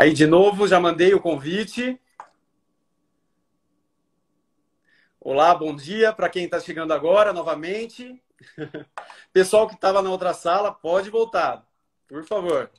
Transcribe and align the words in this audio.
Aí, 0.00 0.12
de 0.14 0.28
novo, 0.28 0.68
já 0.68 0.78
mandei 0.78 1.12
o 1.12 1.20
convite. 1.20 2.00
Olá, 5.20 5.52
bom 5.56 5.74
dia 5.74 6.12
para 6.12 6.28
quem 6.30 6.44
está 6.44 6.60
chegando 6.60 6.92
agora 6.92 7.32
novamente. 7.32 8.22
Pessoal 9.32 9.66
que 9.66 9.74
estava 9.74 10.00
na 10.00 10.08
outra 10.08 10.32
sala, 10.32 10.72
pode 10.72 11.10
voltar, 11.10 11.66
por 12.06 12.24
favor. 12.24 12.70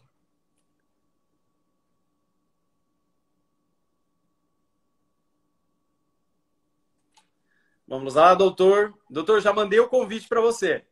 Vamos 7.85 8.15
lá, 8.15 8.33
doutor. 8.33 8.97
Doutor, 9.09 9.41
já 9.41 9.51
mandei 9.51 9.81
o 9.81 9.89
convite 9.89 10.25
para 10.25 10.39
você. 10.39 10.85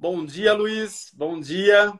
Bom 0.00 0.24
dia, 0.24 0.52
Luiz. 0.52 1.10
Bom 1.12 1.40
dia. 1.40 1.92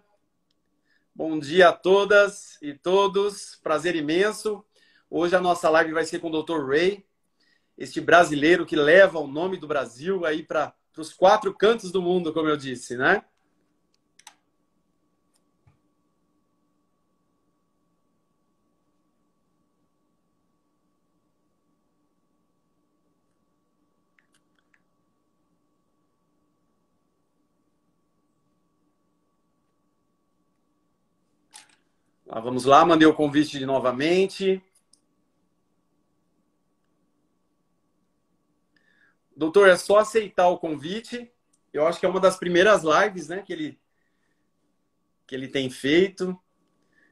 Bom 1.13 1.37
dia 1.37 1.71
a 1.71 1.73
todas 1.73 2.57
e 2.63 2.73
todos. 2.73 3.59
Prazer 3.61 3.97
imenso. 3.97 4.65
Hoje 5.11 5.35
a 5.35 5.41
nossa 5.41 5.69
live 5.69 5.93
vai 5.93 6.05
ser 6.05 6.21
com 6.21 6.31
o 6.31 6.43
Dr. 6.43 6.65
Ray, 6.65 7.05
este 7.77 8.01
brasileiro 8.01 8.65
que 8.65 8.77
leva 8.77 9.19
o 9.19 9.27
nome 9.27 9.57
do 9.57 9.67
Brasil 9.67 10.25
aí 10.25 10.45
para 10.45 10.73
os 10.97 11.13
quatro 11.13 11.53
cantos 11.53 11.91
do 11.91 12.01
mundo, 12.01 12.33
como 12.33 12.49
eu 12.49 12.57
disse, 12.57 12.97
né? 12.97 13.25
Ah, 32.31 32.41
vamos 32.41 32.67
lá, 32.67 32.85
mandei 32.85 33.09
o 33.09 33.15
convite 33.15 33.59
de 33.59 33.65
novamente. 33.65 34.63
Doutor, 39.35 39.67
é 39.67 39.77
só 39.79 39.99
aceitar 39.99 40.47
o 40.49 40.59
convite. 40.59 41.33
Eu 41.73 41.87
acho 41.87 41.99
que 41.99 42.05
é 42.05 42.09
uma 42.09 42.21
das 42.21 42.37
primeiras 42.37 42.83
lives 42.83 43.29
né, 43.29 43.41
que, 43.41 43.51
ele, 43.51 43.81
que 45.27 45.35
ele 45.35 45.49
tem 45.49 45.71
feito. 45.71 46.39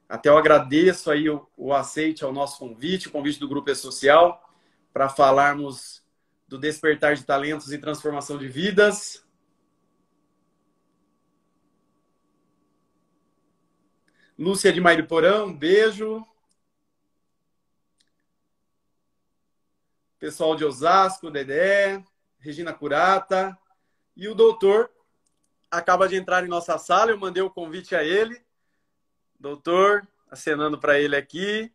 Até 0.07 0.29
eu 0.29 0.37
agradeço 0.37 1.11
aí 1.11 1.31
o, 1.31 1.49
o 1.57 1.73
aceite 1.73 2.23
ao 2.23 2.33
nosso 2.33 2.59
convite, 2.59 3.09
o 3.09 3.11
convite 3.11 3.41
do 3.41 3.49
Grupo 3.49 3.71
E-Social, 3.71 4.47
para 4.93 5.09
falarmos 5.09 6.05
do 6.47 6.59
despertar 6.59 7.15
de 7.15 7.25
talentos 7.25 7.73
e 7.73 7.79
transformação 7.79 8.37
de 8.37 8.49
vidas. 8.49 9.26
Lúcia 14.39 14.71
de 14.71 14.83
Mairiporã, 14.83 15.45
um 15.45 15.57
beijo. 15.57 16.23
Pessoal 20.19 20.55
de 20.55 20.63
Osasco, 20.63 21.31
Dedé, 21.31 22.05
Regina 22.39 22.75
Curata. 22.75 23.59
E 24.15 24.29
o 24.29 24.35
doutor 24.35 24.91
acaba 25.71 26.07
de 26.07 26.17
entrar 26.17 26.45
em 26.45 26.49
nossa 26.49 26.77
sala, 26.77 27.11
eu 27.11 27.19
mandei 27.19 27.43
o 27.43 27.51
convite 27.51 27.97
a 27.97 28.05
ele. 28.05 28.39
Doutor, 29.41 30.07
acenando 30.31 30.79
para 30.79 31.01
ele 31.01 31.17
aqui. 31.17 31.73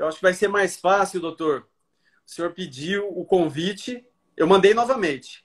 Eu 0.00 0.08
acho 0.08 0.16
que 0.16 0.22
vai 0.22 0.32
ser 0.32 0.48
mais 0.48 0.78
fácil, 0.78 1.20
doutor. 1.20 1.68
O 2.26 2.30
senhor 2.30 2.54
pediu 2.54 3.06
o 3.10 3.22
convite, 3.22 4.02
eu 4.34 4.46
mandei 4.46 4.72
novamente. 4.72 5.44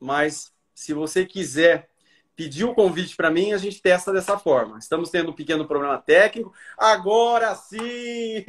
Mas 0.00 0.52
se 0.74 0.92
você 0.92 1.24
quiser 1.24 1.88
pedir 2.34 2.64
o 2.64 2.74
convite 2.74 3.14
para 3.14 3.30
mim, 3.30 3.52
a 3.52 3.58
gente 3.58 3.80
testa 3.80 4.12
dessa 4.12 4.36
forma. 4.36 4.76
Estamos 4.76 5.08
tendo 5.08 5.30
um 5.30 5.34
pequeno 5.34 5.68
problema 5.68 5.98
técnico. 5.98 6.52
Agora 6.76 7.54
sim! 7.54 8.44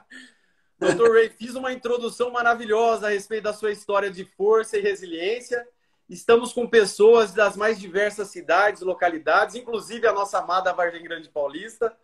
Doutor 0.80 1.12
Ray, 1.12 1.28
fiz 1.28 1.54
uma 1.54 1.70
introdução 1.70 2.30
maravilhosa 2.30 3.08
a 3.08 3.10
respeito 3.10 3.44
da 3.44 3.52
sua 3.52 3.70
história 3.70 4.10
de 4.10 4.24
força 4.24 4.78
e 4.78 4.80
resiliência. 4.80 5.62
Estamos 6.08 6.54
com 6.54 6.66
pessoas 6.66 7.34
das 7.34 7.54
mais 7.54 7.78
diversas 7.78 8.28
cidades, 8.28 8.80
localidades, 8.80 9.56
inclusive 9.56 10.06
a 10.06 10.12
nossa 10.14 10.38
amada 10.38 10.72
Vargem 10.72 11.02
Grande 11.02 11.28
Paulista, 11.28 11.94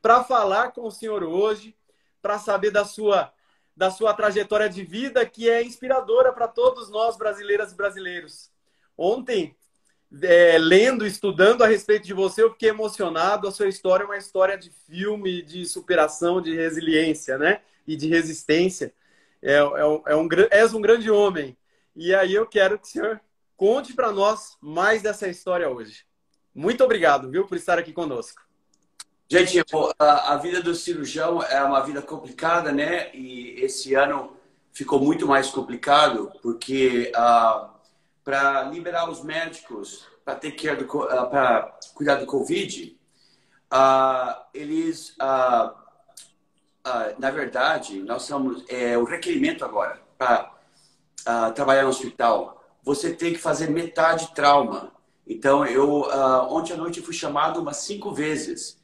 para 0.00 0.24
falar 0.24 0.72
com 0.72 0.86
o 0.86 0.90
senhor 0.90 1.22
hoje 1.22 1.76
para 2.20 2.38
saber 2.38 2.70
da 2.70 2.84
sua, 2.84 3.32
da 3.76 3.90
sua 3.90 4.12
trajetória 4.12 4.68
de 4.68 4.82
vida, 4.82 5.24
que 5.24 5.48
é 5.48 5.62
inspiradora 5.62 6.32
para 6.32 6.48
todos 6.48 6.90
nós, 6.90 7.16
brasileiras 7.16 7.72
e 7.72 7.76
brasileiros. 7.76 8.50
Ontem, 8.96 9.56
é, 10.22 10.58
lendo, 10.58 11.06
estudando 11.06 11.62
a 11.62 11.66
respeito 11.66 12.06
de 12.06 12.14
você, 12.14 12.42
eu 12.42 12.50
fiquei 12.52 12.70
emocionado. 12.70 13.46
A 13.46 13.52
sua 13.52 13.68
história 13.68 14.04
é 14.04 14.06
uma 14.06 14.16
história 14.16 14.56
de 14.58 14.70
filme, 14.70 15.42
de 15.42 15.64
superação, 15.66 16.40
de 16.40 16.54
resiliência, 16.54 17.38
né? 17.38 17.60
E 17.86 17.96
de 17.96 18.08
resistência. 18.08 18.92
É, 19.40 19.54
é, 19.54 19.60
é 19.60 20.16
um, 20.16 20.28
és 20.50 20.74
um 20.74 20.80
grande 20.80 21.10
homem. 21.10 21.56
E 21.94 22.14
aí 22.14 22.34
eu 22.34 22.46
quero 22.46 22.78
que 22.78 22.86
o 22.86 22.90
senhor 22.90 23.20
conte 23.56 23.92
para 23.92 24.12
nós 24.12 24.56
mais 24.60 25.02
dessa 25.02 25.28
história 25.28 25.68
hoje. 25.68 26.04
Muito 26.54 26.82
obrigado, 26.82 27.30
viu, 27.30 27.46
por 27.46 27.56
estar 27.56 27.78
aqui 27.78 27.92
conosco. 27.92 28.47
Gente, 29.30 29.62
a, 29.98 30.36
vida 30.36 30.62
do 30.62 30.74
cirurgião 30.74 31.42
é 31.42 31.62
uma 31.62 31.80
vida 31.80 32.00
complicada, 32.00 32.72
né? 32.72 33.14
E 33.14 33.62
esse 33.62 33.92
ano 33.92 34.34
ficou 34.72 34.98
muito 34.98 35.26
mais 35.26 35.50
complicado 35.50 36.32
porque 36.40 37.12
uh, 37.14 37.68
para 38.24 38.62
liberar 38.62 39.10
os 39.10 39.22
médicos 39.22 40.08
para 40.24 40.34
ter 40.34 40.76
do, 40.76 40.84
uh, 40.84 41.28
para 41.28 41.78
cuidar 41.94 42.14
do 42.14 42.24
Covid, 42.24 42.98
uh, 43.70 44.34
eles, 44.54 45.14
na 47.18 47.30
verdade, 47.30 48.00
nós 48.00 48.22
somos 48.22 48.64
é, 48.66 48.96
o 48.96 49.04
requerimento 49.04 49.62
agora 49.62 50.00
para 50.16 50.54
trabalhar 51.54 51.82
no 51.82 51.90
hospital. 51.90 52.64
Você 52.82 53.12
tem 53.12 53.34
que 53.34 53.38
fazer 53.38 53.68
metade 53.68 54.34
trauma. 54.34 54.90
Então, 55.26 55.66
eu 55.66 56.08
ontem 56.48 56.72
à 56.72 56.78
noite 56.78 57.02
fui 57.02 57.12
chamado 57.12 57.60
umas 57.60 57.76
cinco 57.76 58.10
vezes 58.10 58.77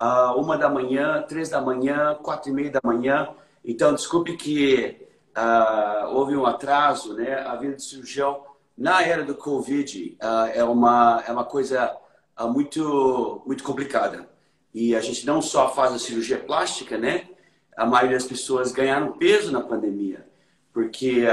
uh, 0.00 0.40
uma 0.40 0.56
da 0.56 0.68
manhã, 0.68 1.22
três 1.28 1.50
da 1.50 1.60
manhã, 1.60 2.14
quatro 2.22 2.50
e 2.50 2.54
meia 2.54 2.70
da 2.70 2.80
manhã. 2.82 3.28
Então, 3.64 3.94
desculpe 3.94 4.36
que 4.36 5.06
uh, 5.36 6.14
houve 6.14 6.36
um 6.36 6.46
atraso, 6.46 7.14
né? 7.14 7.34
A 7.40 7.54
vida 7.56 7.76
de 7.76 7.82
cirurgião 7.82 8.42
na 8.76 9.02
era 9.02 9.22
do 9.22 9.34
Covid 9.34 10.16
uh, 10.22 10.46
é, 10.54 10.64
uma, 10.64 11.22
é 11.26 11.32
uma 11.32 11.44
coisa 11.44 11.94
uh, 12.38 12.48
muito, 12.48 13.42
muito 13.46 13.62
complicada. 13.62 14.28
E 14.72 14.94
a 14.94 15.00
gente 15.00 15.26
não 15.26 15.42
só 15.42 15.68
faz 15.68 15.92
a 15.92 15.98
cirurgia 15.98 16.38
plástica, 16.38 16.96
né? 16.96 17.28
A 17.76 17.84
maioria 17.84 18.16
das 18.16 18.26
pessoas 18.26 18.72
ganharam 18.72 19.12
peso 19.12 19.52
na 19.52 19.60
pandemia. 19.60 20.26
Porque, 20.72 21.24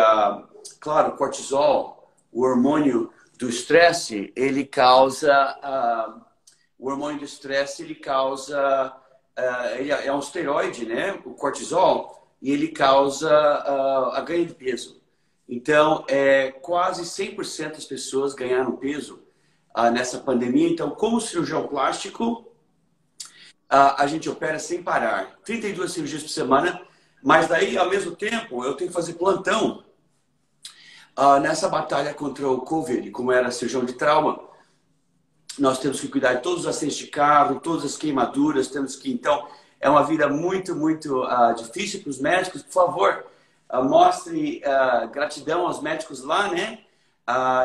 claro, 0.79 1.15
cortisol, 1.15 2.11
o 2.31 2.41
hormônio 2.41 3.11
do 3.37 3.47
estresse, 3.47 4.33
ele 4.35 4.65
causa 4.65 5.31
o 6.77 6.89
hormônio 6.89 7.19
do 7.19 7.25
estresse 7.25 7.83
ele 7.83 7.95
causa 7.95 8.95
uh, 9.37 9.75
ele 9.77 9.91
é 9.91 10.11
um 10.13 10.19
esteroide, 10.19 10.85
né? 10.85 11.19
O 11.25 11.33
cortisol 11.33 12.27
e 12.41 12.51
ele 12.51 12.67
causa 12.67 13.29
uh, 13.31 14.11
a 14.11 14.21
ganho 14.21 14.45
de 14.45 14.53
peso. 14.53 15.01
Então, 15.49 16.03
é, 16.07 16.51
quase 16.51 17.03
100% 17.03 17.71
das 17.71 17.85
pessoas 17.85 18.33
ganharam 18.33 18.75
peso 18.75 19.23
uh, 19.75 19.89
nessa 19.89 20.19
pandemia. 20.19 20.69
Então, 20.69 20.91
como 20.91 21.21
cirurgião 21.21 21.67
plástico, 21.67 22.45
a 23.69 24.07
gente 24.07 24.29
opera 24.29 24.59
sem 24.59 24.81
parar. 24.81 25.37
32 25.43 25.91
cirurgias 25.91 26.23
por 26.23 26.29
semana, 26.29 26.81
mas 27.21 27.49
daí, 27.49 27.77
ao 27.77 27.89
mesmo 27.89 28.15
tempo, 28.15 28.63
eu 28.63 28.75
tenho 28.75 28.89
que 28.89 28.95
fazer 28.95 29.15
plantão 29.15 29.83
nessa 31.41 31.67
batalha 31.67 32.13
contra 32.13 32.47
o 32.47 32.61
Covid, 32.61 33.11
como 33.11 33.29
era 33.29 33.51
cirurgião 33.51 33.83
de 33.83 33.91
trauma 33.91 34.47
nós 35.59 35.79
temos 35.79 35.99
que 35.99 36.07
cuidar 36.07 36.35
de 36.35 36.43
todos 36.43 36.61
os 36.61 36.67
acidentes 36.67 36.97
de 36.97 37.07
carro, 37.07 37.59
todas 37.59 37.83
as 37.85 37.97
queimaduras, 37.97 38.67
temos 38.67 38.95
que, 38.95 39.11
então, 39.11 39.47
é 39.79 39.89
uma 39.89 40.03
vida 40.03 40.27
muito, 40.27 40.75
muito 40.75 41.23
uh, 41.23 41.53
difícil 41.55 42.01
para 42.01 42.09
os 42.09 42.19
médicos. 42.19 42.63
Por 42.63 42.73
favor, 42.73 43.25
uh, 43.71 43.83
mostre 43.83 44.61
uh, 44.65 45.07
gratidão 45.09 45.67
aos 45.67 45.81
médicos 45.81 46.23
lá, 46.23 46.49
né? 46.49 46.79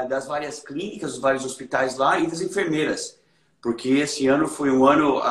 das 0.09 0.27
várias 0.27 0.59
clínicas, 0.59 1.13
dos 1.13 1.21
vários 1.21 1.45
hospitais 1.45 1.97
lá 1.97 2.19
e 2.19 2.27
das 2.27 2.41
enfermeiras. 2.41 3.17
Porque 3.61 3.91
esse 3.91 4.27
ano 4.27 4.49
foi 4.49 4.73
um 4.73 4.85
ano, 4.85 5.23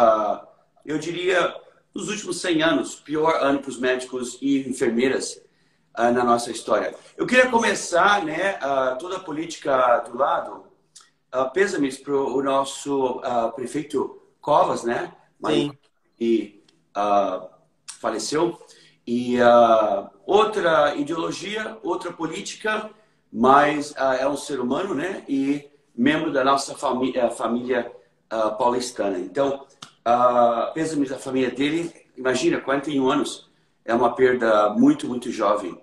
eu 0.85 0.97
diria, 0.97 1.53
nos 1.93 2.07
últimos 2.07 2.39
100 2.39 2.63
anos, 2.63 2.95
pior 2.95 3.43
ano 3.43 3.59
para 3.59 3.69
os 3.69 3.77
médicos 3.77 4.37
e 4.41 4.65
enfermeiras 4.69 5.41
na 5.97 6.23
nossa 6.23 6.49
história. 6.49 6.95
Eu 7.17 7.27
queria 7.27 7.49
começar, 7.49 8.23
né, 8.23 8.53
toda 9.01 9.17
a 9.17 9.19
política 9.19 9.97
do 10.09 10.17
lado, 10.17 10.63
uh, 11.33 11.49
pêsames 11.51 11.97
para 11.97 12.13
o 12.13 12.41
nosso 12.41 13.19
uh, 13.19 13.51
prefeito 13.53 14.21
Covas, 14.39 14.83
né? 14.83 15.13
Sim. 15.45 15.71
E 16.19 16.63
uh, 16.97 17.47
faleceu. 17.99 18.59
E 19.05 19.37
outra 20.25 20.95
ideologia, 20.95 21.77
outra 21.83 22.13
política, 22.13 22.89
mas 23.33 23.93
é 24.19 24.27
um 24.27 24.37
ser 24.37 24.59
humano, 24.59 24.93
né? 24.93 25.25
E 25.27 25.69
membro 25.93 26.31
da 26.31 26.43
nossa 26.43 26.75
família, 26.75 27.29
família 27.29 27.91
paulistana. 28.57 29.17
Então, 29.17 29.65
uh, 30.07 30.73
pêsames 30.73 31.09
da 31.09 31.17
família 31.17 31.51
dele, 31.51 31.91
imagina, 32.15 32.59
41 32.59 33.09
anos, 33.09 33.49
é 33.83 33.93
uma 33.93 34.13
perda 34.13 34.69
muito, 34.69 35.07
muito 35.07 35.31
jovem. 35.31 35.81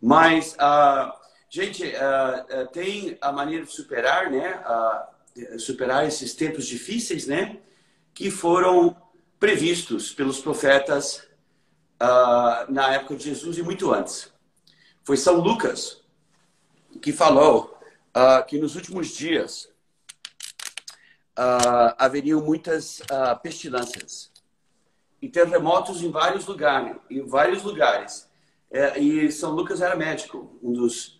Mas 0.00 0.56
Gente, 1.50 1.82
uh, 1.82 2.62
uh, 2.62 2.66
tem 2.68 3.16
a 3.22 3.32
maneira 3.32 3.64
de 3.64 3.72
superar, 3.72 4.30
né? 4.30 4.62
Uh, 5.34 5.58
superar 5.58 6.06
esses 6.06 6.34
tempos 6.34 6.66
difíceis, 6.66 7.26
né? 7.26 7.58
Que 8.12 8.30
foram 8.30 8.94
previstos 9.40 10.12
pelos 10.12 10.40
profetas 10.40 11.26
na 12.68 12.94
época 12.94 13.16
de 13.16 13.24
Jesus 13.24 13.56
e 13.56 13.62
muito 13.62 13.92
antes. 13.92 14.32
Foi 15.04 15.16
São 15.16 15.40
Lucas 15.40 16.00
que 17.00 17.12
falou 17.12 17.78
que 18.48 18.58
nos 18.58 18.74
últimos 18.74 19.08
dias 19.08 19.68
haveriam 21.96 22.40
muitas 22.40 23.00
pestilências 23.42 24.32
e 25.22 25.28
terremotos 25.28 26.02
em 26.02 26.10
vários 26.10 26.46
lugares, 26.46 26.96
em 27.08 27.24
vários 27.24 27.62
lugares. 27.62 28.28
E 28.96 29.30
São 29.30 29.52
Lucas 29.52 29.80
era 29.80 29.94
médico, 29.94 30.58
um 30.60 30.72
dos 30.72 31.17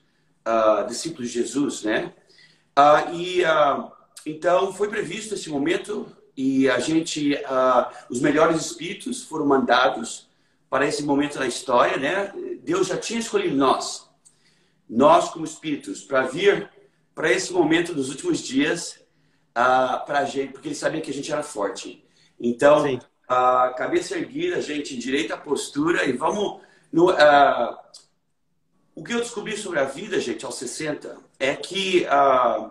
uh, 0.49 0.87
discípulos 0.87 1.31
de 1.31 1.43
Jesus, 1.43 1.83
né? 1.83 2.15
Uh, 2.79 3.15
e 3.15 3.45
uh, 3.45 3.91
então 4.25 4.73
foi 4.73 4.89
previsto 4.89 5.35
esse 5.35 5.51
momento 5.51 6.11
e 6.37 6.69
a 6.71 6.79
gente, 6.79 7.37
os 8.09 8.21
melhores 8.21 8.65
espíritos 8.65 9.25
foram 9.25 9.45
mandados 9.45 10.29
para 10.71 10.87
esse 10.87 11.03
momento 11.03 11.37
na 11.37 11.49
história, 11.49 11.97
né? 11.97 12.33
Deus 12.63 12.87
já 12.87 12.97
tinha 12.97 13.19
escolhido 13.19 13.57
nós, 13.57 14.09
nós 14.89 15.31
como 15.31 15.45
espíritos, 15.45 16.05
para 16.05 16.23
vir 16.23 16.71
para 17.13 17.33
esse 17.33 17.53
momento 17.53 17.93
dos 17.93 18.09
últimos 18.09 18.39
dias, 18.39 19.01
para 19.53 20.21
a 20.21 20.25
gente, 20.25 20.53
porque 20.53 20.69
ele 20.69 20.77
sabia 20.77 21.01
que 21.01 21.11
a 21.11 21.15
gente 21.15 21.33
era 21.33 21.43
forte. 21.43 22.05
Então, 22.39 22.85
a 23.27 23.75
cabeça 23.77 24.17
erguida, 24.17 24.63
gente, 24.63 24.97
direita 24.97 25.37
postura 25.37 26.05
e 26.05 26.13
vamos 26.13 26.61
no, 26.93 27.11
uh, 27.11 27.77
o 28.99 29.05
que 29.05 29.15
eu 29.15 29.21
descobri 29.21 29.57
sobre 29.57 29.79
a 29.79 29.85
vida, 29.85 30.19
gente, 30.19 30.45
aos 30.45 30.57
60, 30.57 31.19
é 31.39 31.55
que 31.55 32.05
uh, 32.07 32.69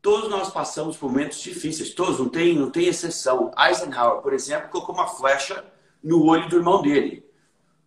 todos 0.00 0.30
nós 0.30 0.50
passamos 0.50 0.96
por 0.96 1.10
momentos 1.10 1.40
difíceis, 1.40 1.92
todos, 1.92 2.20
não 2.20 2.28
tem, 2.28 2.56
não 2.56 2.70
tem 2.70 2.86
exceção. 2.86 3.50
Eisenhower, 3.58 4.22
por 4.22 4.32
exemplo, 4.32 4.68
colocou 4.68 4.94
uma 4.94 5.08
flecha 5.08 5.64
no 6.00 6.24
olho 6.26 6.48
do 6.48 6.58
irmão 6.58 6.80
dele, 6.80 7.28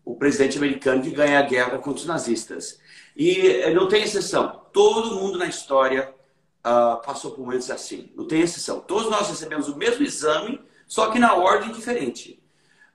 o 0.04 0.18
presidente 0.18 0.58
americano 0.58 1.02
que 1.02 1.12
ganha 1.12 1.40
a 1.40 1.44
guerra 1.44 1.78
contra 1.78 2.02
os 2.02 2.06
nazistas. 2.06 2.78
E 3.16 3.48
eh, 3.48 3.74
não 3.74 3.88
tem 3.88 4.04
exceção. 4.04 4.64
Todo 4.74 5.16
mundo 5.16 5.38
na 5.38 5.46
história 5.46 6.14
uh, 6.60 7.02
passou 7.06 7.32
por 7.32 7.46
momentos 7.46 7.72
assim. 7.72 8.12
Não 8.18 8.28
tem 8.28 8.42
exceção. 8.42 8.82
Todos 8.82 9.10
nós 9.10 9.30
recebemos 9.30 9.70
o 9.70 9.78
mesmo 9.78 10.04
exame, 10.04 10.60
só 10.86 11.10
que 11.10 11.20
na 11.20 11.34
ordem 11.36 11.72
diferente. 11.72 12.38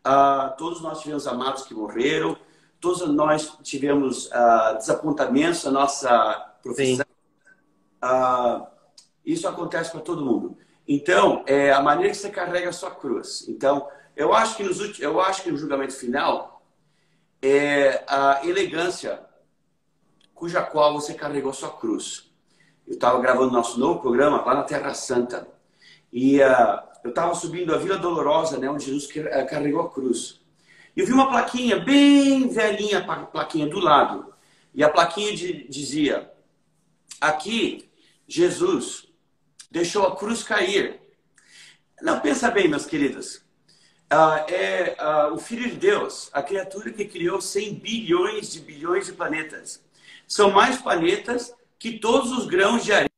Uh, 0.07 0.55
todos 0.59 0.83
nós 0.83 1.01
tivemos 1.01 1.27
amados 1.27 1.63
que 1.63 1.73
morreram, 1.73 2.37
todos 2.81 3.07
nós 3.09 3.59
tivemos 3.63 4.27
uh, 4.27 4.77
desapontamentos 4.79 5.65
na 5.65 5.71
nossa 5.71 6.55
profissão. 6.63 7.05
Uh, 8.03 8.67
isso 9.25 9.47
acontece 9.47 9.91
para 9.91 10.01
todo 10.01 10.25
mundo. 10.25 10.57
Então, 10.89 11.45
é 11.47 11.73
a 11.73 11.81
maneira 11.81 12.11
que 12.11 12.17
você 12.17 12.31
carrega 12.31 12.71
a 12.71 12.73
sua 12.73 12.91
cruz. 12.91 13.47
Então, 13.49 13.87
eu 14.17 14.33
acho 14.33 14.57
que, 14.57 14.65
nos, 14.65 14.99
eu 14.99 15.21
acho 15.21 15.43
que 15.43 15.51
no 15.51 15.59
julgamento 15.59 15.95
final 15.95 16.63
é 17.41 18.03
a 18.09 18.41
elegância 18.45 19.21
cuja 20.35 20.63
qual 20.63 20.95
você 20.95 21.15
carregou 21.15 21.51
a 21.51 21.55
sua 21.55 21.71
cruz. 21.71 22.33
Eu 22.87 22.95
estava 22.95 23.21
gravando 23.21 23.53
nosso 23.53 23.79
novo 23.79 24.01
programa 24.01 24.43
lá 24.45 24.55
na 24.55 24.63
Terra 24.63 24.95
Santa. 24.95 25.47
E 26.13 26.41
uh, 26.41 26.81
eu 27.05 27.11
estava 27.11 27.35
subindo 27.35 27.75
a 27.75 27.79
Vila 27.79 27.99
Dolorosa, 27.99 28.59
né, 28.59 28.69
onde 28.69 28.87
Jesus 28.87 29.07
carregou 29.49 29.83
a 29.83 29.91
cruz. 29.91 30.40
Eu 30.97 31.07
vi 31.07 31.13
uma 31.13 31.29
plaquinha 31.29 31.79
bem 31.79 32.49
velhinha, 32.49 32.99
a 32.99 33.27
plaquinha 33.27 33.67
do 33.67 33.79
lado. 33.79 34.35
E 34.75 34.83
a 34.83 34.89
plaquinha 34.89 35.35
de, 35.35 35.69
dizia: 35.69 36.31
Aqui, 37.21 37.89
Jesus 38.27 39.07
deixou 39.71 40.07
a 40.07 40.17
cruz 40.17 40.43
cair. 40.43 41.01
Não, 42.01 42.21
pensa 42.21 42.51
bem, 42.51 42.69
meus 42.69 42.87
queridos. 42.87 43.43
Uh, 44.13 44.43
é 44.49 44.97
uh, 44.99 45.35
o 45.35 45.39
Filho 45.39 45.69
de 45.71 45.77
Deus, 45.77 46.31
a 46.33 46.43
criatura 46.43 46.91
que 46.91 47.05
criou 47.05 47.41
100 47.41 47.75
bilhões 47.75 48.53
de 48.53 48.61
bilhões 48.61 49.07
de 49.07 49.13
planetas. 49.13 49.85
São 50.27 50.51
mais 50.51 50.79
planetas 50.79 51.55
que 51.79 51.99
todos 51.99 52.33
os 52.33 52.47
grãos 52.47 52.85
de 52.85 52.93
areia 52.93 53.10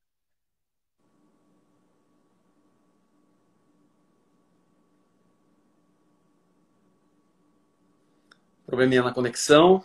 Probleminha 8.72 9.02
na 9.02 9.12
conexão. 9.12 9.84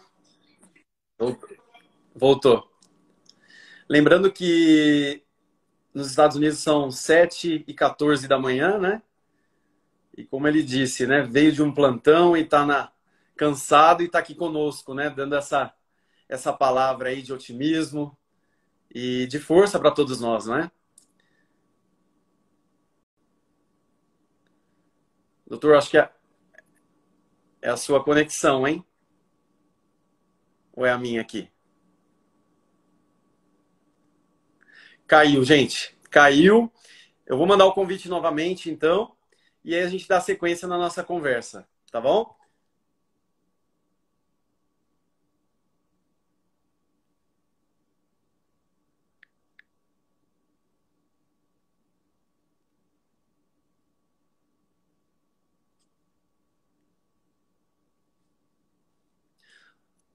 Voltou. 2.16 2.72
Lembrando 3.89 4.31
que 4.31 5.25
nos 5.94 6.10
Estados 6.10 6.38
Unidos 6.38 6.60
são 6.60 6.89
7 6.89 7.66
e 7.68 7.74
14 7.74 8.30
da 8.30 8.39
manhã, 8.39 8.78
né? 8.80 9.01
E 10.16 10.24
como 10.24 10.48
ele 10.48 10.63
disse, 10.63 11.06
né? 11.06 11.22
Veio 11.22 11.51
de 11.51 11.62
um 11.62 11.74
plantão 11.74 12.38
e 12.38 12.44
está 12.44 12.66
na... 12.66 12.89
cansado 13.36 14.04
e 14.04 14.06
está 14.06 14.19
aqui 14.19 14.34
conosco, 14.34 14.94
né? 14.94 15.10
Dando 15.10 15.36
essa, 15.36 15.74
essa 16.30 16.54
palavra 16.54 17.10
aí 17.10 17.22
de 17.22 17.34
otimismo 17.34 18.18
e 18.89 19.27
de 19.27 19.38
força 19.38 19.77
para 19.77 19.91
todos 19.91 20.22
nós, 20.22 20.46
não 20.46 20.60
é? 20.60 20.72
Doutor, 25.46 25.75
acho 25.75 25.89
que 25.89 25.98
é 25.98 26.10
é 27.61 27.69
a 27.69 27.77
sua 27.77 28.03
conexão, 28.03 28.67
hein? 28.67 28.85
Ou 30.73 30.85
é 30.85 30.91
a 30.91 30.97
minha 30.97 31.21
aqui? 31.21 31.49
Caiu, 35.07 35.43
gente. 35.43 35.97
Caiu. 36.11 36.71
Eu 37.25 37.37
vou 37.37 37.47
mandar 37.47 37.65
o 37.65 37.73
convite 37.73 38.07
novamente, 38.07 38.69
então. 38.69 39.15
E 39.63 39.73
aí 39.73 39.81
a 39.81 39.89
gente 39.89 40.07
dá 40.07 40.21
sequência 40.21 40.67
na 40.67 40.77
nossa 40.77 41.03
conversa, 41.03 41.67
tá 41.91 41.99
bom? 41.99 42.37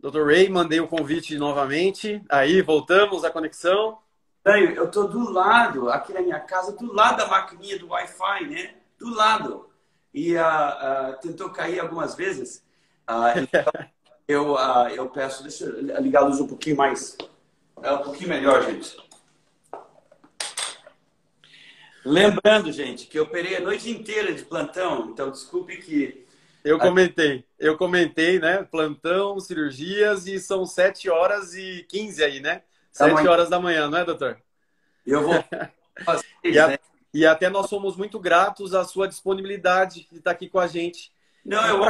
Doutor 0.03 0.27
Ray, 0.27 0.49
mandei 0.49 0.81
o 0.81 0.89
convite 0.89 1.39
novamente. 1.39 2.21
Aí, 2.29 2.61
voltamos 2.61 3.23
à 3.23 3.31
conexão. 3.31 3.99
Eu 4.45 4.87
estou 4.87 5.07
do 5.07 5.31
lado, 5.31 5.89
aqui 5.89 6.13
na 6.13 6.21
minha 6.21 6.41
casa, 6.41 6.73
do 6.73 6.93
lado 6.93 7.19
da 7.19 7.29
maquininha 7.29 7.79
do 7.79 7.87
Wi-Fi, 7.87 8.49
né? 8.49 8.75
Do 8.99 9.15
lado. 9.15 9.71
E 10.13 10.35
uh, 10.35 10.41
uh, 10.41 11.21
tentou 11.21 11.51
cair 11.51 11.79
algumas 11.79 12.17
vezes. 12.17 12.65
Uh, 13.09 13.39
então, 13.47 13.65
eu, 14.27 14.57
eu 14.93 15.09
peço, 15.09 15.45
deixa 15.45 15.67
eu 15.67 16.01
ligar 16.01 16.23
a 16.23 16.27
luz 16.27 16.41
um 16.41 16.49
pouquinho 16.49 16.77
mais. 16.77 17.17
É 17.81 17.93
um 17.93 17.99
pouquinho 17.99 18.31
melhor, 18.31 18.61
gente. 18.65 18.97
Lembrando, 22.05 22.73
gente, 22.73 23.07
que 23.07 23.21
eu 23.21 23.23
operei 23.23 23.57
a 23.57 23.61
noite 23.61 23.89
inteira 23.89 24.35
de 24.35 24.45
plantão, 24.45 25.11
então 25.11 25.31
desculpe 25.31 25.77
que 25.77 26.27
eu 26.65 26.79
comentei, 26.79 27.45
eu 27.59 27.77
comentei, 27.77 28.39
né? 28.39 28.63
Plantão, 28.63 29.39
cirurgias 29.41 30.27
e 30.27 30.39
são 30.39 30.65
7 30.65 31.11
horas 31.11 31.55
e 31.55 31.85
15 31.89 32.23
aí, 32.23 32.41
né? 32.41 32.63
7 32.93 33.27
horas 33.27 33.49
da 33.49 33.61
manhã, 33.61 33.89
não 33.89 33.99
é, 33.99 34.05
doutor? 34.05 34.39
Eu 35.07 35.23
vou. 35.23 35.35
e, 36.45 36.59
a, 36.59 36.69
né? 36.69 36.79
e, 37.13 37.27
até 37.27 37.49
nós 37.51 37.69
somos 37.69 37.97
muito 37.97 38.19
gratos 38.21 38.75
à 38.75 38.85
sua 38.85 39.09
disponibilidade 39.09 40.07
de 40.11 40.19
estar 40.19 40.31
aqui 40.31 40.49
com 40.49 40.59
a 40.59 40.67
gente. 40.67 41.13
Não, 41.45 41.67
eu 41.67 41.83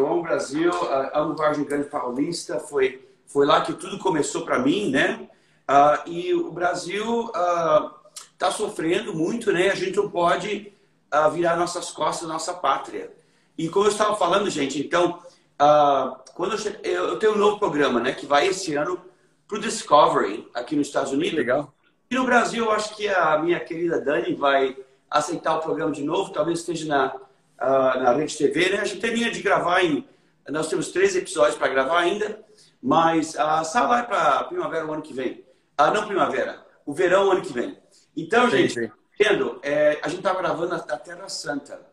eu 0.00 0.06
amo 0.06 0.20
o 0.20 0.22
Brasil, 0.22 0.70
amo 1.12 1.36
Vargem 1.36 1.64
Grande 1.64 1.88
Paulista, 1.88 2.58
foi, 2.58 3.06
foi 3.26 3.44
lá 3.44 3.60
que 3.60 3.74
tudo 3.74 3.98
começou 3.98 4.46
para 4.46 4.58
mim, 4.58 4.90
né? 4.90 5.28
Uh, 5.68 6.08
e 6.08 6.34
o 6.34 6.50
Brasil 6.50 7.26
está 7.26 8.48
uh, 8.48 8.52
sofrendo 8.52 9.14
muito, 9.14 9.52
né? 9.52 9.70
A 9.70 9.74
gente 9.74 9.96
não 9.96 10.10
pode 10.10 10.72
uh, 11.14 11.30
virar 11.30 11.56
nossas 11.56 11.90
costas, 11.90 12.26
nossa 12.26 12.54
pátria. 12.54 13.12
E 13.56 13.68
como 13.68 13.86
eu 13.86 13.90
estava 13.90 14.16
falando, 14.16 14.48
gente, 14.50 14.80
então, 14.80 15.18
uh, 15.60 16.16
quando 16.34 16.56
eu, 16.82 16.92
eu, 16.92 17.18
tenho 17.18 17.34
um 17.34 17.38
novo 17.38 17.58
programa, 17.58 18.00
né, 18.00 18.12
que 18.12 18.26
vai 18.26 18.46
esse 18.46 18.74
ano 18.74 19.00
para 19.46 19.58
o 19.58 19.60
Discovery 19.60 20.48
aqui 20.54 20.76
nos 20.76 20.86
Estados 20.86 21.12
Unidos. 21.12 21.34
Legal. 21.34 21.74
E 22.10 22.14
no 22.14 22.24
Brasil, 22.24 22.64
eu 22.64 22.70
acho 22.70 22.96
que 22.96 23.08
a 23.08 23.38
minha 23.38 23.60
querida 23.60 24.00
Dani 24.00 24.34
vai 24.34 24.76
aceitar 25.10 25.56
o 25.56 25.60
programa 25.60 25.92
de 25.92 26.02
novo, 26.02 26.32
talvez 26.32 26.60
esteja 26.60 26.86
na, 26.86 27.14
uh, 27.14 28.02
na 28.02 28.12
Rede 28.12 28.36
TV, 28.36 28.70
né? 28.70 28.80
A 28.80 28.84
gente 28.84 29.00
termina 29.00 29.30
de 29.30 29.42
gravar 29.42 29.82
em. 29.82 30.06
Nós 30.48 30.68
temos 30.68 30.90
três 30.90 31.14
episódios 31.14 31.56
para 31.56 31.68
gravar 31.68 32.00
ainda, 32.00 32.40
mas 32.82 33.36
a 33.38 33.62
uh, 33.62 33.88
vai 33.88 34.06
para 34.06 34.44
primavera 34.44 34.86
o 34.86 34.92
ano 34.92 35.02
que 35.02 35.12
vem. 35.12 35.44
Ah, 35.76 35.90
não 35.90 36.06
primavera, 36.06 36.64
o 36.84 36.92
verão 36.92 37.28
o 37.28 37.30
ano 37.30 37.42
que 37.42 37.52
vem. 37.52 37.76
Então, 38.16 38.50
sim, 38.50 38.56
gente, 38.56 38.74
sim. 38.74 38.90
Entendo, 39.18 39.58
é, 39.62 39.98
a 40.02 40.08
gente 40.08 40.18
estava 40.18 40.38
gravando 40.38 40.70
na 40.70 40.78
Terra 40.78 41.28
Santa. 41.28 41.89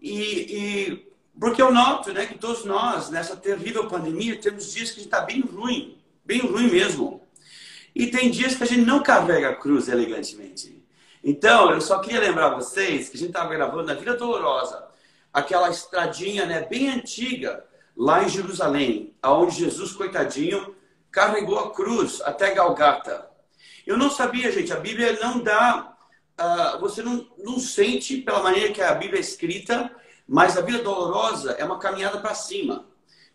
E, 0.00 0.12
e, 0.12 1.12
porque 1.38 1.60
eu 1.60 1.72
noto 1.72 2.12
né, 2.12 2.26
que 2.26 2.38
todos 2.38 2.64
nós, 2.64 3.10
nessa 3.10 3.36
terrível 3.36 3.88
pandemia, 3.88 4.40
temos 4.40 4.72
dias 4.72 4.90
que 4.90 5.00
a 5.00 5.02
gente 5.02 5.12
está 5.12 5.20
bem 5.20 5.40
ruim, 5.40 5.98
bem 6.24 6.40
ruim 6.40 6.70
mesmo. 6.70 7.22
E 7.94 8.06
tem 8.06 8.30
dias 8.30 8.54
que 8.54 8.62
a 8.62 8.66
gente 8.66 8.86
não 8.86 9.02
carrega 9.02 9.50
a 9.50 9.56
cruz 9.56 9.88
elegantemente. 9.88 10.82
Então, 11.22 11.70
eu 11.72 11.80
só 11.80 11.98
queria 11.98 12.20
lembrar 12.20 12.50
vocês 12.50 13.08
que 13.08 13.16
a 13.16 13.20
gente 13.20 13.30
estava 13.30 13.54
gravando 13.54 13.84
na 13.84 13.94
Vila 13.94 14.16
Dolorosa, 14.16 14.88
aquela 15.32 15.68
estradinha 15.68 16.46
né, 16.46 16.62
bem 16.62 16.88
antiga, 16.88 17.64
lá 17.96 18.24
em 18.24 18.28
Jerusalém, 18.28 19.14
aonde 19.22 19.56
Jesus, 19.56 19.92
coitadinho, 19.92 20.74
carregou 21.10 21.58
a 21.58 21.74
cruz 21.74 22.20
até 22.22 22.54
Galgata. 22.54 23.28
Eu 23.86 23.98
não 23.98 24.10
sabia, 24.10 24.50
gente, 24.50 24.72
a 24.72 24.80
Bíblia 24.80 25.18
não 25.20 25.40
dá, 25.40 25.89
uh, 26.40 26.80
você 26.80 27.02
não, 27.02 27.26
não 27.38 27.58
sente 27.58 28.18
pela 28.18 28.42
maneira 28.42 28.72
que 28.72 28.82
a 28.82 28.94
Bíblia 28.94 29.18
é 29.18 29.20
escrita, 29.20 29.94
mas 30.26 30.56
a 30.56 30.60
Vila 30.60 30.82
Dolorosa 30.82 31.52
é 31.52 31.64
uma 31.64 31.78
caminhada 31.78 32.18
para 32.18 32.34
cima. 32.34 32.86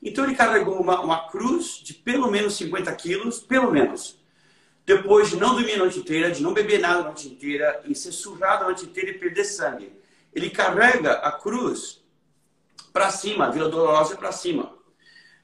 Então 0.01 0.23
ele 0.23 0.35
carregou 0.35 0.79
uma, 0.79 1.01
uma 1.01 1.29
cruz 1.29 1.81
de 1.83 1.93
pelo 1.93 2.29
menos 2.29 2.55
50 2.55 2.93
quilos, 2.95 3.39
pelo 3.39 3.71
menos 3.71 4.17
depois 4.85 5.29
de 5.29 5.37
não 5.37 5.55
dormir 5.55 5.73
a 5.73 5.77
noite 5.79 5.99
inteira, 5.99 6.31
de 6.31 6.43
não 6.43 6.53
beber 6.53 6.79
nada 6.79 6.99
a 6.99 7.03
noite 7.05 7.27
inteira, 7.27 7.81
e 7.85 7.95
ser 7.95 8.11
surrado 8.11 8.63
a 8.63 8.65
noite 8.65 8.85
inteira 8.85 9.09
e 9.09 9.17
perder 9.17 9.43
sangue. 9.43 9.91
Ele 10.33 10.49
carrega 10.49 11.13
a 11.13 11.31
cruz 11.31 12.03
para 12.93 13.09
cima, 13.09 13.47
a 13.47 13.49
Vila 13.49 13.67
Dolorosa 13.67 14.13
é 14.13 14.17
para 14.17 14.31
cima. 14.31 14.73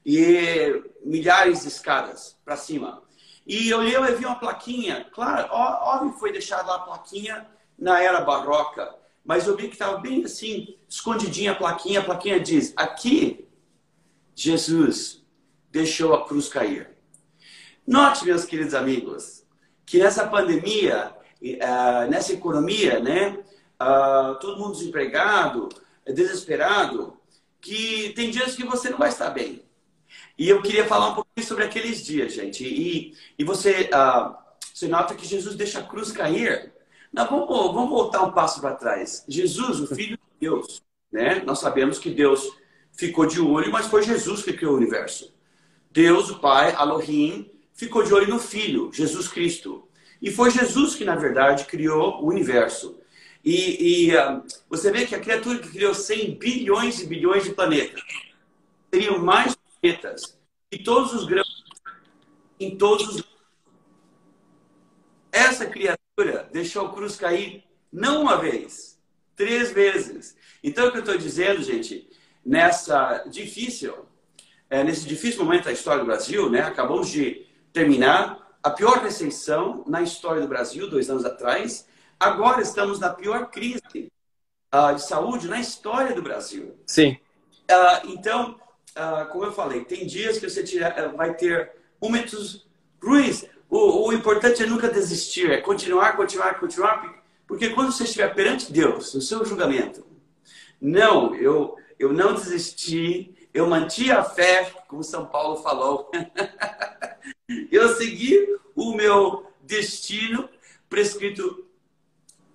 E 0.05 0.83
milhares 1.03 1.61
de 1.61 1.69
escadas 1.69 2.37
para 2.45 2.55
cima. 2.55 3.01
E 3.45 3.69
eu 3.69 3.79
olhei 3.79 3.95
e 3.95 4.15
vi 4.15 4.25
uma 4.25 4.39
plaquinha. 4.39 5.07
Claro, 5.11 5.47
óbvio 5.51 6.13
foi 6.13 6.31
deixada 6.31 6.67
lá 6.67 6.75
a 6.75 6.79
plaquinha 6.79 7.47
na 7.81 8.01
era 8.01 8.21
barroca. 8.21 8.95
Mas 9.25 9.47
eu 9.47 9.57
vi 9.57 9.67
que 9.67 9.73
estava 9.73 9.97
bem 9.97 10.23
assim, 10.23 10.77
escondidinha 10.87 11.51
a 11.51 11.55
plaquinha. 11.55 11.99
A 11.99 12.03
plaquinha 12.03 12.39
diz: 12.39 12.73
Aqui, 12.77 13.47
Jesus 14.35 15.23
deixou 15.71 16.13
a 16.13 16.25
cruz 16.25 16.47
cair. 16.47 16.89
Note, 17.85 18.25
meus 18.25 18.45
queridos 18.45 18.75
amigos, 18.75 19.43
que 19.85 19.97
nessa 19.97 20.27
pandemia, 20.27 21.13
uh, 21.41 22.09
nessa 22.09 22.33
economia, 22.33 22.99
né, 22.99 23.39
uh, 23.81 24.39
todo 24.39 24.59
mundo 24.59 24.77
desempregado, 24.77 25.69
desesperado, 26.05 27.17
que 27.59 28.13
tem 28.15 28.29
dias 28.29 28.55
que 28.55 28.63
você 28.63 28.89
não 28.89 28.97
vai 28.97 29.09
estar 29.09 29.29
bem. 29.31 29.63
E 30.37 30.49
eu 30.49 30.61
queria 30.61 30.85
falar 30.85 31.09
um 31.09 31.15
pouquinho 31.15 31.47
sobre 31.47 31.63
aqueles 31.63 32.03
dias, 32.03 32.33
gente. 32.33 32.63
E, 32.63 33.15
e 33.37 33.43
você, 33.43 33.89
uh, 33.93 34.35
você 34.73 34.87
nota 34.87 35.15
que 35.15 35.27
Jesus 35.27 35.55
deixa 35.55 35.79
a 35.79 35.83
cruz 35.83 36.11
cair. 36.11 36.71
Vamos, 37.13 37.47
vamos 37.47 37.89
voltar 37.89 38.23
um 38.23 38.31
passo 38.31 38.61
para 38.61 38.75
trás. 38.75 39.23
Jesus, 39.27 39.81
o 39.81 39.87
Filho 39.95 40.17
de 40.17 40.47
Deus, 40.47 40.81
né? 41.11 41.41
Nós 41.45 41.59
sabemos 41.59 41.99
que 41.99 42.09
Deus 42.09 42.49
ficou 42.93 43.25
de 43.25 43.41
olho, 43.41 43.71
mas 43.71 43.87
foi 43.87 44.03
Jesus 44.03 44.43
que 44.43 44.53
criou 44.53 44.73
o 44.73 44.77
universo. 44.77 45.33
Deus, 45.91 46.29
o 46.29 46.39
Pai, 46.39 46.73
Elohim, 46.73 47.51
ficou 47.73 48.03
de 48.03 48.13
olho 48.13 48.27
no 48.27 48.39
Filho, 48.39 48.91
Jesus 48.93 49.27
Cristo. 49.27 49.87
E 50.21 50.31
foi 50.31 50.51
Jesus 50.51 50.95
que, 50.95 51.03
na 51.03 51.15
verdade, 51.15 51.65
criou 51.65 52.21
o 52.21 52.27
universo. 52.27 52.97
E, 53.43 54.07
e 54.07 54.15
uh, 54.15 54.43
você 54.69 54.91
vê 54.91 55.05
que 55.05 55.15
a 55.15 55.19
criatura 55.19 55.59
que 55.59 55.69
criou 55.69 55.93
100 55.93 56.37
bilhões 56.37 57.01
e 57.01 57.07
bilhões 57.07 57.43
de 57.43 57.51
planetas 57.51 58.01
teriam 58.89 59.17
mais 59.17 59.55
planetas 59.55 60.37
e 60.71 60.77
todos 60.77 61.13
os 61.13 61.25
grãos 61.25 61.63
em 62.59 62.77
todos 62.77 63.15
os. 63.15 63.23
Essa 65.31 65.65
criatura 65.65 66.00
deixou 66.51 66.87
a 66.87 66.93
cruz 66.93 67.15
cair 67.15 67.63
não 67.91 68.21
uma 68.21 68.37
vez, 68.37 68.99
três 69.35 69.71
vezes. 69.71 70.35
Então, 70.63 70.87
o 70.87 70.91
que 70.91 70.97
eu 70.97 71.01
estou 71.01 71.17
dizendo, 71.17 71.63
gente, 71.63 72.09
nessa 72.45 73.23
difícil, 73.27 74.05
é, 74.69 74.83
nesse 74.83 75.07
difícil 75.07 75.43
momento 75.43 75.65
da 75.65 75.71
história 75.71 75.99
do 75.99 76.05
Brasil, 76.05 76.49
né, 76.49 76.61
acabamos 76.61 77.09
de 77.09 77.45
terminar 77.73 78.41
a 78.63 78.69
pior 78.69 79.01
recessão 79.01 79.83
na 79.87 80.01
história 80.01 80.41
do 80.41 80.47
Brasil, 80.47 80.89
dois 80.89 81.09
anos 81.09 81.25
atrás. 81.25 81.87
Agora 82.19 82.61
estamos 82.61 82.99
na 82.99 83.09
pior 83.09 83.49
crise 83.49 84.11
uh, 84.73 84.93
de 84.93 85.01
saúde 85.01 85.47
na 85.47 85.59
história 85.59 86.15
do 86.15 86.21
Brasil. 86.21 86.77
Sim. 86.85 87.17
Uh, 87.69 88.07
então, 88.09 88.59
uh, 88.91 89.25
como 89.31 89.45
eu 89.45 89.51
falei, 89.51 89.83
tem 89.83 90.05
dias 90.05 90.37
que 90.37 90.47
você 90.47 90.63
tira, 90.63 91.09
vai 91.15 91.33
ter 91.33 91.71
momentos 91.99 92.67
ruins. 93.01 93.45
O, 93.71 94.09
o, 94.09 94.13
importante 94.13 94.61
é 94.61 94.65
nunca 94.65 94.89
desistir, 94.89 95.49
é 95.49 95.61
continuar, 95.61 96.17
continuar, 96.17 96.59
continuar, 96.59 97.23
porque 97.47 97.69
quando 97.69 97.89
você 97.93 98.03
estiver 98.03 98.35
perante 98.35 98.69
Deus, 98.69 99.13
no 99.13 99.21
seu 99.21 99.45
julgamento, 99.45 100.05
não, 100.81 101.33
eu, 101.35 101.77
eu 101.97 102.11
não 102.11 102.33
desisti, 102.33 103.33
eu 103.53 103.65
mantive 103.67 104.11
a 104.11 104.25
fé, 104.25 104.73
como 104.89 105.01
São 105.01 105.25
Paulo 105.25 105.63
falou. 105.63 106.11
Eu 107.69 107.95
segui 107.95 108.47
o 108.75 108.93
meu 108.93 109.45
destino 109.61 110.49
prescrito 110.89 111.65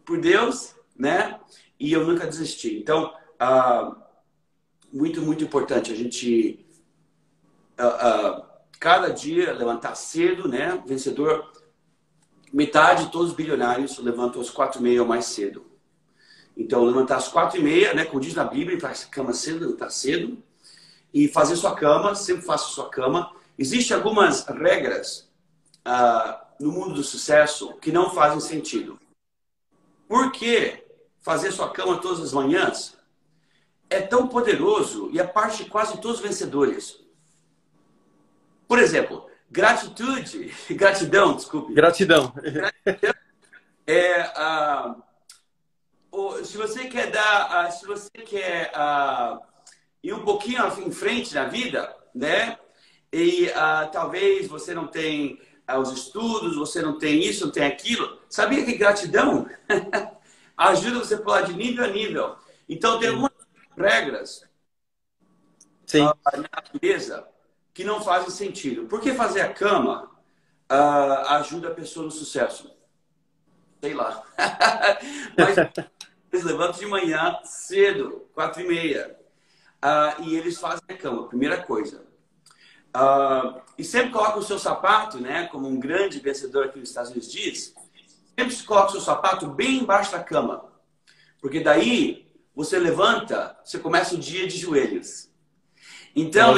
por 0.04 0.18
Deus, 0.18 0.74
né? 0.96 1.38
E 1.78 1.92
eu 1.92 2.06
nunca 2.06 2.26
desisti. 2.26 2.78
Então, 2.78 3.14
ah, 3.38 3.94
muito, 4.90 5.20
muito 5.20 5.44
importante 5.44 5.92
a 5.92 5.94
gente, 5.94 6.64
ah, 7.76 7.86
ah, 7.86 8.55
cada 8.78 9.08
dia, 9.08 9.52
levantar 9.52 9.94
cedo, 9.94 10.48
né? 10.48 10.82
Vencedor, 10.86 11.50
metade 12.52 13.06
de 13.06 13.12
todos 13.12 13.30
os 13.30 13.36
bilionários 13.36 13.98
levantam 13.98 14.40
às 14.40 14.50
quatro 14.50 14.80
e 14.80 14.82
meia 14.82 15.02
ou 15.02 15.08
mais 15.08 15.26
cedo. 15.26 15.66
Então, 16.56 16.84
levantar 16.84 17.16
às 17.16 17.28
quatro 17.28 17.58
e 17.58 17.62
meia, 17.62 17.94
né? 17.94 18.04
Como 18.04 18.20
diz 18.20 18.34
na 18.34 18.44
Bíblia, 18.44 18.80
faz 18.80 19.04
cama 19.04 19.32
cedo, 19.32 19.60
levantar 19.60 19.90
cedo. 19.90 20.38
E 21.12 21.28
fazer 21.28 21.56
sua 21.56 21.74
cama, 21.74 22.14
sempre 22.14 22.44
faça 22.44 22.66
sua 22.66 22.88
cama 22.88 23.34
Existem 23.58 23.96
algumas 23.96 24.44
regras 24.44 25.30
uh, 25.86 26.38
no 26.60 26.70
mundo 26.70 26.94
do 26.94 27.02
sucesso 27.02 27.72
que 27.74 27.90
não 27.90 28.10
fazem 28.10 28.40
sentido. 28.40 28.98
Por 30.06 30.30
que 30.30 30.84
fazer 31.20 31.50
sua 31.52 31.70
cama 31.70 31.98
todas 31.98 32.20
as 32.20 32.32
manhãs 32.32 32.96
é 33.88 34.02
tão 34.02 34.28
poderoso 34.28 35.08
e 35.10 35.18
é 35.18 35.26
parte 35.26 35.64
de 35.64 35.70
quase 35.70 35.98
todos 36.00 36.18
os 36.18 36.22
vencedores? 36.22 37.00
Por 38.66 38.78
exemplo, 38.78 39.28
gratitude, 39.50 40.52
gratidão, 40.74 41.34
desculpe. 41.34 41.74
Gratidão. 41.74 42.32
É, 43.86 44.32
uh, 46.12 46.44
se 46.44 46.56
você 46.56 46.86
quer 46.86 47.10
dar, 47.10 47.68
uh, 47.68 47.72
se 47.72 47.86
você 47.86 48.10
quer 48.10 48.72
uh, 48.74 49.40
ir 50.02 50.12
um 50.12 50.24
pouquinho 50.24 50.66
em 50.80 50.90
frente 50.90 51.34
na 51.34 51.44
vida, 51.44 51.94
né? 52.14 52.58
e 53.12 53.48
talvez 53.92 54.46
você 54.46 54.74
não 54.74 54.86
tem 54.86 55.40
os 55.78 55.92
estudos, 55.92 56.56
você 56.56 56.82
não 56.82 56.98
tem 56.98 57.20
isso, 57.20 57.46
não 57.46 57.52
tem 57.52 57.64
aquilo. 57.64 58.20
Sabia 58.28 58.64
que 58.64 58.76
gratidão 58.76 59.48
ajuda 60.56 60.98
você 60.98 61.14
a 61.14 61.22
pular 61.22 61.42
de 61.42 61.54
nível 61.54 61.84
a 61.84 61.88
nível? 61.88 62.36
Então, 62.68 62.98
tem 62.98 63.08
algumas 63.08 63.32
regras 63.76 64.46
Sim. 65.86 66.04
Na 66.04 66.38
natureza 66.52 67.26
que 67.76 67.84
não 67.84 68.00
fazem 68.00 68.30
sentido. 68.30 68.86
Por 68.86 69.02
que 69.02 69.12
fazer 69.12 69.42
a 69.42 69.52
cama 69.52 70.10
uh, 70.72 71.28
ajuda 71.34 71.68
a 71.68 71.74
pessoa 71.74 72.06
no 72.06 72.10
sucesso? 72.10 72.74
Sei 73.82 73.92
lá. 73.92 74.24
Mas 75.36 75.58
eles 76.32 76.42
levantam 76.42 76.80
de 76.80 76.86
manhã 76.86 77.38
cedo, 77.44 78.26
quatro 78.32 78.62
e 78.62 78.66
meia. 78.66 79.14
Uh, 79.84 80.22
e 80.22 80.36
eles 80.36 80.58
fazem 80.58 80.80
a 80.88 80.94
cama, 80.96 81.28
primeira 81.28 81.62
coisa. 81.62 82.02
Uh, 82.96 83.60
e 83.76 83.84
sempre 83.84 84.10
coloca 84.10 84.38
o 84.38 84.42
seu 84.42 84.58
sapato, 84.58 85.20
né? 85.20 85.46
Como 85.48 85.68
um 85.68 85.78
grande 85.78 86.18
vencedor 86.18 86.64
aqui 86.64 86.78
nos 86.78 86.88
Estados 86.88 87.10
Unidos 87.10 87.30
diz, 87.30 87.74
sempre 88.38 88.56
coloca 88.62 88.88
o 88.88 88.92
seu 88.92 89.02
sapato 89.02 89.48
bem 89.48 89.80
embaixo 89.80 90.12
da 90.12 90.24
cama. 90.24 90.64
Porque 91.42 91.60
daí 91.60 92.26
você 92.54 92.78
levanta, 92.78 93.54
você 93.62 93.78
começa 93.78 94.14
o 94.14 94.18
dia 94.18 94.46
de 94.46 94.56
joelhos. 94.56 95.28
Então, 96.14 96.54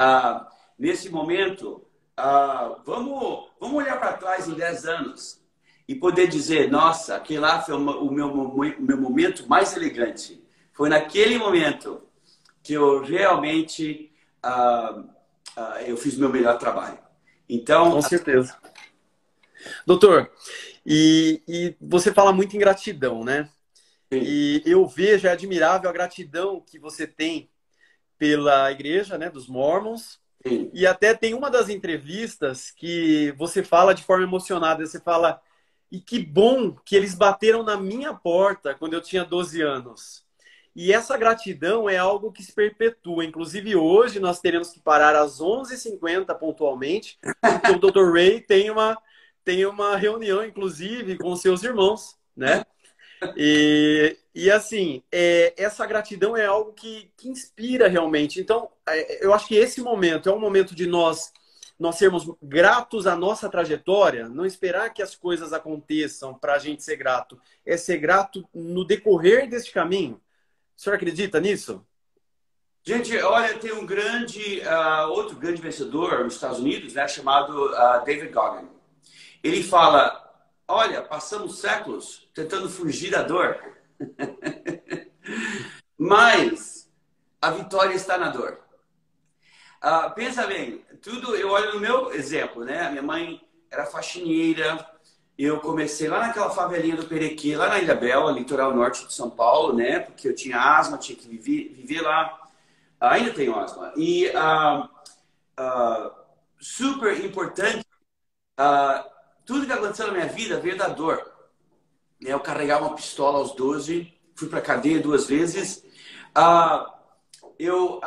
uh, 0.00 0.46
nesse 0.78 1.08
momento, 1.10 1.86
uh, 2.18 2.80
vamos, 2.84 3.50
vamos 3.60 3.76
olhar 3.76 3.98
para 3.98 4.14
trás 4.14 4.48
em 4.48 4.54
10 4.54 4.86
anos 4.86 5.40
e 5.88 5.94
poder 5.94 6.28
dizer: 6.28 6.70
nossa, 6.70 7.16
aquele 7.16 7.40
lá 7.40 7.60
foi 7.60 7.74
o 7.74 8.10
meu, 8.10 8.28
o 8.30 8.82
meu 8.82 9.00
momento 9.00 9.48
mais 9.48 9.76
elegante. 9.76 10.42
Foi 10.72 10.88
naquele 10.88 11.38
momento 11.38 12.02
que 12.62 12.74
eu 12.74 13.02
realmente. 13.02 14.12
Uh, 14.44 15.00
uh, 15.58 15.78
eu 15.86 15.96
fiz 15.96 16.16
meu 16.16 16.28
melhor 16.28 16.58
trabalho. 16.58 16.98
Então, 17.48 17.92
com 17.92 18.02
certeza. 18.02 18.56
Doutor, 19.86 20.30
e, 20.84 21.42
e 21.48 21.76
você 21.80 22.12
fala 22.12 22.32
muito 22.32 22.54
em 22.54 22.60
gratidão, 22.60 23.24
né? 23.24 23.48
Sim. 24.12 24.20
E 24.22 24.62
eu 24.64 24.86
vejo, 24.86 25.26
é 25.26 25.30
admirável 25.30 25.90
a 25.90 25.92
gratidão 25.92 26.60
que 26.60 26.78
você 26.78 27.06
tem 27.06 27.50
pela 28.18 28.70
igreja, 28.70 29.18
né, 29.18 29.30
dos 29.30 29.46
Mormons. 29.46 30.18
Sim. 30.46 30.70
E 30.72 30.86
até 30.86 31.14
tem 31.14 31.34
uma 31.34 31.50
das 31.50 31.68
entrevistas 31.68 32.70
que 32.70 33.32
você 33.36 33.62
fala 33.62 33.94
de 33.94 34.04
forma 34.04 34.24
emocionada, 34.24 34.84
você 34.84 35.00
fala, 35.00 35.40
e 35.90 36.00
que 36.00 36.18
bom 36.18 36.72
que 36.72 36.94
eles 36.94 37.14
bateram 37.14 37.62
na 37.62 37.76
minha 37.76 38.14
porta 38.14 38.74
quando 38.74 38.94
eu 38.94 39.00
tinha 39.00 39.24
12 39.24 39.62
anos. 39.62 40.24
E 40.74 40.92
essa 40.92 41.16
gratidão 41.16 41.88
é 41.88 41.96
algo 41.96 42.30
que 42.30 42.42
se 42.42 42.52
perpetua. 42.52 43.24
Inclusive, 43.24 43.74
hoje 43.74 44.20
nós 44.20 44.40
teremos 44.40 44.70
que 44.70 44.78
parar 44.78 45.16
às 45.16 45.40
11h50 45.40 46.38
pontualmente, 46.38 47.18
porque 47.40 47.72
o 47.72 47.78
Dr. 47.78 48.12
Ray 48.12 48.42
tem 48.42 48.70
uma, 48.70 48.98
tem 49.42 49.64
uma 49.64 49.96
reunião, 49.96 50.44
inclusive, 50.44 51.16
com 51.16 51.34
seus 51.34 51.62
irmãos, 51.62 52.14
né? 52.36 52.62
E, 53.36 54.16
e 54.34 54.50
assim, 54.50 55.02
é, 55.10 55.54
essa 55.56 55.86
gratidão 55.86 56.36
é 56.36 56.46
algo 56.46 56.72
que, 56.72 57.10
que 57.16 57.28
inspira 57.28 57.88
realmente. 57.88 58.40
Então, 58.40 58.68
é, 58.88 59.24
eu 59.24 59.32
acho 59.32 59.46
que 59.48 59.56
esse 59.56 59.80
momento 59.80 60.28
é 60.28 60.32
um 60.32 60.40
momento 60.40 60.74
de 60.74 60.86
nós 60.86 61.32
nós 61.78 61.96
sermos 61.96 62.26
gratos 62.42 63.06
à 63.06 63.14
nossa 63.14 63.50
trajetória, 63.50 64.28
não 64.28 64.46
esperar 64.46 64.92
que 64.94 65.02
as 65.02 65.14
coisas 65.14 65.52
aconteçam 65.52 66.32
para 66.32 66.54
a 66.54 66.58
gente 66.58 66.82
ser 66.82 66.96
grato, 66.96 67.38
é 67.64 67.76
ser 67.76 67.98
grato 67.98 68.48
no 68.54 68.84
decorrer 68.84 69.48
deste 69.48 69.72
caminho. 69.72 70.18
O 70.74 70.80
senhor 70.80 70.96
acredita 70.96 71.38
nisso? 71.38 71.84
Gente, 72.82 73.16
olha, 73.18 73.58
tem 73.58 73.72
um 73.72 73.84
grande, 73.84 74.60
uh, 74.60 75.10
outro 75.10 75.36
grande 75.36 75.60
vencedor 75.60 76.22
nos 76.24 76.34
Estados 76.34 76.60
Unidos, 76.60 76.94
né, 76.94 77.06
chamado 77.08 77.66
uh, 77.66 78.04
David 78.04 78.32
Goggin. 78.32 78.68
Ele 79.42 79.62
fala, 79.62 80.34
olha, 80.68 81.02
passamos 81.02 81.58
séculos 81.58 82.25
tentando 82.36 82.68
fugir 82.68 83.10
da 83.10 83.22
dor, 83.22 83.58
mas 85.96 86.86
a 87.40 87.50
vitória 87.50 87.94
está 87.94 88.18
na 88.18 88.28
dor. 88.28 88.60
Uh, 89.82 90.14
pensa 90.14 90.46
bem, 90.46 90.84
tudo, 91.00 91.34
eu 91.34 91.48
olho 91.48 91.72
no 91.72 91.80
meu 91.80 92.12
exemplo, 92.12 92.62
né? 92.62 92.90
Minha 92.90 93.02
mãe 93.02 93.40
era 93.70 93.86
faxineira, 93.86 94.86
eu 95.38 95.60
comecei 95.60 96.08
lá 96.08 96.18
naquela 96.18 96.50
favelinha 96.50 96.96
do 96.96 97.06
Perequê, 97.06 97.56
lá 97.56 97.68
na 97.68 97.78
Ilha 97.78 97.94
Bela, 97.94 98.30
litoral 98.30 98.74
norte 98.74 99.06
de 99.06 99.14
São 99.14 99.30
Paulo, 99.30 99.74
né? 99.74 100.00
Porque 100.00 100.28
eu 100.28 100.34
tinha 100.34 100.60
asma, 100.60 100.98
tinha 100.98 101.16
que 101.16 101.26
viver, 101.26 101.72
viver 101.74 102.02
lá. 102.02 102.38
Ainda 103.00 103.32
tenho 103.32 103.58
asma. 103.58 103.94
E 103.96 104.28
uh, 104.28 104.84
uh, 105.58 106.10
super 106.60 107.18
importante, 107.24 107.86
uh, 108.60 109.10
tudo 109.46 109.64
que 109.64 109.72
aconteceu 109.72 110.08
na 110.08 110.12
minha 110.12 110.26
vida 110.26 110.60
veio 110.60 110.76
da 110.76 110.88
dor. 110.88 111.35
Né? 112.20 112.32
Eu 112.32 112.40
carregava 112.40 112.86
uma 112.86 112.96
pistola 112.96 113.38
aos 113.38 113.54
12, 113.54 114.12
fui 114.34 114.48
para 114.48 114.60
cadeia 114.60 115.00
duas 115.00 115.26
vezes. 115.26 115.84
eu 117.58 118.00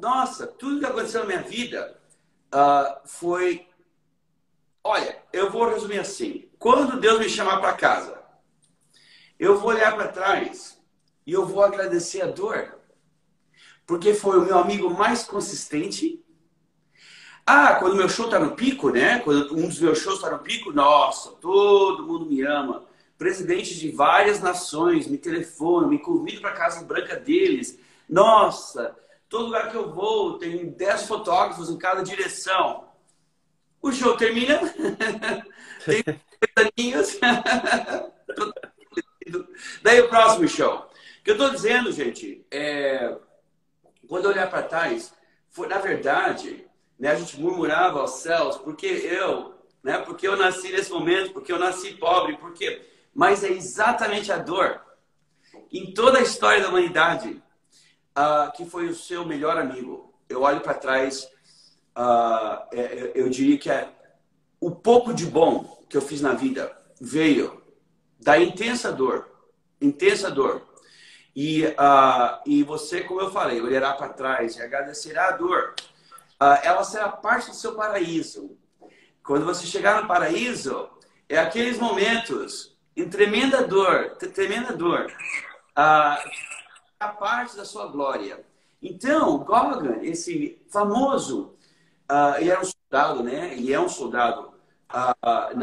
nossa, 0.00 0.46
tudo 0.46 0.80
que 0.80 0.86
aconteceu 0.86 1.20
na 1.20 1.26
minha 1.26 1.42
vida 1.42 1.98
uh, 2.54 3.08
foi. 3.08 3.66
Olha, 4.84 5.22
eu 5.32 5.50
vou 5.50 5.68
resumir 5.68 5.98
assim: 5.98 6.48
quando 6.58 7.00
Deus 7.00 7.18
me 7.18 7.28
chamar 7.28 7.60
para 7.60 7.72
casa, 7.72 8.22
eu 9.38 9.58
vou 9.58 9.70
olhar 9.70 9.94
para 9.94 10.08
trás 10.08 10.78
e 11.26 11.32
eu 11.32 11.46
vou 11.46 11.62
agradecer 11.62 12.22
a 12.22 12.26
dor, 12.26 12.78
porque 13.86 14.14
foi 14.14 14.38
o 14.38 14.44
meu 14.44 14.58
amigo 14.58 14.90
mais 14.90 15.24
consistente. 15.24 16.22
Ah, 17.48 17.76
quando 17.76 17.94
meu 17.94 18.08
show 18.08 18.24
está 18.24 18.40
no 18.40 18.56
pico, 18.56 18.90
né? 18.90 19.20
Quando 19.20 19.56
um 19.56 19.68
dos 19.68 19.80
meus 19.80 19.98
shows 19.98 20.16
está 20.16 20.30
no 20.30 20.40
pico, 20.40 20.72
nossa, 20.72 21.30
todo 21.32 22.04
mundo 22.04 22.26
me 22.26 22.42
ama. 22.42 22.84
Presidentes 23.18 23.76
de 23.76 23.90
várias 23.90 24.40
nações 24.40 25.06
me 25.06 25.18
telefonam, 25.18 25.88
me 25.88 25.98
convidam 25.98 26.42
para 26.42 26.50
a 26.50 26.56
casa 26.56 26.84
branca 26.84 27.16
deles. 27.16 27.78
Nossa, 28.08 28.94
Todo 29.28 29.46
lugar 29.46 29.70
que 29.70 29.76
eu 29.76 29.92
vou, 29.92 30.38
tem 30.38 30.70
10 30.70 31.06
fotógrafos 31.06 31.68
em 31.68 31.76
cada 31.76 32.02
direção. 32.02 32.88
O 33.82 33.90
show 33.90 34.16
termina, 34.16 34.60
tem 35.84 36.04
aninhos. 36.54 37.18
Daí 39.82 40.00
o 40.00 40.08
próximo 40.08 40.46
show. 40.48 40.78
O 40.78 40.88
que 41.24 41.30
eu 41.30 41.34
estou 41.34 41.50
dizendo, 41.50 41.90
gente, 41.90 42.46
é... 42.50 43.16
quando 44.06 44.26
eu 44.26 44.30
olhar 44.30 44.48
para 44.48 44.62
trás, 44.62 45.12
foi, 45.50 45.66
na 45.66 45.78
verdade, 45.78 46.64
né, 46.98 47.10
a 47.10 47.16
gente 47.16 47.40
murmurava 47.40 47.98
aos 48.00 48.20
céus, 48.20 48.56
porque 48.56 48.86
eu, 48.86 49.54
né, 49.82 49.98
porque 49.98 50.28
eu 50.28 50.36
nasci 50.36 50.70
nesse 50.70 50.92
momento, 50.92 51.32
porque 51.32 51.52
eu 51.52 51.58
nasci 51.58 51.94
pobre, 51.94 52.36
porque... 52.36 52.94
Mas 53.16 53.42
é 53.42 53.50
exatamente 53.50 54.30
a 54.30 54.36
dor. 54.36 54.78
Em 55.72 55.94
toda 55.94 56.18
a 56.18 56.22
história 56.22 56.62
da 56.62 56.68
humanidade, 56.68 57.42
uh, 58.14 58.52
que 58.54 58.66
foi 58.66 58.88
o 58.88 58.94
seu 58.94 59.24
melhor 59.24 59.56
amigo? 59.56 60.14
Eu 60.28 60.42
olho 60.42 60.60
para 60.60 60.74
trás, 60.74 61.24
uh, 61.96 62.68
é, 62.72 63.12
eu 63.14 63.30
diria 63.30 63.56
que 63.56 63.70
é 63.70 63.88
o 64.60 64.70
pouco 64.70 65.14
de 65.14 65.24
bom 65.24 65.82
que 65.88 65.96
eu 65.96 66.02
fiz 66.02 66.20
na 66.20 66.34
vida 66.34 66.76
veio 67.00 67.62
da 68.20 68.38
intensa 68.38 68.92
dor, 68.92 69.26
intensa 69.80 70.30
dor. 70.30 70.66
E, 71.34 71.64
uh, 71.64 72.42
e 72.44 72.62
você, 72.64 73.00
como 73.00 73.22
eu 73.22 73.30
falei, 73.30 73.62
olhará 73.62 73.94
para 73.94 74.10
trás 74.10 74.56
e 74.56 74.62
agradecerá 74.62 75.28
a 75.28 75.32
dor. 75.32 75.74
Ela 76.62 76.84
será 76.84 77.08
parte 77.08 77.48
do 77.48 77.56
seu 77.56 77.74
paraíso. 77.74 78.58
Quando 79.22 79.46
você 79.46 79.66
chegar 79.66 80.02
no 80.02 80.08
paraíso, 80.08 80.90
é 81.30 81.38
aqueles 81.38 81.78
momentos 81.78 82.75
em 82.96 83.08
tremenda 83.08 83.62
dor, 83.62 84.16
tremenda 84.34 84.72
dor, 84.72 85.06
uh, 85.76 86.30
a 86.98 87.08
parte 87.08 87.56
da 87.56 87.64
sua 87.64 87.86
glória. 87.88 88.44
Então, 88.82 89.38
Gogan, 89.38 89.98
esse 90.02 90.58
famoso, 90.70 91.54
uh, 92.10 92.38
ele 92.38 92.50
era 92.50 92.60
um 92.60 92.64
soldado, 92.64 93.22
né? 93.22 93.52
Ele 93.52 93.72
é 93.72 93.80
um 93.80 93.88
soldado 93.88 94.52
uh, 94.92 95.56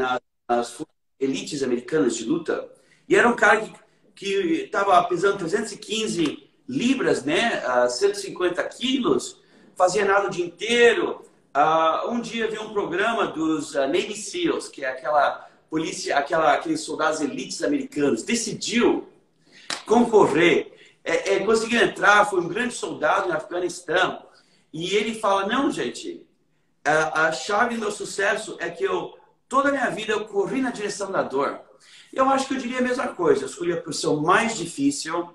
nas, 0.48 0.84
elites 1.18 1.62
americanas 1.62 2.16
de 2.16 2.24
luta. 2.24 2.68
E 3.08 3.16
era 3.16 3.28
um 3.28 3.36
cara 3.36 3.68
que 4.14 4.64
estava 4.64 5.02
pesando 5.04 5.38
315 5.38 6.50
libras, 6.68 7.24
né? 7.24 7.62
Uh, 7.64 7.70
ah, 7.70 7.88
150 7.88 8.62
quilos, 8.64 9.40
fazia 9.76 10.04
nada 10.04 10.28
o 10.28 10.30
dia 10.30 10.44
inteiro. 10.44 11.22
Uh, 11.56 12.10
um 12.10 12.20
dia 12.20 12.48
vi 12.48 12.58
um 12.58 12.72
programa 12.72 13.28
dos 13.28 13.74
uh, 13.74 13.80
Navy 13.80 14.16
SEALs, 14.16 14.68
que 14.68 14.84
é 14.84 14.90
aquela 14.90 15.48
polícia, 15.74 16.16
aquela, 16.16 16.54
aqueles 16.54 16.82
soldados 16.82 17.20
elites 17.20 17.60
americanos, 17.60 18.22
decidiu 18.22 19.08
concorrer 19.84 20.72
é, 21.02 21.34
é, 21.34 21.40
conseguiu 21.40 21.82
entrar, 21.82 22.24
foi 22.30 22.40
um 22.40 22.46
grande 22.46 22.74
soldado 22.74 23.28
no 23.28 23.34
Afeganistão. 23.34 24.22
E 24.72 24.94
ele 24.94 25.18
fala: 25.18 25.48
não, 25.48 25.70
gente, 25.72 26.24
a, 26.84 27.26
a 27.26 27.32
chave 27.32 27.74
do 27.74 27.80
meu 27.80 27.90
sucesso 27.90 28.56
é 28.60 28.70
que 28.70 28.84
eu, 28.84 29.18
toda 29.48 29.68
a 29.68 29.72
minha 29.72 29.90
vida, 29.90 30.12
eu 30.12 30.26
corri 30.26 30.62
na 30.62 30.70
direção 30.70 31.10
da 31.10 31.22
dor. 31.22 31.60
Eu 32.12 32.30
acho 32.30 32.46
que 32.46 32.54
eu 32.54 32.58
diria 32.58 32.78
a 32.78 32.82
mesma 32.82 33.08
coisa. 33.08 33.42
Eu 33.42 33.48
escolhi 33.48 33.72
a 33.72 33.82
profissão 33.82 34.20
mais 34.20 34.56
difícil. 34.56 35.28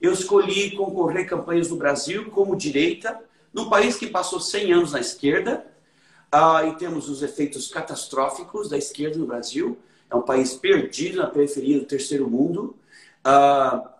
Eu 0.00 0.12
escolhi 0.12 0.70
concorrer 0.76 1.28
campanhas 1.28 1.68
no 1.68 1.76
Brasil 1.76 2.30
como 2.30 2.56
direita, 2.56 3.20
num 3.52 3.68
país 3.68 3.96
que 3.96 4.06
passou 4.06 4.38
100 4.38 4.72
anos 4.72 4.92
na 4.92 5.00
esquerda. 5.00 5.66
Ah, 6.32 6.64
e 6.64 6.76
temos 6.76 7.08
os 7.08 7.22
efeitos 7.22 7.68
catastróficos 7.68 8.68
da 8.68 8.78
esquerda 8.78 9.18
no 9.18 9.26
Brasil. 9.26 9.78
É 10.08 10.14
um 10.14 10.22
país 10.22 10.54
perdido 10.54 11.18
na 11.18 11.26
periferia 11.26 11.78
do 11.78 11.86
terceiro 11.86 12.28
mundo. 12.28 12.76
Ah, 13.24 13.90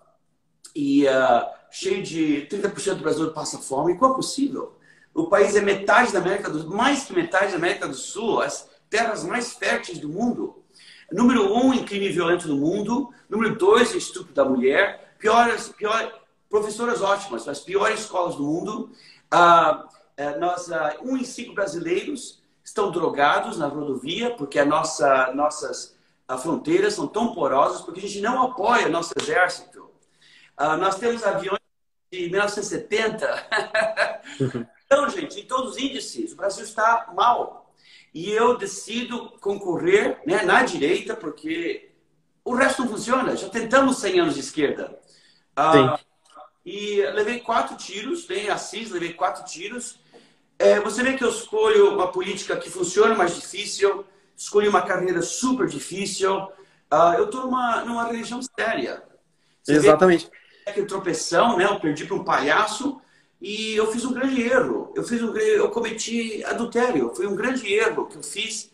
e 0.75 1.05
uh, 1.07 1.47
cheio 1.71 2.03
de 2.03 2.47
30% 2.49 2.95
do 2.95 3.03
Brasil 3.03 3.33
passa 3.33 3.59
fome. 3.59 3.97
Como 3.97 4.13
é 4.13 4.17
possível? 4.17 4.77
O 5.13 5.27
país 5.27 5.57
é 5.57 5.61
metade 5.61 6.13
da 6.13 6.21
América 6.21 6.51
do 6.51 6.71
mais 6.71 7.05
que 7.05 7.13
metade 7.13 7.51
da 7.51 7.59
América 7.59 7.89
do 7.89 7.95
Sul, 7.95 8.41
as 8.41 8.69
terras 8.89 9.25
mais 9.25 9.53
férteis 9.53 9.99
do 9.99 10.09
mundo. 10.09 10.63
Número 11.11 11.53
um 11.53 11.75
em 11.75 11.85
crime 11.85 12.09
violento 12.11 12.47
no 12.47 12.57
mundo. 12.57 13.13
Número 13.29 13.57
dois 13.57 13.93
em 13.95 13.99
estupro 13.99 14.33
da 14.33 14.45
mulher. 14.45 15.15
Piores, 15.19 15.69
pior, 15.69 16.21
professoras 16.49 17.03
ótimas, 17.03 17.49
as 17.49 17.61
piores 17.61 18.01
escolas 18.01 18.37
do 18.37 18.45
mundo. 18.45 18.93
Uh, 19.33 19.89
nós, 20.39 20.69
uh, 20.69 21.03
um 21.03 21.17
em 21.17 21.25
cinco 21.25 21.55
brasileiros 21.55 22.43
estão 22.65 22.91
drogados 22.91 23.59
na 23.59 23.67
rodovia 23.67 24.31
porque 24.35 24.59
a 24.59 24.65
nossa, 24.65 25.33
nossas 25.35 25.97
fronteiras 26.39 26.95
são 26.95 27.07
tão 27.07 27.35
porosas 27.35 27.81
porque 27.81 28.01
a 28.01 28.03
gente 28.03 28.21
não 28.21 28.43
apoia 28.43 28.89
nosso 28.89 29.13
exército. 29.21 29.91
Uh, 30.59 30.77
nós 30.79 30.97
temos 30.97 31.25
aviões 31.25 31.61
de 32.13 32.29
1970. 32.29 33.49
então, 34.85 35.09
gente, 35.09 35.41
em 35.41 35.47
todos 35.47 35.73
os 35.73 35.79
índices, 35.79 36.33
o 36.33 36.37
Brasil 36.37 36.65
está 36.65 37.11
mal. 37.15 37.73
E 38.13 38.31
eu 38.31 38.57
decido 38.57 39.31
concorrer 39.41 40.21
né, 40.27 40.43
na 40.43 40.63
direita, 40.63 41.15
porque 41.15 41.93
o 42.45 42.55
resto 42.55 42.83
não 42.83 42.91
funciona. 42.91 43.37
Já 43.37 43.49
tentamos 43.49 43.99
100 43.99 44.21
anos 44.21 44.35
de 44.35 44.41
esquerda. 44.41 44.99
Uh, 45.57 45.99
e 46.65 47.03
levei 47.13 47.41
quatro 47.41 47.77
tiros, 47.77 48.29
em 48.29 48.51
Assis, 48.51 48.91
levei 48.91 49.13
quatro 49.13 49.45
tiros. 49.45 50.00
É, 50.61 50.79
você 50.79 51.03
vê 51.03 51.15
que 51.15 51.25
eu 51.25 51.31
escolho 51.31 51.95
uma 51.95 52.13
política 52.13 52.55
que 52.55 52.69
funciona 52.69 53.15
mais 53.15 53.35
difícil, 53.35 54.05
escolhi 54.37 54.69
uma 54.69 54.83
carreira 54.83 55.23
super 55.23 55.67
difícil. 55.67 56.37
Uh, 56.93 57.15
eu 57.17 57.25
estou 57.25 57.47
numa, 57.47 57.83
numa 57.83 58.05
religião 58.05 58.43
séria. 58.43 59.03
Você 59.63 59.73
Exatamente. 59.73 60.31
Que 60.75 60.83
tropeção, 60.83 61.57
né? 61.57 61.65
Eu 61.65 61.81
perdi 61.81 62.05
para 62.05 62.15
um 62.15 62.23
palhaço 62.23 63.01
e 63.41 63.75
eu 63.75 63.91
fiz 63.91 64.05
um 64.05 64.13
grande 64.13 64.43
erro. 64.43 64.93
Eu 64.95 65.03
fiz 65.03 65.23
um, 65.23 65.35
eu 65.35 65.71
cometi 65.71 66.45
adultério. 66.45 67.11
Foi 67.15 67.27
um 67.27 67.35
grande 67.35 67.73
erro 67.73 68.05
que 68.05 68.19
eu 68.19 68.23
fiz, 68.23 68.71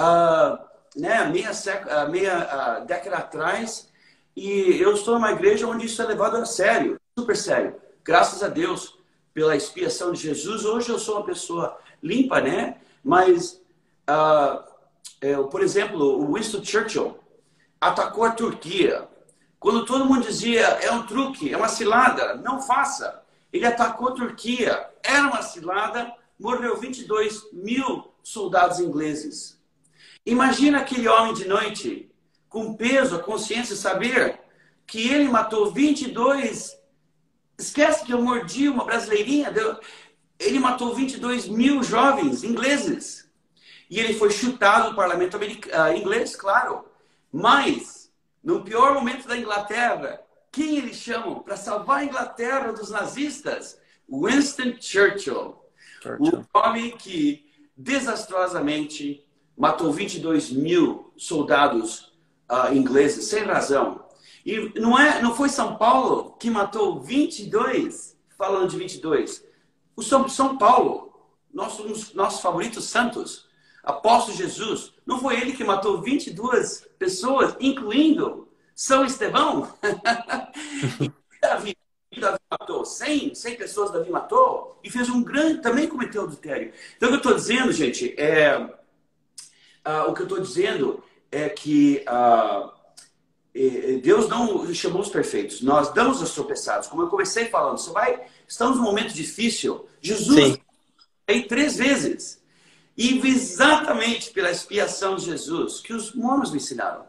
uh, 0.00 0.58
né? 0.98 1.22
Meia, 1.26 1.52
seca, 1.52 2.08
meia 2.08 2.80
uh, 2.80 2.86
década 2.86 3.18
atrás. 3.18 3.90
E 4.34 4.80
eu 4.80 4.94
estou 4.94 5.16
numa 5.16 5.32
igreja 5.32 5.66
onde 5.66 5.84
isso 5.84 6.00
é 6.00 6.06
levado 6.06 6.38
a 6.38 6.46
sério, 6.46 6.98
super 7.18 7.36
sério. 7.36 7.76
Graças 8.02 8.42
a 8.42 8.48
Deus 8.48 8.95
pela 9.36 9.54
expiação 9.54 10.12
de 10.12 10.22
Jesus, 10.22 10.64
hoje 10.64 10.88
eu 10.88 10.98
sou 10.98 11.16
uma 11.16 11.26
pessoa 11.26 11.78
limpa, 12.02 12.40
né? 12.40 12.78
Mas, 13.04 13.60
uh, 14.08 15.44
por 15.50 15.60
exemplo, 15.60 16.22
o 16.22 16.32
Winston 16.32 16.64
Churchill 16.64 17.18
atacou 17.78 18.24
a 18.24 18.30
Turquia. 18.30 19.06
Quando 19.60 19.84
todo 19.84 20.06
mundo 20.06 20.26
dizia 20.26 20.62
é 20.62 20.90
um 20.90 21.06
truque, 21.06 21.52
é 21.52 21.56
uma 21.56 21.68
cilada, 21.68 22.36
não 22.36 22.62
faça. 22.62 23.22
Ele 23.52 23.66
atacou 23.66 24.08
a 24.08 24.12
Turquia, 24.12 24.88
era 25.02 25.26
uma 25.26 25.42
cilada, 25.42 26.10
morreu 26.40 26.78
22 26.78 27.52
mil 27.52 28.10
soldados 28.22 28.80
ingleses. 28.80 29.60
Imagina 30.24 30.78
aquele 30.78 31.08
homem 31.08 31.34
de 31.34 31.46
noite, 31.46 32.10
com 32.48 32.72
peso, 32.72 33.16
a 33.16 33.22
consciência, 33.22 33.76
saber 33.76 34.40
que 34.86 35.06
ele 35.12 35.28
matou 35.28 35.70
22 35.70 36.75
Esquece 37.58 38.04
que 38.04 38.12
eu 38.12 38.22
mordi 38.22 38.68
uma 38.68 38.84
brasileirinha. 38.84 39.52
Ele 40.38 40.58
matou 40.58 40.94
22 40.94 41.48
mil 41.48 41.82
jovens 41.82 42.44
ingleses. 42.44 43.26
E 43.88 43.98
ele 44.00 44.14
foi 44.14 44.30
chutado 44.30 44.90
no 44.90 44.96
parlamento 44.96 45.36
uh, 45.36 45.96
inglês, 45.96 46.34
claro. 46.34 46.84
Mas, 47.32 48.10
no 48.42 48.62
pior 48.62 48.94
momento 48.94 49.28
da 49.28 49.36
Inglaterra, 49.36 50.20
quem 50.50 50.76
eles 50.78 50.96
chamam 50.96 51.40
para 51.40 51.56
salvar 51.56 51.98
a 51.98 52.04
Inglaterra 52.04 52.72
dos 52.72 52.90
nazistas? 52.90 53.78
Winston 54.08 54.74
Churchill. 54.80 55.56
Churchill. 56.02 56.46
O 56.52 56.58
homem 56.58 56.96
que 56.96 57.46
desastrosamente 57.76 59.26
matou 59.56 59.92
22 59.92 60.50
mil 60.50 61.12
soldados 61.16 62.12
uh, 62.50 62.72
ingleses, 62.72 63.26
sem 63.26 63.44
razão. 63.44 64.05
E 64.46 64.72
não, 64.78 64.96
é, 64.96 65.20
não 65.20 65.34
foi 65.34 65.48
São 65.48 65.76
Paulo 65.76 66.36
que 66.38 66.48
matou 66.48 67.00
22, 67.00 68.16
falando 68.38 68.70
de 68.70 68.78
22. 68.78 69.44
O 69.96 70.02
São, 70.04 70.28
São 70.28 70.56
Paulo, 70.56 71.12
nossos, 71.52 72.14
nossos 72.14 72.40
favoritos 72.40 72.84
santos, 72.84 73.48
apóstolo 73.82 74.36
Jesus, 74.36 74.92
não 75.04 75.18
foi 75.18 75.40
ele 75.40 75.52
que 75.52 75.64
matou 75.64 76.00
22 76.00 76.86
pessoas, 76.96 77.56
incluindo 77.58 78.48
São 78.72 79.04
Estevão? 79.04 79.68
Davi, 81.42 81.76
Davi 82.16 82.38
matou 82.48 82.84
100, 82.84 83.34
100 83.34 83.56
pessoas 83.56 83.90
Davi 83.90 84.10
matou 84.10 84.78
e 84.84 84.88
fez 84.88 85.10
um 85.10 85.24
grande, 85.24 85.60
também 85.60 85.88
cometeu 85.88 86.22
adultério. 86.22 86.72
Então 86.96 87.08
o 87.08 87.10
que 87.10 87.16
eu 87.16 87.32
estou 87.32 87.34
dizendo, 87.34 87.72
gente, 87.72 88.14
é, 88.16 88.56
uh, 88.58 90.08
o 90.08 90.14
que 90.14 90.22
eu 90.22 90.26
estou 90.26 90.38
dizendo 90.38 91.02
é 91.32 91.48
que 91.48 92.04
uh, 92.08 92.75
Deus 94.02 94.28
não 94.28 94.72
chamou 94.74 95.00
os 95.00 95.08
perfeitos, 95.08 95.62
nós 95.62 95.92
damos 95.92 96.20
os 96.20 96.32
tropeçados. 96.32 96.88
Como 96.88 97.02
eu 97.02 97.08
comecei 97.08 97.46
falando, 97.46 97.78
você 97.78 97.90
vai, 97.90 98.22
estamos 98.46 98.76
num 98.76 98.82
momento 98.82 99.14
difícil. 99.14 99.86
Jesus 100.00 100.58
veio 101.26 101.48
três 101.48 101.76
vezes. 101.76 102.42
E 102.96 103.18
exatamente 103.26 104.30
pela 104.30 104.50
expiação 104.50 105.16
de 105.16 105.26
Jesus 105.26 105.80
que 105.80 105.92
os 105.92 106.14
mormons 106.14 106.50
me 106.50 106.56
ensinaram. 106.56 107.04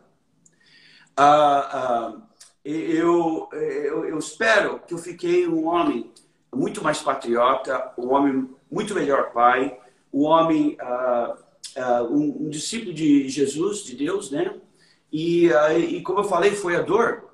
Ah, 1.16 1.70
ah, 1.72 2.22
eu, 2.64 3.50
eu, 3.54 4.06
eu, 4.06 4.18
espero 4.18 4.80
que 4.80 4.94
eu 4.94 4.98
fiquei 4.98 5.48
um 5.48 5.66
homem 5.66 6.12
muito 6.54 6.84
mais 6.84 7.00
patriota, 7.00 7.94
um 7.98 8.14
homem 8.14 8.50
muito 8.70 8.94
melhor 8.94 9.32
pai, 9.32 9.80
um 10.14 10.24
homem, 10.24 10.78
ah, 10.80 11.38
ah 11.78 12.04
um, 12.04 12.46
um 12.46 12.50
discípulo 12.50 12.94
de 12.94 13.30
Jesus, 13.30 13.84
de 13.84 13.96
Deus, 13.96 14.30
né? 14.30 14.54
E, 15.12 15.50
e 15.78 16.02
como 16.02 16.20
eu 16.20 16.24
falei, 16.24 16.52
foi 16.52 16.76
a 16.76 16.82
dor, 16.82 17.30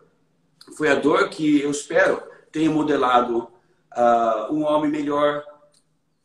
foi 0.77 0.89
a 0.89 0.95
dor 0.95 1.29
que 1.29 1.61
eu 1.61 1.71
espero 1.71 2.33
tenha 2.53 2.69
modelado 2.69 3.51
uh, 3.97 4.53
um 4.53 4.63
homem 4.63 4.89
melhor 4.89 5.43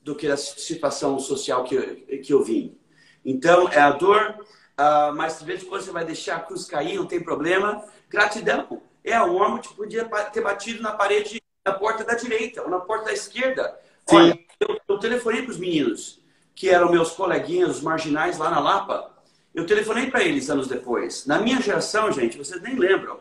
do 0.03 0.15
que 0.15 0.29
a 0.29 0.37
situação 0.37 1.19
social 1.19 1.65
que, 1.65 1.75
eu, 1.75 2.23
que 2.23 2.33
eu 2.33 2.45
vim. 2.45 2.79
Então, 3.25 3.67
é 3.69 3.81
a 3.81 3.91
dor, 3.91 4.37
uh, 4.79 5.15
mas 5.17 5.39
de 5.39 5.45
vez 5.47 5.63
em 5.63 5.67
quando 5.67 5.83
você 5.83 5.91
vai 5.91 6.05
deixar 6.05 6.37
a 6.37 6.41
cruz 6.41 6.67
cair, 6.67 6.97
não 6.97 7.07
tem 7.07 7.21
problema. 7.21 7.83
Gratidão. 8.09 8.83
É 9.03 9.21
o 9.23 9.35
homem 9.35 9.63
que 9.63 9.75
podia 9.75 10.05
ter 10.31 10.43
batido 10.43 10.83
na 10.83 10.93
parede 10.93 11.43
na 11.67 11.73
porta 11.73 12.05
da 12.05 12.15
direita 12.15 12.63
ou 12.63 12.69
na 12.69 12.79
porta 12.79 13.07
da 13.07 13.13
esquerda. 13.13 13.79
Sim. 14.07 14.17
Olha, 14.17 14.39
eu, 14.61 14.79
eu 14.87 14.99
telefonei 14.99 15.43
para 15.43 15.51
os 15.51 15.59
meninos, 15.59 16.23
que 16.55 16.69
eram 16.69 16.91
meus 16.91 17.13
coleguinhas, 17.13 17.77
os 17.77 17.83
marginais 17.83 18.37
lá 18.37 18.51
na 18.51 18.61
Lapa, 18.61 19.15
eu 19.59 19.67
telefonei 19.67 20.09
para 20.09 20.23
eles 20.23 20.49
anos 20.49 20.69
depois. 20.69 21.27
Na 21.27 21.41
minha 21.41 21.61
geração, 21.61 22.13
gente, 22.13 22.39
vocês 22.39 22.63
nem 22.63 22.77
lembram. 22.77 23.19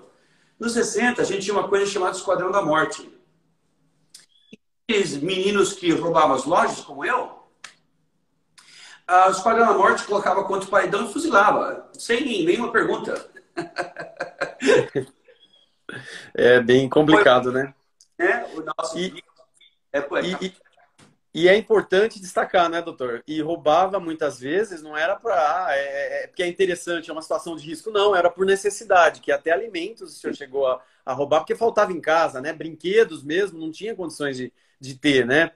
Nos 0.59 0.73
60, 0.73 1.19
a 1.19 1.25
gente 1.25 1.41
tinha 1.41 1.55
uma 1.55 1.67
coisa 1.67 1.85
chamada 1.87 2.15
Esquadrão 2.15 2.51
da 2.51 2.61
Morte. 2.61 3.11
Aqueles 4.87 5.17
meninos 5.17 5.73
que 5.73 5.91
roubavam 5.91 6.35
as 6.35 6.45
lojas, 6.45 6.81
como 6.81 7.03
eu, 7.03 7.37
o 9.09 9.29
Esquadrão 9.31 9.65
da 9.65 9.73
Morte 9.73 10.03
colocava 10.03 10.43
contra 10.43 10.67
o 10.67 10.71
paredão 10.71 11.05
e 11.05 11.11
fuzilava, 11.11 11.89
sem 11.93 12.45
nenhuma 12.45 12.71
pergunta. 12.71 13.29
É 16.33 16.59
bem 16.59 16.89
complicado, 16.89 17.49
né? 17.49 17.73
É, 18.19 18.43
o 18.53 18.61
nosso 18.61 18.99
e, 18.99 19.23
é, 19.93 19.99
e, 20.41 20.53
e 21.33 21.47
é 21.47 21.55
importante 21.55 22.19
destacar, 22.19 22.69
né, 22.69 22.81
doutor? 22.81 23.23
E 23.27 23.41
roubava 23.41 23.99
muitas 23.99 24.39
vezes, 24.39 24.81
não 24.81 24.95
era 24.95 25.15
para. 25.15 25.35
Ah, 25.35 25.67
é, 25.71 25.79
é, 25.79 26.23
é, 26.23 26.27
porque 26.27 26.41
é 26.41 26.47
interessante, 26.47 27.09
é 27.09 27.13
uma 27.13 27.21
situação 27.21 27.55
de 27.55 27.65
risco, 27.65 27.91
não, 27.91 28.15
era 28.15 28.29
por 28.29 28.45
necessidade, 28.45 29.21
que 29.21 29.31
até 29.31 29.51
alimentos 29.51 30.13
o 30.13 30.15
senhor 30.15 30.33
chegou 30.33 30.65
a, 30.65 30.81
a 31.05 31.13
roubar, 31.13 31.41
porque 31.41 31.55
faltava 31.55 31.91
em 31.91 32.01
casa, 32.01 32.41
né? 32.41 32.53
Brinquedos 32.53 33.23
mesmo, 33.23 33.59
não 33.59 33.71
tinha 33.71 33.95
condições 33.95 34.37
de, 34.37 34.51
de 34.79 34.95
ter, 34.95 35.25
né? 35.25 35.51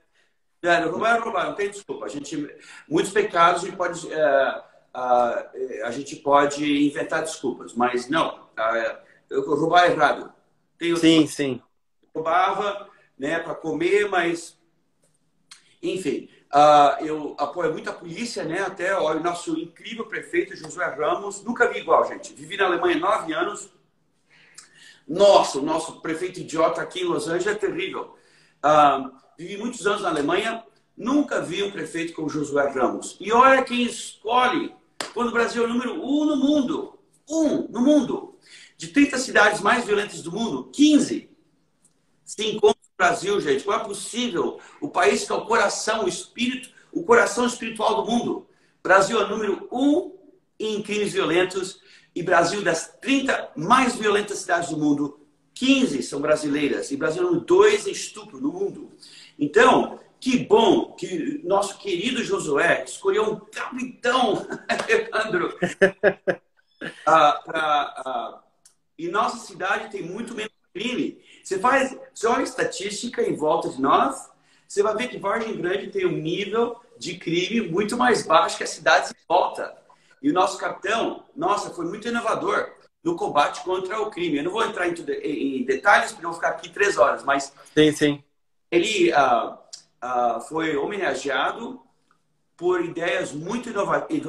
É, 0.61 0.83
roubar 0.83 1.17
é 1.17 1.19
roubar, 1.19 1.45
não 1.47 1.55
tem 1.55 1.71
desculpa. 1.71 2.05
A 2.05 2.09
gente, 2.09 2.55
muitos 2.87 3.11
pecados 3.11 3.63
a 3.63 3.65
gente 3.65 3.77
pode, 3.77 4.13
é, 4.13 4.63
a, 4.93 5.51
a 5.85 5.91
gente 5.91 6.15
pode 6.17 6.85
inventar 6.87 7.21
desculpas, 7.23 7.73
mas 7.73 8.07
não, 8.07 8.47
eu 9.29 9.55
roubar 9.55 9.85
é 9.85 9.91
errado. 9.91 10.31
Tem 10.77 10.95
sim, 10.95 11.25
sim. 11.25 11.61
Roubava, 12.13 12.87
né, 13.17 13.39
para 13.39 13.55
comer, 13.55 14.07
mas 14.09 14.60
enfim, 15.81 16.29
uh, 16.53 17.03
eu 17.03 17.35
apoio 17.37 17.71
muito 17.71 17.89
a 17.89 17.93
polícia, 17.93 18.43
né? 18.43 18.61
Até 18.61 18.95
o 18.97 19.19
nosso 19.19 19.57
incrível 19.57 20.05
prefeito 20.05 20.55
Josué 20.55 20.85
Ramos, 20.95 21.43
nunca 21.43 21.67
vi 21.67 21.79
igual, 21.79 22.07
gente. 22.07 22.33
Vivi 22.33 22.57
na 22.57 22.65
Alemanha 22.65 22.99
nove 22.99 23.33
anos. 23.33 23.69
Nossa, 25.07 25.59
o 25.59 25.63
nosso 25.63 25.99
prefeito 26.01 26.39
idiota 26.39 26.81
aqui 26.81 27.01
em 27.01 27.05
Los 27.05 27.27
Angeles 27.27 27.47
é 27.47 27.55
terrível. 27.55 28.15
Uh, 28.63 29.11
vivi 29.37 29.57
muitos 29.57 29.85
anos 29.87 30.03
na 30.03 30.09
Alemanha, 30.09 30.63
nunca 30.95 31.41
vi 31.41 31.63
um 31.63 31.71
prefeito 31.71 32.13
como 32.13 32.29
Josué 32.29 32.69
Ramos. 32.69 33.17
E 33.19 33.31
olha 33.31 33.63
quem 33.63 33.81
escolhe 33.83 34.73
quando 35.13 35.29
o 35.29 35.33
Brasil 35.33 35.63
é 35.63 35.65
o 35.65 35.69
número 35.69 35.93
um 35.95 36.25
no 36.25 36.37
mundo. 36.37 36.99
Um 37.29 37.67
no 37.67 37.81
mundo. 37.81 38.37
De 38.77 38.87
30 38.87 39.17
cidades 39.17 39.61
mais 39.61 39.85
violentas 39.85 40.21
do 40.21 40.31
mundo, 40.31 40.69
15 40.71 41.31
se 42.23 42.49
encontram 42.49 42.80
Brasil, 43.01 43.41
gente. 43.41 43.63
Como 43.63 43.75
é 43.75 43.83
possível? 43.83 44.59
O 44.79 44.87
país 44.87 45.25
que 45.25 45.31
é 45.31 45.35
o 45.35 45.45
coração, 45.45 46.05
o 46.05 46.07
espírito, 46.07 46.69
o 46.91 47.01
coração 47.01 47.47
espiritual 47.47 48.03
do 48.03 48.11
mundo. 48.11 48.47
Brasil 48.83 49.19
é 49.19 49.27
número 49.27 49.67
um 49.71 50.13
em 50.59 50.83
crimes 50.83 51.11
violentos 51.11 51.81
e 52.13 52.21
Brasil, 52.21 52.61
das 52.61 52.95
30 53.01 53.53
mais 53.55 53.95
violentas 53.95 54.37
cidades 54.37 54.69
do 54.69 54.77
mundo, 54.77 55.19
15 55.55 56.03
são 56.03 56.21
brasileiras 56.21 56.91
e 56.91 56.97
Brasil 56.97 57.23
é 57.23 57.25
número 57.25 57.43
2 57.43 57.87
em 57.87 57.91
estupro 57.91 58.39
no 58.39 58.51
mundo. 58.51 58.91
Então, 59.39 59.99
que 60.19 60.37
bom 60.37 60.91
que 60.91 61.41
nosso 61.43 61.79
querido 61.79 62.23
Josué 62.23 62.83
escolheu 62.83 63.23
um 63.31 63.39
capitão, 63.39 64.45
Alejandro, 64.69 65.57
pra, 67.03 68.41
uh, 68.45 68.47
e 68.95 69.07
nossa 69.07 69.37
cidade 69.37 69.89
tem 69.89 70.03
muito 70.03 70.35
menos 70.35 70.50
crime. 70.73 71.21
Você 71.43 71.59
faz, 71.59 71.97
você 72.13 72.27
olha 72.27 72.39
a 72.39 72.43
estatística 72.43 73.21
em 73.21 73.35
volta 73.35 73.69
de 73.69 73.81
nós, 73.81 74.29
você 74.67 74.81
vai 74.81 74.95
ver 74.95 75.09
que 75.09 75.17
Vargem 75.17 75.57
Grande 75.57 75.87
tem 75.87 76.05
um 76.05 76.17
nível 76.17 76.79
de 76.97 77.17
crime 77.17 77.69
muito 77.69 77.97
mais 77.97 78.25
baixo 78.25 78.57
que 78.57 78.63
as 78.63 78.69
cidades 78.69 79.11
em 79.11 79.27
volta. 79.27 79.75
E 80.21 80.29
o 80.29 80.33
nosso 80.33 80.57
capitão, 80.57 81.25
nossa, 81.35 81.71
foi 81.71 81.85
muito 81.85 82.07
inovador 82.07 82.71
no 83.03 83.15
combate 83.15 83.63
contra 83.63 83.99
o 83.99 84.11
crime. 84.11 84.37
Eu 84.37 84.43
não 84.43 84.51
vou 84.51 84.63
entrar 84.63 84.87
em, 84.87 84.93
em 84.93 85.65
detalhes, 85.65 86.11
porque 86.11 86.25
eu 86.25 86.29
vou 86.29 86.39
ficar 86.39 86.49
aqui 86.49 86.69
três 86.69 86.97
horas, 86.97 87.23
mas... 87.23 87.51
Sim, 87.75 87.91
sim. 87.91 88.23
Ele 88.69 89.11
uh, 89.11 89.55
uh, 89.55 90.41
foi 90.47 90.77
homenageado 90.77 91.81
por 92.55 92.85
ideias 92.85 93.33
muito 93.33 93.69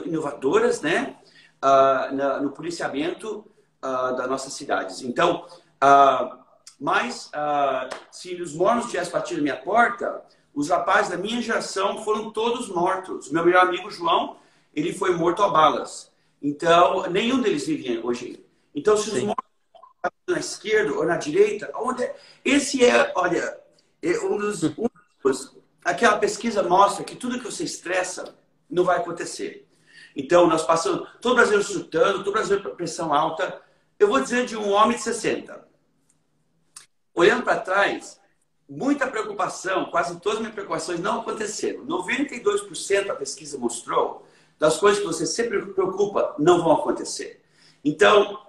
inovadoras, 0.07 0.81
né? 0.81 1.17
Uh, 1.63 2.43
no 2.43 2.51
policiamento 2.51 3.47
das 3.81 4.29
nossas 4.29 4.53
cidades. 4.53 5.03
Então, 5.03 5.45
uh, 5.83 6.39
mas 6.79 7.31
se 8.11 8.35
os 8.41 8.55
mormons 8.55 8.87
tivessem 8.87 9.13
batido 9.13 9.37
na 9.37 9.43
minha 9.43 9.57
porta, 9.57 10.23
os 10.55 10.69
rapazes 10.69 11.11
da 11.11 11.17
minha 11.17 11.41
geração 11.41 12.03
foram 12.05 12.31
todos 12.31 12.69
mortos. 12.69 13.31
Meu 13.31 13.45
melhor 13.45 13.67
amigo 13.67 13.91
João, 13.91 14.37
ele 14.75 14.93
foi 14.93 15.15
morto 15.15 15.43
a 15.43 15.49
balas. 15.49 16.11
Então, 16.43 17.09
nenhum 17.09 17.41
deles 17.41 17.67
vive 17.67 18.01
hoje. 18.01 18.45
Então, 18.75 18.97
se 18.97 19.09
os 19.09 19.15
Sim. 19.15 19.27
mortos 19.27 19.45
na 20.29 20.39
esquerda 20.39 20.93
ou 20.95 21.07
na 21.07 21.17
direita, 21.17 21.71
onde 21.77 22.11
esse 22.45 22.85
é, 22.85 23.13
olha, 23.15 23.59
é 24.03 24.19
um 24.21 24.37
dos, 24.37 24.65
um 24.65 24.89
dos, 25.23 25.57
aquela 25.85 26.19
pesquisa 26.19 26.63
mostra 26.63 27.05
que 27.05 27.15
tudo 27.15 27.39
que 27.39 27.45
você 27.45 27.65
estressa 27.65 28.37
não 28.69 28.85
vai 28.85 28.99
acontecer. 28.99 29.69
Então, 30.17 30.47
nós 30.47 30.65
passamos, 30.65 31.09
todo 31.21 31.33
o 31.33 31.37
Brasil 31.37 31.63
chutando, 31.63 32.19
todo 32.19 32.29
o 32.29 32.33
Brasil 32.33 32.61
pressão 32.75 33.15
alta. 33.15 33.63
Eu 33.99 34.09
vou 34.09 34.21
dizer 34.21 34.45
de 34.47 34.57
um 34.57 34.71
homem 34.73 34.97
de 34.97 35.03
60. 35.03 35.72
Olhando 37.15 37.43
para 37.43 37.61
trás, 37.61 38.21
muita 38.69 39.07
preocupação, 39.07 39.87
quase 39.87 40.19
todas 40.21 40.37
as 40.37 40.41
minhas 40.41 40.55
preocupações 40.55 41.01
não 41.01 41.21
aconteceram. 41.21 41.85
92% 41.85 43.11
a 43.11 43.15
pesquisa 43.15 43.59
mostrou 43.59 44.27
das 44.59 44.79
coisas 44.79 45.01
que 45.01 45.07
você 45.07 45.27
sempre 45.27 45.61
preocupa 45.67 46.35
não 46.39 46.63
vão 46.63 46.73
acontecer. 46.73 47.43
Então, 47.85 48.41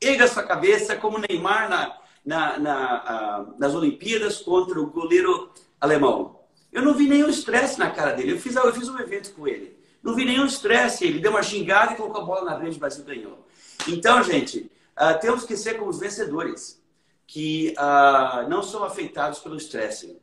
erga 0.00 0.28
sua 0.28 0.44
cabeça 0.44 0.96
como 0.96 1.18
Neymar 1.18 1.68
na, 1.68 1.98
na, 2.24 2.58
na, 2.58 3.46
nas 3.58 3.74
Olimpíadas 3.74 4.38
contra 4.38 4.80
o 4.80 4.86
goleiro 4.86 5.50
alemão. 5.80 6.40
Eu 6.72 6.82
não 6.82 6.94
vi 6.94 7.08
nenhum 7.08 7.28
estresse 7.28 7.78
na 7.78 7.90
cara 7.90 8.12
dele. 8.12 8.32
Eu 8.32 8.38
fiz, 8.38 8.54
eu 8.54 8.72
fiz 8.72 8.88
um 8.88 8.98
evento 8.98 9.32
com 9.32 9.46
ele. 9.46 9.76
Não 10.02 10.14
vi 10.14 10.24
nenhum 10.24 10.46
estresse. 10.46 11.04
Ele 11.04 11.18
deu 11.18 11.32
uma 11.32 11.42
xingada 11.42 11.92
e 11.92 11.96
colocou 11.96 12.22
a 12.22 12.24
bola 12.24 12.44
na 12.44 12.58
frente, 12.58 12.76
o 12.76 12.80
Brasil 12.80 13.04
ganhou. 13.04 13.46
Então, 13.88 14.22
gente, 14.22 14.70
uh, 14.96 15.18
temos 15.20 15.44
que 15.44 15.56
ser 15.56 15.78
como 15.78 15.90
os 15.90 15.98
vencedores 15.98 16.80
que 17.26 17.74
uh, 17.78 18.48
não 18.48 18.62
são 18.62 18.84
afetados 18.84 19.40
pelo 19.40 19.56
estresse. 19.56 20.20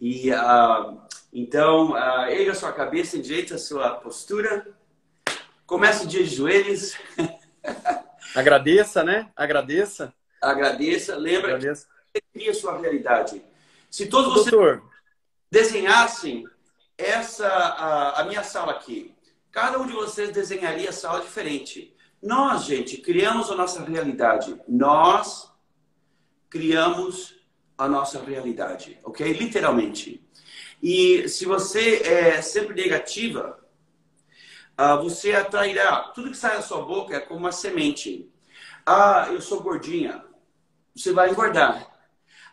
E 0.00 0.30
uh, 0.30 1.00
então, 1.32 1.92
uh, 1.92 2.26
erga 2.28 2.52
a 2.52 2.54
sua 2.54 2.72
cabeça, 2.72 3.16
endireita 3.16 3.56
a 3.56 3.58
sua 3.58 3.90
postura, 3.96 4.66
comece 5.66 6.04
o 6.04 6.08
dia 6.08 6.22
de 6.22 6.34
joelhos. 6.34 6.96
Agradeça, 8.34 9.02
né? 9.02 9.30
Agradeça. 9.34 10.12
Agradeça. 10.40 11.16
Lembra 11.16 11.54
Agradeça. 11.54 11.86
que 12.12 12.22
cria 12.32 12.50
a 12.50 12.54
sua 12.54 12.78
realidade. 12.78 13.42
Se 13.90 14.06
todos 14.06 14.32
vocês 14.32 14.50
Doutor. 14.50 14.82
desenhassem 15.50 16.44
essa 16.96 17.48
a, 17.48 18.20
a 18.20 18.24
minha 18.24 18.42
sala 18.42 18.72
aqui, 18.72 19.14
cada 19.50 19.78
um 19.78 19.86
de 19.86 19.92
vocês 19.92 20.30
desenharia 20.30 20.90
a 20.90 20.92
sala 20.92 21.20
diferente. 21.20 21.96
Nós, 22.22 22.64
gente, 22.64 22.96
criamos 22.98 23.50
a 23.50 23.54
nossa 23.54 23.84
realidade. 23.84 24.60
Nós 24.68 25.52
criamos 26.54 27.34
a 27.76 27.88
nossa 27.88 28.22
realidade, 28.22 28.96
ok? 29.02 29.32
Literalmente. 29.32 30.24
E 30.80 31.28
se 31.28 31.44
você 31.46 31.96
é 32.04 32.40
sempre 32.40 32.80
negativa, 32.80 33.58
uh, 34.78 35.02
você 35.02 35.32
atrairá. 35.32 36.12
Tudo 36.14 36.30
que 36.30 36.36
sai 36.36 36.54
da 36.54 36.62
sua 36.62 36.80
boca 36.82 37.16
é 37.16 37.18
como 37.18 37.40
uma 37.40 37.50
semente. 37.50 38.32
Ah, 38.86 39.26
eu 39.32 39.40
sou 39.40 39.64
gordinha. 39.64 40.24
Você 40.94 41.12
vai 41.12 41.30
engordar. 41.30 41.90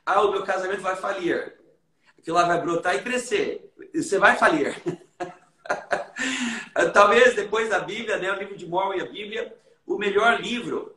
Ah, 0.03 0.21
o 0.21 0.31
meu 0.31 0.41
casamento 0.41 0.81
vai 0.81 0.95
falir. 0.95 1.59
Aquilo 2.17 2.37
lá 2.37 2.45
vai 2.45 2.59
brotar 2.59 2.95
e 2.95 3.03
crescer. 3.03 3.71
Você 3.93 4.17
vai 4.17 4.35
falir. 4.35 4.81
Talvez 6.91 7.35
depois 7.35 7.69
da 7.69 7.79
Bíblia, 7.79 8.17
né, 8.17 8.31
o 8.31 8.39
livro 8.39 8.57
de 8.57 8.65
Mormon 8.65 8.95
e 8.95 9.01
a 9.01 9.05
Bíblia, 9.05 9.55
o 9.85 9.95
melhor 9.95 10.41
livro 10.41 10.95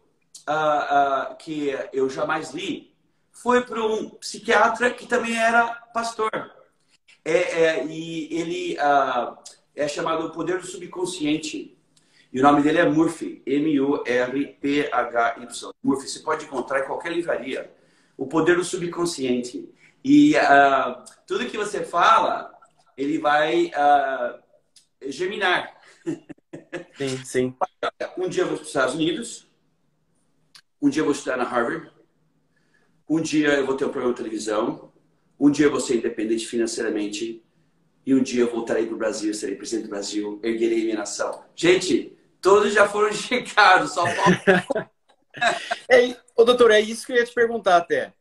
uh, 0.48 1.32
uh, 1.32 1.36
que 1.36 1.68
eu 1.92 2.08
jamais 2.08 2.52
li 2.52 2.93
foi 3.34 3.62
para 3.62 3.84
um 3.84 4.08
psiquiatra 4.10 4.90
que 4.90 5.06
também 5.06 5.36
era 5.36 5.66
pastor. 5.92 6.30
É, 7.24 7.62
é, 7.62 7.84
e 7.86 8.32
ele 8.32 8.78
uh, 8.78 9.36
é 9.74 9.86
chamado 9.88 10.26
O 10.26 10.30
Poder 10.30 10.60
do 10.60 10.66
Subconsciente. 10.66 11.76
E 12.32 12.40
o 12.40 12.42
nome 12.42 12.62
dele 12.62 12.78
é 12.78 12.88
Murphy, 12.88 13.42
M-U-R-P-H-Y. 13.46 14.54
Murphy, 15.82 16.08
você 16.08 16.20
pode 16.20 16.46
encontrar 16.46 16.80
em 16.80 16.86
qualquer 16.86 17.12
livraria. 17.12 17.70
O 18.16 18.26
Poder 18.26 18.56
do 18.56 18.64
Subconsciente. 18.64 19.68
E 20.02 20.34
uh, 20.36 21.04
tudo 21.26 21.46
que 21.46 21.56
você 21.56 21.84
fala, 21.84 22.52
ele 22.96 23.18
vai 23.18 23.66
uh, 23.66 24.38
germinar. 25.10 25.74
Sim, 26.96 27.24
sim. 27.24 27.56
Um 28.16 28.28
dia 28.28 28.44
eu 28.44 28.48
vou 28.48 28.56
para 28.56 28.62
os 28.62 28.68
Estados 28.68 28.94
Unidos, 28.94 29.48
um 30.80 30.88
dia 30.88 31.00
eu 31.00 31.06
vou 31.06 31.14
estudar 31.14 31.36
na 31.36 31.44
Harvard, 31.44 31.90
um 33.14 33.20
dia 33.20 33.50
eu 33.50 33.64
vou 33.64 33.76
ter 33.76 33.84
um 33.84 33.90
programa 33.90 34.12
de 34.12 34.18
televisão, 34.18 34.92
um 35.38 35.48
dia 35.48 35.66
eu 35.66 35.70
vou 35.70 35.78
ser 35.78 35.96
independente 35.96 36.46
financeiramente 36.46 37.44
e 38.04 38.12
um 38.12 38.20
dia 38.20 38.42
eu 38.42 38.50
voltarei 38.50 38.86
para 38.86 38.94
o 38.94 38.98
Brasil, 38.98 39.32
serei 39.32 39.54
presidente 39.54 39.84
do 39.86 39.90
Brasil, 39.90 40.40
erguerei 40.42 40.82
minha 40.82 40.96
nação. 40.96 41.44
Gente, 41.54 42.16
todos 42.40 42.72
já 42.72 42.88
foram 42.88 43.12
chegados, 43.14 43.92
só 43.92 44.04
falta... 44.04 44.90
é, 45.88 46.16
ô, 46.34 46.42
doutor, 46.42 46.72
é 46.72 46.80
isso 46.80 47.06
que 47.06 47.12
eu 47.12 47.16
ia 47.16 47.24
te 47.24 47.32
perguntar 47.32 47.76
até. 47.76 48.12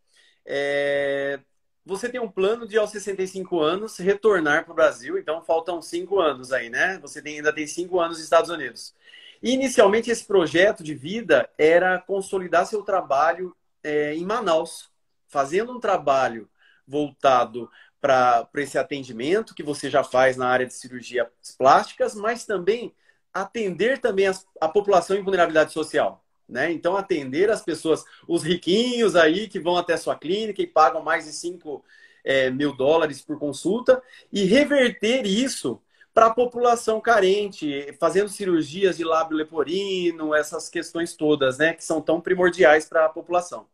É, 0.46 1.40
você 1.84 2.08
tem 2.08 2.22
um 2.22 2.30
plano 2.30 2.68
de, 2.68 2.78
aos 2.78 2.92
65 2.92 3.60
anos, 3.60 3.98
retornar 3.98 4.64
para 4.64 4.74
o 4.74 4.76
Brasil, 4.76 5.18
então 5.18 5.44
faltam 5.44 5.82
cinco 5.82 6.20
anos 6.20 6.52
aí, 6.52 6.70
né? 6.70 7.00
Você 7.02 7.20
tem, 7.20 7.38
ainda 7.38 7.52
tem 7.52 7.66
cinco 7.66 8.00
anos 8.00 8.18
nos 8.18 8.24
Estados 8.24 8.52
Unidos. 8.52 8.94
inicialmente, 9.42 10.12
esse 10.12 10.24
projeto 10.24 10.84
de 10.84 10.94
vida 10.94 11.50
era 11.58 12.00
consolidar 12.00 12.68
seu 12.68 12.84
trabalho 12.84 13.56
é, 13.84 14.16
em 14.16 14.26
Manaus, 14.26 14.90
fazendo 15.28 15.72
um 15.72 15.80
trabalho 15.80 16.50
voltado 16.88 17.70
para 18.00 18.50
esse 18.58 18.78
atendimento 18.78 19.56
que 19.56 19.64
você 19.64 19.90
já 19.90 20.04
faz 20.04 20.36
na 20.36 20.48
área 20.48 20.66
de 20.66 20.74
cirurgias 20.74 21.28
plásticas, 21.58 22.14
mas 22.16 22.46
também 22.46 22.94
atender 23.34 24.00
também 24.00 24.28
a, 24.28 24.34
a 24.62 24.68
população 24.68 25.16
em 25.16 25.24
vulnerabilidade 25.24 25.72
social. 25.72 26.24
Né? 26.48 26.72
Então, 26.72 26.98
atender 26.98 27.50
as 27.50 27.62
pessoas, 27.62 28.04
os 28.28 28.44
riquinhos 28.44 29.16
aí 29.16 29.48
que 29.48 29.60
vão 29.60 29.78
até 29.78 29.96
sua 29.98 30.16
clínica 30.16 30.62
e 30.62 30.68
pagam 30.68 31.02
mais 31.02 31.26
de 31.26 31.32
5 31.32 31.84
é, 32.24 32.50
mil 32.50 32.76
dólares 32.76 33.22
por 33.22 33.40
consulta 33.40 34.02
e 34.32 34.44
reverter 34.44 35.26
isso 35.26 35.82
para 36.14 36.28
a 36.28 36.34
população 36.34 37.02
carente, 37.02 37.92
fazendo 38.00 38.30
cirurgias 38.30 38.98
de 38.98 39.04
lábio 39.04 39.36
leporino, 39.36 40.36
essas 40.36 40.70
questões 40.70 41.16
todas, 41.16 41.58
né, 41.58 41.74
que 41.74 41.84
são 41.84 42.02
tão 42.02 42.22
primordiais 42.22 42.86
para 42.86 43.06
a 43.06 43.10
população. 43.10 43.66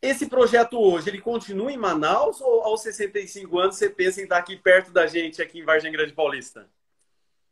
Esse 0.00 0.26
projeto 0.26 0.78
hoje, 0.78 1.08
ele 1.08 1.20
continua 1.20 1.72
em 1.72 1.76
Manaus 1.76 2.40
ou 2.40 2.62
aos 2.62 2.82
65 2.82 3.58
anos 3.58 3.76
você 3.76 3.88
pensa 3.88 4.20
em 4.20 4.24
estar 4.24 4.38
aqui 4.38 4.56
perto 4.56 4.90
da 4.90 5.06
gente, 5.06 5.40
aqui 5.40 5.58
em 5.58 5.64
Vargem 5.64 5.90
Grande 5.90 6.12
Paulista? 6.12 6.68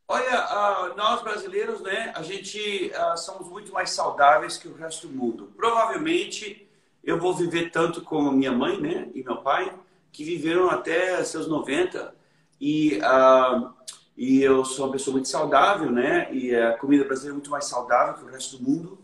Olha, 0.06 0.92
uh, 0.92 0.96
nós 0.96 1.22
brasileiros, 1.22 1.80
né, 1.80 2.12
a 2.14 2.22
gente 2.22 2.92
uh, 2.94 3.16
somos 3.16 3.48
muito 3.48 3.72
mais 3.72 3.90
saudáveis 3.90 4.58
que 4.58 4.68
o 4.68 4.74
resto 4.74 5.08
do 5.08 5.14
mundo. 5.14 5.52
Provavelmente 5.56 6.68
eu 7.02 7.18
vou 7.18 7.34
viver 7.34 7.70
tanto 7.70 8.02
como 8.02 8.30
minha 8.30 8.52
mãe, 8.52 8.78
né, 8.80 9.08
e 9.14 9.22
meu 9.22 9.38
pai, 9.38 9.72
que 10.12 10.22
viveram 10.22 10.70
até 10.70 11.24
seus 11.24 11.48
90 11.48 12.14
e 12.60 12.98
uh, 12.98 13.72
e 14.16 14.42
eu 14.42 14.64
sou 14.64 14.86
uma 14.86 14.92
pessoa 14.92 15.12
muito 15.12 15.28
saudável, 15.28 15.90
né? 15.90 16.32
E 16.32 16.54
a 16.54 16.76
comida 16.78 17.04
brasileira 17.04 17.32
é 17.32 17.38
muito 17.38 17.50
mais 17.50 17.64
saudável 17.64 18.14
que 18.14 18.24
o 18.24 18.32
resto 18.32 18.56
do 18.56 18.62
mundo. 18.62 18.98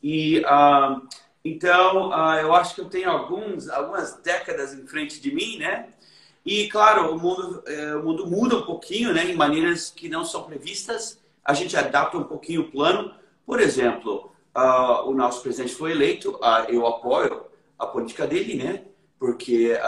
E 0.00 0.40
uh, 0.40 1.02
então 1.44 2.10
uh, 2.10 2.36
eu 2.40 2.54
acho 2.54 2.74
que 2.74 2.80
eu 2.80 2.88
tenho 2.88 3.10
alguns, 3.10 3.68
algumas 3.68 4.16
décadas 4.16 4.72
em 4.72 4.86
frente 4.86 5.20
de 5.20 5.34
mim, 5.34 5.58
né? 5.58 5.88
E 6.44 6.68
claro, 6.68 7.14
o 7.14 7.18
mundo, 7.20 7.62
eh, 7.66 7.94
o 7.94 8.02
mundo 8.02 8.26
muda 8.26 8.56
um 8.56 8.62
pouquinho, 8.62 9.12
né? 9.14 9.30
Em 9.30 9.36
maneiras 9.36 9.90
que 9.90 10.08
não 10.08 10.24
são 10.24 10.42
previstas. 10.42 11.22
A 11.44 11.54
gente 11.54 11.76
adapta 11.76 12.18
um 12.18 12.24
pouquinho 12.24 12.62
o 12.62 12.70
plano. 12.70 13.14
Por 13.46 13.60
exemplo, 13.60 14.32
uh, 14.56 15.08
o 15.08 15.14
nosso 15.14 15.40
presidente 15.40 15.72
foi 15.72 15.92
eleito. 15.92 16.40
eu 16.68 16.84
apoio 16.84 17.44
a 17.78 17.86
política 17.86 18.26
dele, 18.26 18.56
né? 18.56 18.82
Porque 19.20 19.78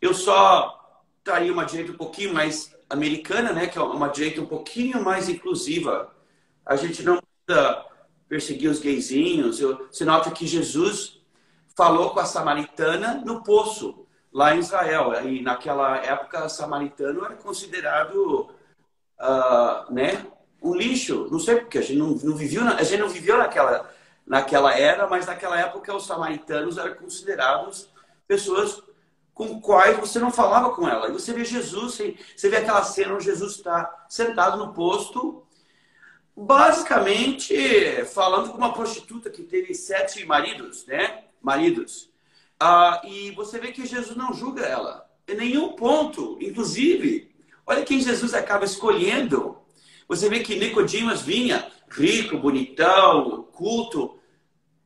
eu 0.00 0.14
só 0.14 1.02
traria 1.24 1.52
uma 1.52 1.64
direita 1.64 1.92
um 1.92 1.96
pouquinho 1.96 2.32
mais 2.32 2.74
americana, 2.88 3.52
né, 3.52 3.66
que 3.66 3.78
é 3.78 3.82
uma 3.82 4.08
direita 4.08 4.40
um 4.40 4.46
pouquinho 4.46 5.02
mais 5.02 5.28
inclusiva. 5.28 6.10
A 6.64 6.76
gente 6.76 7.02
não 7.02 7.20
precisa 7.20 7.84
perseguir 8.28 8.70
os 8.70 8.78
gayzinhos. 8.78 9.60
Eu, 9.60 9.88
você 9.90 10.04
nota 10.04 10.30
que 10.30 10.46
Jesus 10.46 11.20
falou 11.76 12.10
com 12.10 12.20
a 12.20 12.24
samaritana 12.24 13.22
no 13.24 13.42
poço, 13.42 14.06
lá 14.32 14.54
em 14.54 14.58
Israel. 14.58 15.12
E 15.28 15.40
naquela 15.42 15.96
época, 15.98 16.48
samaritano 16.48 17.24
era 17.24 17.34
considerado 17.34 18.50
uh, 19.18 19.92
né, 19.92 20.26
um 20.62 20.74
lixo. 20.74 21.28
Não 21.30 21.38
sei 21.38 21.56
porque 21.56 21.78
a 21.78 21.82
gente 21.82 21.98
não, 21.98 22.10
não 22.10 22.36
viveu, 22.36 22.62
a 22.64 22.82
gente 22.82 23.00
não 23.00 23.08
viveu 23.08 23.38
naquela, 23.38 23.90
naquela 24.26 24.76
era, 24.76 25.06
mas 25.06 25.26
naquela 25.26 25.58
época 25.58 25.94
os 25.94 26.06
samaritanos 26.06 26.76
eram 26.78 26.94
considerados 26.94 27.88
pessoas 28.26 28.82
com 29.32 29.60
quais 29.60 29.96
você 29.96 30.18
não 30.18 30.32
falava 30.32 30.70
com 30.74 30.88
ela. 30.88 31.08
E 31.08 31.12
você 31.12 31.32
vê 31.32 31.44
Jesus, 31.44 31.94
você 32.36 32.50
vê 32.50 32.56
aquela 32.56 32.82
cena 32.82 33.14
onde 33.14 33.24
Jesus 33.24 33.52
está 33.54 34.04
sentado 34.08 34.58
no 34.58 34.74
posto, 34.74 35.46
basicamente 36.38 38.04
falando 38.06 38.50
com 38.50 38.58
uma 38.58 38.72
prostituta 38.72 39.28
que 39.28 39.42
teve 39.42 39.74
sete 39.74 40.24
maridos, 40.24 40.86
né? 40.86 41.24
Maridos. 41.42 42.10
Ah, 42.60 43.00
e 43.04 43.32
você 43.32 43.58
vê 43.58 43.72
que 43.72 43.86
Jesus 43.86 44.16
não 44.16 44.32
julga 44.32 44.64
ela 44.64 45.08
em 45.26 45.34
nenhum 45.34 45.72
ponto. 45.72 46.38
Inclusive, 46.40 47.34
olha 47.66 47.84
quem 47.84 48.00
Jesus 48.00 48.34
acaba 48.34 48.64
escolhendo. 48.64 49.58
Você 50.06 50.28
vê 50.28 50.40
que 50.40 50.56
Nicodimos 50.56 51.22
vinha 51.22 51.70
rico, 51.90 52.38
bonitão, 52.38 53.42
culto. 53.52 54.18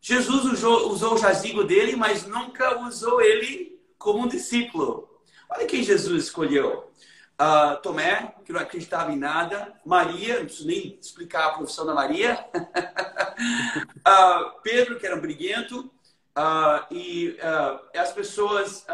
Jesus 0.00 0.44
usou, 0.46 0.90
usou 0.90 1.14
o 1.14 1.18
jazigo 1.18 1.64
dele, 1.64 1.96
mas 1.96 2.26
nunca 2.26 2.80
usou 2.86 3.20
ele 3.20 3.78
como 3.98 4.24
um 4.24 4.28
discípulo. 4.28 5.08
Olha 5.50 5.66
quem 5.66 5.82
Jesus 5.82 6.24
escolheu. 6.24 6.90
Uh, 7.40 7.80
Tomé, 7.82 8.34
que 8.44 8.52
não 8.52 8.60
acreditava 8.60 9.12
em 9.12 9.18
nada. 9.18 9.74
Maria, 9.84 10.38
não 10.38 10.44
preciso 10.44 10.68
nem 10.68 10.98
explicar 11.00 11.46
a 11.46 11.54
profissão 11.54 11.84
da 11.84 11.94
Maria. 11.94 12.46
uh, 12.54 14.58
Pedro, 14.62 14.98
que 14.98 15.06
era 15.06 15.16
um 15.16 15.20
briguento. 15.20 15.90
Uh, 16.36 16.86
e 16.90 17.36
as 17.94 18.12
pessoas 18.12 18.86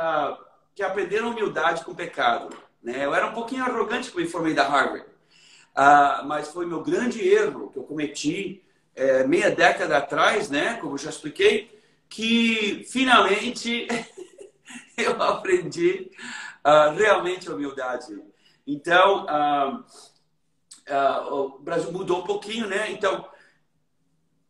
que 0.74 0.82
aprenderam 0.82 1.30
humildade 1.30 1.84
com 1.84 1.92
o 1.92 1.96
pecado. 1.96 2.56
Né? 2.82 3.04
Eu 3.04 3.14
era 3.14 3.26
um 3.26 3.32
pouquinho 3.32 3.64
arrogante 3.64 4.10
quando 4.10 4.24
me 4.24 4.30
formei 4.30 4.54
da 4.54 4.66
Harvard. 4.66 5.06
mas 6.26 6.48
foi 6.48 6.66
meu 6.66 6.82
grande 6.82 7.26
erro 7.26 7.70
que 7.70 7.78
eu 7.78 7.84
cometi 7.84 8.64
é, 8.98 9.24
meia 9.24 9.50
década 9.50 9.98
atrás, 9.98 10.50
né? 10.50 10.74
como 10.80 10.94
eu 10.94 10.98
já 10.98 11.10
expliquei, 11.10 11.70
que 12.08 12.84
finalmente 12.90 13.86
eu 14.96 15.22
aprendi 15.22 16.10
uh, 16.64 16.94
realmente 16.96 17.48
a 17.48 17.54
humildade. 17.54 18.20
Então, 18.70 19.24
uh, 19.24 19.84
uh, 20.92 21.34
o 21.34 21.58
Brasil 21.60 21.90
mudou 21.90 22.18
um 22.18 22.24
pouquinho, 22.24 22.68
né? 22.68 22.92
Então, 22.92 23.26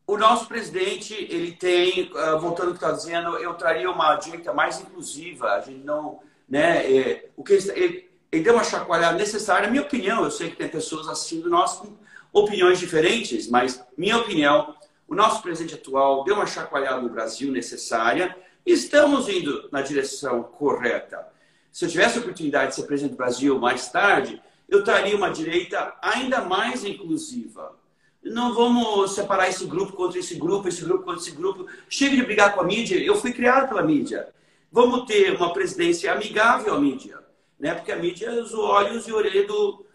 o 0.07 0.16
nosso 0.16 0.48
presidente, 0.48 1.14
ele 1.14 1.52
tem, 1.52 2.11
voltando 2.40 2.68
ao 2.68 2.72
que 2.72 2.85
está 2.85 2.90
dizendo, 2.90 3.37
eu 3.37 3.54
traria 3.54 3.90
uma 3.90 4.16
direita 4.16 4.52
mais 4.52 4.81
inclusiva. 4.81 5.52
A 5.52 5.61
gente 5.61 5.85
não, 5.85 6.20
né? 6.48 6.90
É, 6.90 7.28
o 7.37 7.44
que 7.44 7.52
ele, 7.52 8.11
ele 8.33 8.42
deu 8.42 8.54
uma 8.54 8.64
chacoalhada 8.64 9.18
necessária, 9.18 9.66
na 9.66 9.70
minha 9.70 9.83
opinião. 9.83 10.24
Eu 10.24 10.31
sei 10.31 10.50
que 10.50 10.57
tem 10.57 10.68
pessoas 10.68 11.07
assistindo 11.09 11.48
nós 11.48 11.74
com 11.74 11.94
opiniões 12.33 12.78
diferentes, 12.78 13.48
mas 13.48 13.85
minha 13.98 14.16
opinião, 14.16 14.74
o 15.07 15.14
nosso 15.14 15.42
presidente 15.42 15.74
atual 15.74 16.24
deu 16.24 16.35
uma 16.35 16.46
chacoalhada 16.46 17.02
no 17.02 17.11
Brasil 17.11 17.52
necessária 17.52 18.35
Estamos 18.68 19.31
indo 19.31 19.66
na 19.72 19.81
direção 19.81 20.42
correta. 20.42 21.26
Se 21.72 21.85
eu 21.85 21.88
tivesse 21.88 22.18
a 22.18 22.20
oportunidade 22.20 22.70
de 22.70 22.74
ser 22.76 22.83
presidente 22.85 23.12
do 23.12 23.16
Brasil 23.16 23.59
mais 23.59 23.88
tarde, 23.90 24.40
eu 24.68 24.85
traria 24.85 25.16
uma 25.16 25.31
direita 25.31 25.94
ainda 26.02 26.40
mais 26.42 26.85
inclusiva. 26.85 27.76
Não 28.22 28.54
vamos 28.54 29.14
separar 29.14 29.48
esse 29.48 29.64
grupo 29.64 29.92
contra 29.92 30.18
esse 30.18 30.35
grupo, 30.35 30.68
esse 30.68 30.85
grupo 30.85 31.04
contra 31.04 31.20
esse 31.20 31.31
grupo. 31.31 31.66
Chega 31.88 32.16
de 32.16 32.22
brigar 32.22 32.54
com 32.54 32.61
a 32.61 32.64
mídia. 32.64 32.98
Eu 32.98 33.16
fui 33.16 33.33
criado 33.33 33.68
pela 33.68 33.83
mídia. 33.83 34.28
Vamos 34.70 35.07
ter 35.07 35.35
uma 35.35 35.52
presidência 35.52 36.12
amigável 36.12 36.74
à 36.74 36.81
mídia, 36.81 37.18
né? 37.59 37.74
Porque 37.74 37.90
a 37.90 37.96
mídia 37.96 38.26
é 38.26 38.40
os 38.40 38.52
olhos 38.52 39.09
e 39.09 39.12
orelhas 39.12 39.46
do, 39.46 39.87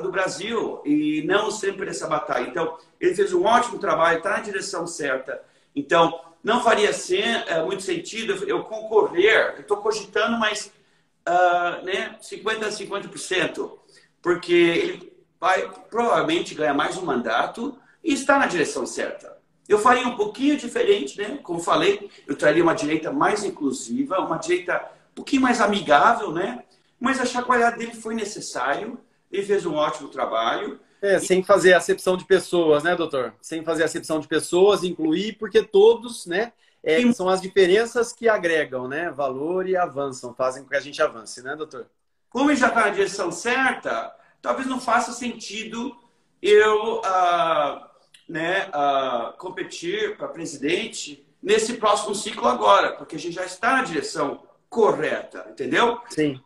do 0.00 0.12
Brasil 0.12 0.80
e 0.84 1.22
não 1.26 1.50
sempre 1.50 1.88
essa 1.88 2.06
batalha. 2.06 2.48
Então, 2.48 2.78
ele 3.00 3.14
fez 3.14 3.32
um 3.32 3.44
ótimo 3.44 3.78
trabalho, 3.78 4.18
está 4.18 4.30
na 4.30 4.40
direção 4.40 4.86
certa. 4.86 5.42
Então, 5.74 6.20
não 6.44 6.62
faria 6.62 6.92
ser, 6.92 7.44
é, 7.48 7.62
muito 7.64 7.82
sentido 7.82 8.44
eu 8.48 8.64
concorrer, 8.64 9.56
estou 9.58 9.78
cogitando, 9.78 10.38
mas 10.38 10.72
uh, 11.28 11.84
né, 11.84 12.16
50% 12.20 12.62
a 12.64 12.68
50%, 12.68 13.78
porque 14.20 14.52
ele 14.52 15.12
vai 15.40 15.68
provavelmente 15.90 16.54
ganhar 16.54 16.74
mais 16.74 16.96
um 16.96 17.04
mandato 17.04 17.76
e 18.02 18.12
está 18.12 18.38
na 18.38 18.46
direção 18.46 18.86
certa. 18.86 19.36
Eu 19.68 19.78
faria 19.78 20.06
um 20.06 20.16
pouquinho 20.16 20.56
diferente, 20.56 21.18
né? 21.18 21.38
Como 21.42 21.60
falei, 21.60 22.10
eu 22.26 22.36
traria 22.36 22.62
uma 22.62 22.74
direita 22.74 23.12
mais 23.12 23.44
inclusiva, 23.44 24.18
uma 24.18 24.36
direita 24.36 24.82
um 25.12 25.14
pouquinho 25.14 25.42
mais 25.42 25.60
amigável, 25.60 26.32
né? 26.32 26.64
Mas 26.98 27.20
a 27.20 27.26
chacoalhada 27.26 27.76
dele 27.76 27.94
foi 27.94 28.14
necessário, 28.14 28.98
ele 29.30 29.44
fez 29.44 29.64
um 29.64 29.74
ótimo 29.74 30.08
trabalho. 30.08 30.78
É, 31.00 31.18
sem 31.18 31.42
fazer 31.42 31.74
acepção 31.74 32.16
de 32.16 32.24
pessoas, 32.24 32.84
né, 32.84 32.94
doutor? 32.94 33.34
Sem 33.40 33.64
fazer 33.64 33.82
acepção 33.82 34.20
de 34.20 34.28
pessoas, 34.28 34.84
incluir, 34.84 35.36
porque 35.38 35.62
todos, 35.62 36.26
né, 36.26 36.52
é, 36.82 37.12
são 37.12 37.28
as 37.28 37.40
diferenças 37.40 38.12
que 38.12 38.28
agregam, 38.28 38.88
né, 38.88 39.10
valor 39.10 39.68
e 39.68 39.76
avançam, 39.76 40.34
fazem 40.34 40.64
com 40.64 40.70
que 40.70 40.76
a 40.76 40.80
gente 40.80 41.00
avance, 41.00 41.42
né, 41.42 41.54
doutor? 41.54 41.86
Como 42.28 42.50
ele 42.50 42.58
já 42.58 42.68
está 42.68 42.82
na 42.82 42.90
direção 42.90 43.30
certa, 43.30 44.14
talvez 44.40 44.66
não 44.66 44.80
faça 44.80 45.12
sentido 45.12 45.96
eu, 46.40 46.98
uh, 46.98 47.86
né, 48.28 48.68
uh, 48.68 49.36
competir 49.38 50.16
para 50.16 50.28
presidente 50.28 51.24
nesse 51.40 51.74
próximo 51.74 52.14
ciclo 52.14 52.48
agora, 52.48 52.92
porque 52.92 53.14
a 53.14 53.18
gente 53.18 53.34
já 53.34 53.44
está 53.44 53.76
na 53.76 53.82
direção 53.82 54.42
correta, 54.68 55.46
entendeu? 55.50 56.00
Sim. 56.08 56.40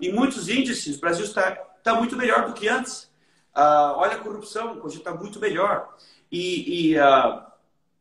Em 0.00 0.12
muitos 0.12 0.48
índices, 0.48 0.96
o 0.96 1.00
Brasil 1.00 1.24
está, 1.24 1.50
está 1.76 1.94
muito 1.94 2.16
melhor 2.16 2.46
do 2.46 2.54
que 2.54 2.66
antes. 2.66 3.10
Olha 3.54 4.12
a 4.12 4.18
corrupção, 4.18 4.80
hoje 4.82 4.98
está 4.98 5.12
muito 5.12 5.38
melhor. 5.38 5.94
E, 6.32 6.92
e 6.92 6.98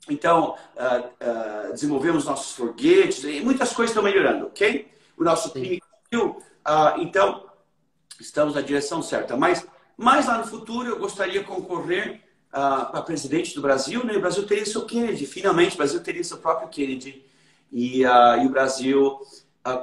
então, 0.10 0.56
uh, 0.76 1.72
desenvolvemos 1.72 2.26
nossos 2.26 2.56
foguetes, 2.56 3.24
e 3.24 3.42
muitas 3.42 3.74
coisas 3.74 3.92
estão 3.92 4.04
melhorando, 4.04 4.48
ok? 4.48 4.88
O 5.18 5.24
nosso 5.24 5.50
time 5.52 5.82
então, 6.98 7.46
estamos 8.20 8.56
na 8.56 8.62
direção 8.62 9.02
certa. 9.02 9.38
Mas 9.38 9.66
mais 9.98 10.28
lá 10.28 10.38
no 10.38 10.48
futuro, 10.48 10.90
eu 10.90 11.00
gostaria 11.00 11.40
de 11.40 11.46
concorrer 11.46 12.22
para 12.52 13.02
presidente 13.02 13.56
do 13.56 13.62
Brasil, 13.62 14.04
né? 14.06 14.14
O 14.16 14.20
Brasil 14.20 14.46
teria 14.46 14.66
seu 14.66 14.86
Kennedy, 14.86 15.26
finalmente, 15.26 15.76
o 15.76 15.78
Brasil 15.78 16.02
teria 16.02 16.24
seu 16.24 16.38
próprio 16.38 16.70
Kennedy. 16.70 17.24
E, 17.72 18.02
e 18.02 18.46
o 18.46 18.50
Brasil, 18.50 19.20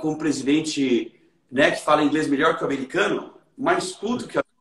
como 0.00 0.18
presidente 0.18 1.14
né, 1.50 1.70
que 1.70 1.82
fala 1.82 2.02
inglês 2.02 2.26
melhor 2.26 2.56
que 2.56 2.64
o 2.64 2.66
americano, 2.66 3.32
mais 3.56 3.92
culto 3.92 4.26
que 4.26 4.36
o 4.36 4.40
americano, 4.40 4.53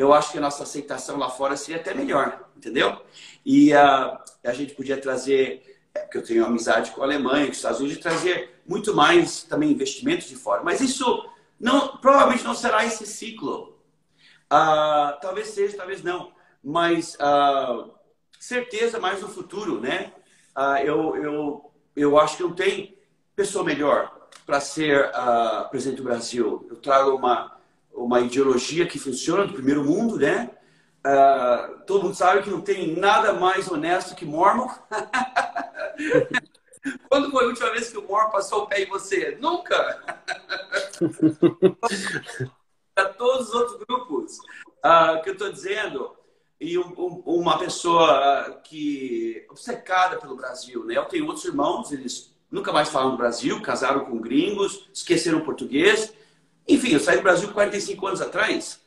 eu 0.00 0.14
acho 0.14 0.32
que 0.32 0.38
a 0.38 0.40
nossa 0.40 0.62
aceitação 0.62 1.18
lá 1.18 1.28
fora 1.28 1.54
seria 1.58 1.78
até 1.78 1.92
melhor, 1.92 2.48
entendeu? 2.56 3.02
E 3.44 3.70
uh, 3.74 4.16
a 4.42 4.52
gente 4.54 4.72
podia 4.72 4.96
trazer, 4.96 5.78
é, 5.94 6.00
porque 6.00 6.16
eu 6.16 6.24
tenho 6.24 6.46
amizade 6.46 6.90
com 6.92 7.02
a 7.02 7.04
Alemanha, 7.04 7.44
com 7.44 7.50
os 7.50 7.58
Estados 7.58 7.80
Unidos, 7.80 8.02
trazer 8.02 8.62
muito 8.66 8.94
mais 8.96 9.42
também 9.42 9.70
investimentos 9.70 10.26
de 10.26 10.36
fora. 10.36 10.62
Mas 10.62 10.80
isso 10.80 11.28
não, 11.58 11.98
provavelmente 11.98 12.42
não 12.44 12.54
será 12.54 12.82
esse 12.82 13.06
ciclo. 13.06 13.78
Uh, 14.50 15.20
talvez 15.20 15.48
seja, 15.48 15.76
talvez 15.76 16.02
não. 16.02 16.32
Mas 16.64 17.14
uh, 17.16 17.90
certeza 18.38 18.98
mais 18.98 19.20
no 19.20 19.28
futuro, 19.28 19.82
né? 19.82 20.14
eu, 20.82 21.16
eu, 21.16 21.72
eu 21.94 22.18
acho 22.18 22.38
que 22.38 22.42
não 22.42 22.52
tem 22.52 22.98
pessoa 23.36 23.64
melhor 23.64 24.28
para 24.46 24.60
ser 24.60 25.10
presidente 25.70 25.98
do 25.98 26.04
Brasil. 26.04 26.66
Eu 26.70 26.76
trago 26.76 27.14
uma 27.14 27.59
uma 28.04 28.20
ideologia 28.20 28.86
que 28.86 28.98
funciona 28.98 29.46
do 29.46 29.52
primeiro 29.52 29.84
mundo, 29.84 30.18
né? 30.18 30.50
Uh, 31.06 31.80
todo 31.86 32.04
mundo 32.04 32.14
sabe 32.14 32.42
que 32.42 32.50
não 32.50 32.60
tem 32.60 32.96
nada 32.96 33.32
mais 33.32 33.70
honesto 33.70 34.14
que 34.14 34.24
Mormon. 34.24 34.68
Quando 37.08 37.30
foi 37.30 37.44
a 37.44 37.48
última 37.48 37.70
vez 37.70 37.90
que 37.90 37.98
o 37.98 38.06
Mormon 38.06 38.30
passou 38.30 38.62
o 38.62 38.66
pé 38.66 38.82
em 38.82 38.88
você? 38.88 39.36
Nunca! 39.40 40.02
Para 42.94 43.08
todos 43.10 43.48
os 43.48 43.54
outros 43.54 43.84
grupos 43.84 44.38
uh, 44.84 45.22
que 45.22 45.30
eu 45.30 45.34
estou 45.34 45.52
dizendo, 45.52 46.16
e 46.60 46.78
um, 46.78 46.92
um, 46.98 47.22
uma 47.24 47.58
pessoa 47.58 48.60
que 48.64 49.46
obcecada 49.48 50.18
pelo 50.18 50.36
Brasil, 50.36 50.84
né? 50.84 50.96
Eu 50.96 51.06
tenho 51.06 51.26
outros 51.26 51.46
irmãos, 51.46 51.90
eles 51.90 52.36
nunca 52.50 52.72
mais 52.72 52.90
falam 52.90 53.12
do 53.12 53.16
Brasil, 53.16 53.62
casaram 53.62 54.04
com 54.04 54.20
gringos, 54.20 54.88
esqueceram 54.92 55.38
o 55.38 55.44
português, 55.44 56.12
enfim, 56.70 56.92
eu 56.92 57.00
saí 57.00 57.16
do 57.16 57.22
Brasil 57.22 57.52
45 57.52 58.06
anos 58.06 58.20
atrás. 58.20 58.80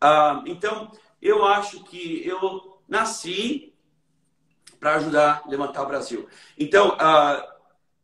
Ah, 0.00 0.42
então, 0.46 0.92
eu 1.20 1.44
acho 1.44 1.82
que 1.84 2.26
eu 2.26 2.78
nasci 2.86 3.72
para 4.78 4.96
ajudar 4.96 5.42
a 5.44 5.48
levantar 5.48 5.82
o 5.82 5.86
Brasil. 5.86 6.28
Então, 6.58 6.96
ah, 6.98 7.56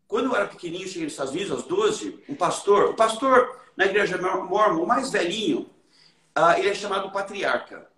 quando 0.09 0.26
eu 0.26 0.37
era 0.37 0.47
pequenininho, 0.47 0.89
cheguei 0.89 1.05
nos 1.05 1.12
Estados 1.12 1.32
Unidos, 1.32 1.53
aos 1.53 1.64
12, 1.64 2.24
um 2.28 2.34
pastor, 2.34 2.91
o 2.91 2.95
pastor 2.95 3.61
na 3.76 3.87
igreja 3.87 4.16
mormon, 4.18 4.82
o 4.82 4.87
mais 4.87 5.11
velhinho, 5.11 5.68
ah, 6.34 6.59
ele 6.59 6.70
é 6.70 6.74
chamado 6.74 7.11
patriarca. 7.11 7.89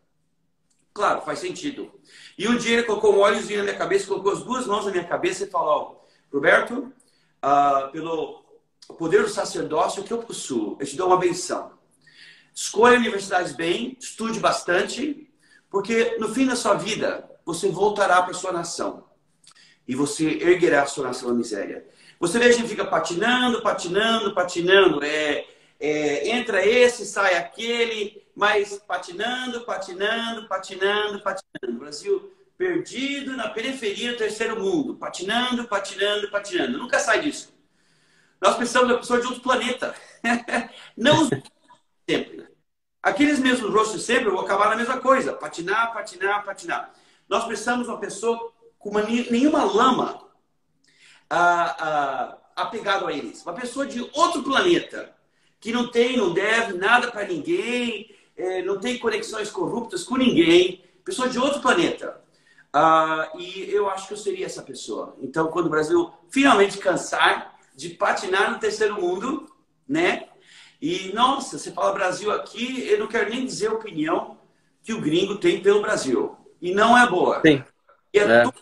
Claro, 0.92 1.20
faz 1.20 1.38
sentido. 1.38 1.92
E 2.36 2.48
um 2.48 2.56
dia 2.56 2.78
ele 2.78 2.82
colocou 2.82 3.14
um 3.14 3.20
óleozinho 3.20 3.58
na 3.58 3.64
minha 3.64 3.78
cabeça, 3.78 4.08
colocou 4.08 4.32
as 4.32 4.42
duas 4.42 4.66
mãos 4.66 4.84
na 4.84 4.90
minha 4.90 5.04
cabeça 5.04 5.44
e 5.44 5.50
falou: 5.50 6.04
Roberto, 6.32 6.92
pelo 7.92 8.42
o 8.88 8.94
poder 8.94 9.22
do 9.22 9.28
sacerdócio 9.28 10.02
que 10.02 10.12
eu 10.12 10.18
possuo. 10.18 10.76
Eu 10.80 10.86
te 10.86 10.96
dou 10.96 11.08
uma 11.08 11.18
benção. 11.18 11.72
Escolha 12.54 12.96
universidades 12.98 13.52
bem, 13.52 13.96
estude 14.00 14.40
bastante, 14.40 15.30
porque 15.70 16.16
no 16.18 16.28
fim 16.34 16.46
da 16.46 16.56
sua 16.56 16.74
vida 16.74 17.28
você 17.44 17.68
voltará 17.68 18.22
para 18.22 18.34
sua 18.34 18.52
nação 18.52 19.04
e 19.86 19.94
você 19.94 20.24
erguerá 20.24 20.82
a 20.82 20.86
sua 20.86 21.06
nação 21.06 21.28
da 21.28 21.34
miséria. 21.34 21.86
Você 22.18 22.38
vê 22.38 22.46
a 22.46 22.52
gente 22.52 22.68
fica 22.68 22.84
patinando, 22.84 23.62
patinando, 23.62 24.34
patinando. 24.34 25.04
É, 25.04 25.46
é, 25.78 26.28
entra 26.30 26.66
esse, 26.66 27.06
sai 27.06 27.36
aquele, 27.36 28.22
mas 28.34 28.82
patinando, 28.86 29.60
patinando, 29.60 30.48
patinando, 30.48 31.22
patinando. 31.22 31.78
Brasil 31.78 32.32
perdido 32.56 33.36
na 33.36 33.48
periferia 33.48 34.12
do 34.12 34.18
terceiro 34.18 34.60
mundo, 34.60 34.96
patinando, 34.96 35.68
patinando, 35.68 36.28
patinando. 36.28 36.76
Nunca 36.76 36.98
sai 36.98 37.20
disso. 37.20 37.56
Nós 38.40 38.56
precisamos 38.56 38.88
de 38.88 38.98
pessoa 38.98 39.20
de 39.20 39.26
outro 39.26 39.42
planeta. 39.42 39.94
Não 40.96 41.22
os 41.22 41.30
sempre. 42.08 42.48
Aqueles 43.02 43.38
mesmos 43.38 43.72
rostos 43.72 44.02
sempre 44.02 44.30
vão 44.30 44.40
acabar 44.40 44.70
na 44.70 44.76
mesma 44.76 44.98
coisa. 44.98 45.32
Patinar, 45.32 45.92
patinar, 45.92 46.44
patinar. 46.44 46.92
Nós 47.28 47.44
precisamos 47.44 47.86
de 47.86 47.92
uma 47.92 48.00
pessoa 48.00 48.52
com 48.78 48.90
uma, 48.90 49.02
nenhuma 49.02 49.64
lama 49.64 50.20
ah, 51.30 51.76
ah, 51.78 52.38
apegado 52.56 53.06
a 53.06 53.12
eles. 53.12 53.42
Uma 53.42 53.54
pessoa 53.54 53.86
de 53.86 54.00
outro 54.14 54.42
planeta, 54.42 55.14
que 55.60 55.72
não 55.72 55.90
tem, 55.90 56.16
não 56.16 56.32
deve 56.32 56.74
nada 56.74 57.10
para 57.10 57.26
ninguém, 57.26 58.14
é, 58.36 58.62
não 58.62 58.78
tem 58.78 58.98
conexões 58.98 59.50
corruptas 59.50 60.04
com 60.04 60.16
ninguém. 60.16 60.84
Pessoa 61.04 61.28
de 61.28 61.38
outro 61.38 61.60
planeta. 61.60 62.20
Ah, 62.72 63.30
e 63.38 63.70
eu 63.70 63.88
acho 63.88 64.08
que 64.08 64.14
eu 64.14 64.18
seria 64.18 64.46
essa 64.46 64.62
pessoa. 64.62 65.16
Então, 65.20 65.48
quando 65.48 65.66
o 65.66 65.70
Brasil 65.70 66.12
finalmente 66.30 66.78
cansar 66.78 67.57
de 67.78 67.90
patinar 67.90 68.50
no 68.50 68.58
terceiro 68.58 69.00
mundo, 69.00 69.46
né? 69.88 70.24
E, 70.82 71.12
nossa, 71.14 71.56
você 71.56 71.70
fala 71.70 71.92
Brasil 71.92 72.32
aqui, 72.32 72.84
eu 72.88 72.98
não 72.98 73.06
quero 73.06 73.30
nem 73.30 73.46
dizer 73.46 73.68
a 73.68 73.74
opinião 73.74 74.36
que 74.82 74.92
o 74.92 75.00
gringo 75.00 75.36
tem 75.36 75.62
pelo 75.62 75.80
Brasil. 75.80 76.36
E 76.60 76.74
não 76.74 76.98
é 76.98 77.08
boa. 77.08 77.40
Sim. 77.40 77.62
E 78.12 78.18
é, 78.18 78.22
é. 78.22 78.42
todo 78.42 78.56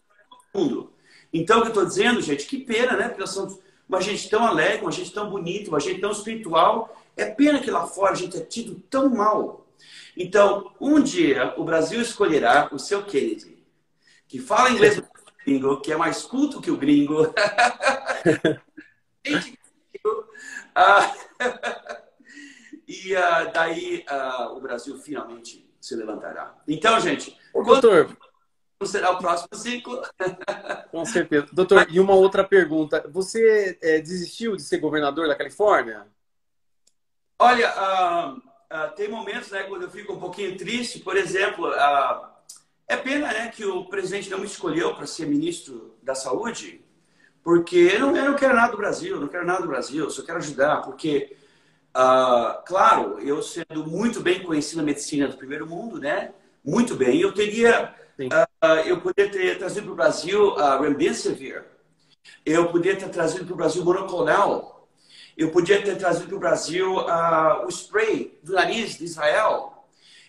mundo. 0.54 0.92
Então, 1.32 1.58
o 1.58 1.62
que 1.62 1.68
eu 1.68 1.70
estou 1.70 1.86
dizendo, 1.86 2.20
gente, 2.20 2.44
que 2.44 2.58
pena, 2.58 2.92
né? 2.92 3.08
Porque 3.08 3.22
nós 3.22 3.30
somos 3.30 3.58
uma 3.88 4.02
gente 4.02 4.28
tão 4.28 4.44
alegre, 4.44 4.82
uma 4.82 4.92
gente 4.92 5.10
tão 5.10 5.30
bonita, 5.30 5.70
uma 5.70 5.80
gente 5.80 5.98
tão 5.98 6.10
espiritual. 6.10 6.94
É 7.16 7.24
pena 7.24 7.60
que 7.60 7.70
lá 7.70 7.86
fora 7.86 8.12
a 8.12 8.16
gente 8.16 8.36
é 8.36 8.40
tido 8.40 8.74
tão 8.90 9.08
mal. 9.08 9.66
Então, 10.14 10.74
um 10.78 11.00
dia 11.00 11.54
o 11.56 11.64
Brasil 11.64 12.02
escolherá 12.02 12.68
o 12.70 12.78
seu 12.78 13.02
Kennedy, 13.02 13.64
que 14.28 14.38
fala 14.38 14.70
inglês 14.70 15.02
gringo, 15.42 15.80
que 15.80 15.90
é 15.90 15.96
mais 15.96 16.22
culto 16.22 16.60
que 16.60 16.70
o 16.70 16.76
gringo. 16.76 17.32
ah, 20.74 21.14
e 22.86 23.14
uh, 23.14 23.52
daí 23.52 24.04
uh, 24.10 24.56
o 24.56 24.60
Brasil 24.60 24.98
finalmente 24.98 25.68
se 25.80 25.94
levantará. 25.94 26.54
Então, 26.66 26.98
gente, 27.00 27.36
Ô, 27.54 27.62
doutor, 27.62 28.16
será 28.84 29.12
o 29.12 29.18
próximo 29.18 29.54
ciclo? 29.54 30.02
Com 30.90 31.04
certeza. 31.04 31.46
Doutor, 31.52 31.86
e 31.90 31.98
uma 32.00 32.14
outra 32.14 32.44
pergunta. 32.44 33.04
Você 33.08 33.78
é, 33.80 34.00
desistiu 34.00 34.56
de 34.56 34.62
ser 34.62 34.78
governador 34.78 35.28
da 35.28 35.34
Califórnia? 35.34 36.06
Olha, 37.38 37.72
uh, 37.72 38.36
uh, 38.36 38.94
tem 38.94 39.08
momentos 39.08 39.50
né, 39.50 39.62
quando 39.64 39.82
eu 39.82 39.90
fico 39.90 40.12
um 40.12 40.20
pouquinho 40.20 40.56
triste. 40.56 41.00
Por 41.00 41.16
exemplo, 41.16 41.68
uh, 41.68 42.26
é 42.88 42.96
pena 42.96 43.28
né, 43.28 43.48
que 43.48 43.64
o 43.64 43.84
presidente 43.84 44.30
não 44.30 44.38
me 44.38 44.46
escolheu 44.46 44.94
para 44.94 45.06
ser 45.06 45.26
ministro 45.26 45.96
da 46.02 46.14
Saúde, 46.14 46.84
porque 47.46 47.76
eu 47.94 48.00
não, 48.00 48.16
eu 48.16 48.24
não 48.24 48.34
quero 48.34 48.56
nada 48.56 48.72
do 48.72 48.76
Brasil, 48.76 49.20
não 49.20 49.28
quero 49.28 49.46
nada 49.46 49.62
do 49.62 49.68
Brasil, 49.68 50.02
eu 50.02 50.10
só 50.10 50.24
quero 50.24 50.38
ajudar, 50.38 50.82
porque, 50.82 51.36
claro, 52.66 53.20
eu 53.20 53.40
sendo 53.40 53.86
muito 53.86 54.20
bem 54.20 54.42
conhecido 54.42 54.78
na 54.78 54.82
medicina 54.82 55.28
do 55.28 55.36
primeiro 55.36 55.64
mundo, 55.64 56.00
né, 56.00 56.32
muito 56.64 56.96
bem, 56.96 57.20
eu 57.20 57.32
teria 57.32 57.94
Uh, 58.18 58.66
eu 58.86 59.00
poderia 59.00 59.30
ter 59.30 59.58
trazido 59.58 59.84
para 59.84 59.92
o 59.92 59.96
Brasil 59.96 60.58
a 60.58 60.80
Remdesivir. 60.80 61.62
Eu 62.44 62.68
poderia 62.68 62.98
ter 62.98 63.10
trazido 63.10 63.44
para 63.44 63.52
o 63.52 63.56
Brasil 63.56 63.84
monoclonal. 63.84 64.88
Eu 65.36 65.50
podia 65.50 65.82
ter 65.82 65.96
trazido 65.98 66.28
para 66.28 66.36
o 66.36 66.40
Brasil 66.40 66.96
uh, 66.96 67.66
o 67.66 67.68
spray 67.68 68.38
do 68.42 68.54
nariz 68.54 68.96
de 68.96 69.04
Israel. 69.04 69.86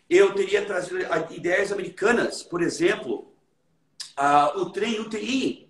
Eu 0.09 0.33
teria 0.35 0.65
trazido 0.65 0.99
ideias 1.31 1.71
americanas, 1.71 2.43
por 2.43 2.61
exemplo, 2.61 3.31
uh, 4.19 4.59
o 4.59 4.69
trem 4.69 4.99
UTI. 4.99 5.66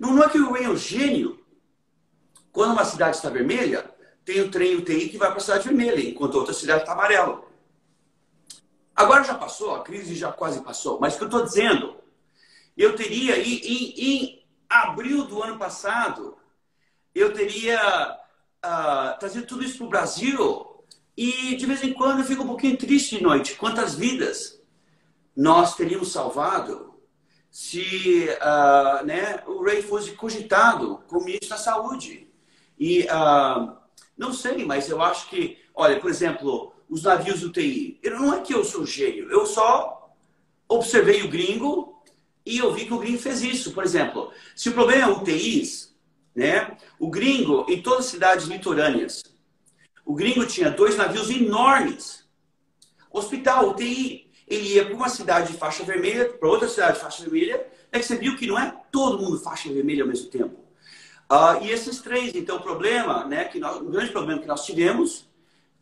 Não, 0.00 0.14
não 0.14 0.24
é 0.24 0.30
que 0.30 0.40
o 0.40 0.50
trem 0.50 0.64
é 0.64 0.70
um 0.70 0.76
gênio. 0.76 1.38
Quando 2.50 2.72
uma 2.72 2.86
cidade 2.86 3.16
está 3.16 3.28
vermelha, 3.28 3.94
tem 4.24 4.40
o 4.40 4.50
trem 4.50 4.76
UTI 4.76 5.10
que 5.10 5.18
vai 5.18 5.28
para 5.28 5.36
a 5.36 5.40
cidade 5.40 5.68
vermelha, 5.68 6.00
enquanto 6.00 6.36
outra 6.36 6.54
cidade 6.54 6.80
está 6.80 6.92
amarela. 6.92 7.44
Agora 8.96 9.22
já 9.22 9.34
passou, 9.34 9.74
a 9.74 9.82
crise 9.82 10.16
já 10.16 10.32
quase 10.32 10.62
passou. 10.62 10.98
Mas 10.98 11.14
o 11.14 11.18
que 11.18 11.24
eu 11.24 11.28
estou 11.28 11.44
dizendo, 11.44 11.96
eu 12.76 12.96
teria 12.96 13.38
em, 13.38 13.94
em, 13.98 14.46
abril 14.68 15.26
do 15.26 15.42
ano 15.42 15.58
passado, 15.58 16.38
eu 17.14 17.32
teria 17.34 18.18
uh, 18.64 19.18
trazido 19.18 19.46
tudo 19.46 19.64
isso 19.64 19.78
para 19.78 19.86
o 19.86 19.90
Brasil. 19.90 20.84
E 21.14 21.56
de 21.56 21.66
vez 21.66 21.84
em 21.84 21.92
quando 21.92 22.20
eu 22.20 22.24
fico 22.24 22.42
um 22.42 22.46
pouquinho 22.46 22.76
triste 22.76 23.18
de 23.18 23.22
noite. 23.22 23.54
Quantas 23.56 23.94
vidas 23.94 24.62
nós 25.36 25.76
teríamos 25.76 26.10
salvado 26.10 26.89
se 27.50 28.28
uh, 28.28 29.04
né, 29.04 29.42
o 29.46 29.62
Ray 29.64 29.82
fosse 29.82 30.12
cogitado 30.12 31.02
como 31.08 31.24
ministro 31.24 31.50
da 31.50 31.56
Saúde? 31.56 32.28
E 32.78 33.02
uh, 33.02 33.76
não 34.16 34.32
sei, 34.32 34.64
mas 34.64 34.88
eu 34.88 35.02
acho 35.02 35.28
que, 35.28 35.58
olha, 35.74 35.98
por 35.98 36.10
exemplo, 36.10 36.72
os 36.88 37.02
navios 37.02 37.42
UTI. 37.42 38.00
Não 38.04 38.34
é 38.34 38.40
que 38.40 38.54
eu 38.54 38.64
sou 38.64 38.86
gênio, 38.86 39.30
eu 39.30 39.46
só 39.46 40.14
observei 40.68 41.22
o 41.22 41.28
gringo 41.28 42.00
e 42.44 42.58
eu 42.58 42.72
vi 42.72 42.86
que 42.86 42.94
o 42.94 42.98
gringo 42.98 43.18
fez 43.18 43.42
isso. 43.42 43.72
Por 43.72 43.84
exemplo, 43.84 44.32
se 44.54 44.68
o 44.68 44.72
problema 44.72 45.10
é 45.10 45.12
UTIs, 45.12 45.94
né, 46.34 46.76
o 46.98 47.08
gringo, 47.10 47.66
em 47.68 47.82
todas 47.82 48.06
as 48.06 48.10
cidades 48.10 48.46
litorâneas, 48.46 49.22
o 50.04 50.14
gringo 50.14 50.46
tinha 50.46 50.70
dois 50.70 50.96
navios 50.96 51.30
enormes. 51.30 52.28
Hospital, 53.12 53.70
UTI. 53.70 54.29
Ele 54.50 54.74
ia 54.74 54.84
para 54.84 54.94
uma 54.94 55.08
cidade 55.08 55.52
de 55.52 55.58
faixa 55.58 55.84
vermelha, 55.84 56.28
para 56.28 56.48
outra 56.48 56.68
cidade 56.68 56.94
de 56.94 57.00
faixa 57.00 57.22
vermelha, 57.22 57.64
é 57.90 57.98
que 57.98 58.04
você 58.04 58.16
viu 58.16 58.36
que 58.36 58.46
não 58.46 58.58
é 58.58 58.76
todo 58.92 59.22
mundo 59.22 59.38
faixa 59.38 59.72
vermelha 59.72 60.02
ao 60.02 60.08
mesmo 60.08 60.28
tempo. 60.28 60.56
Uh, 61.30 61.62
e 61.62 61.70
esses 61.70 62.00
três, 62.00 62.34
então, 62.34 62.56
o 62.56 62.62
problema, 62.62 63.24
né, 63.24 63.44
que 63.44 63.60
nós, 63.60 63.76
o 63.76 63.84
grande 63.84 64.10
problema 64.10 64.40
que 64.40 64.48
nós 64.48 64.66
tivemos 64.66 65.30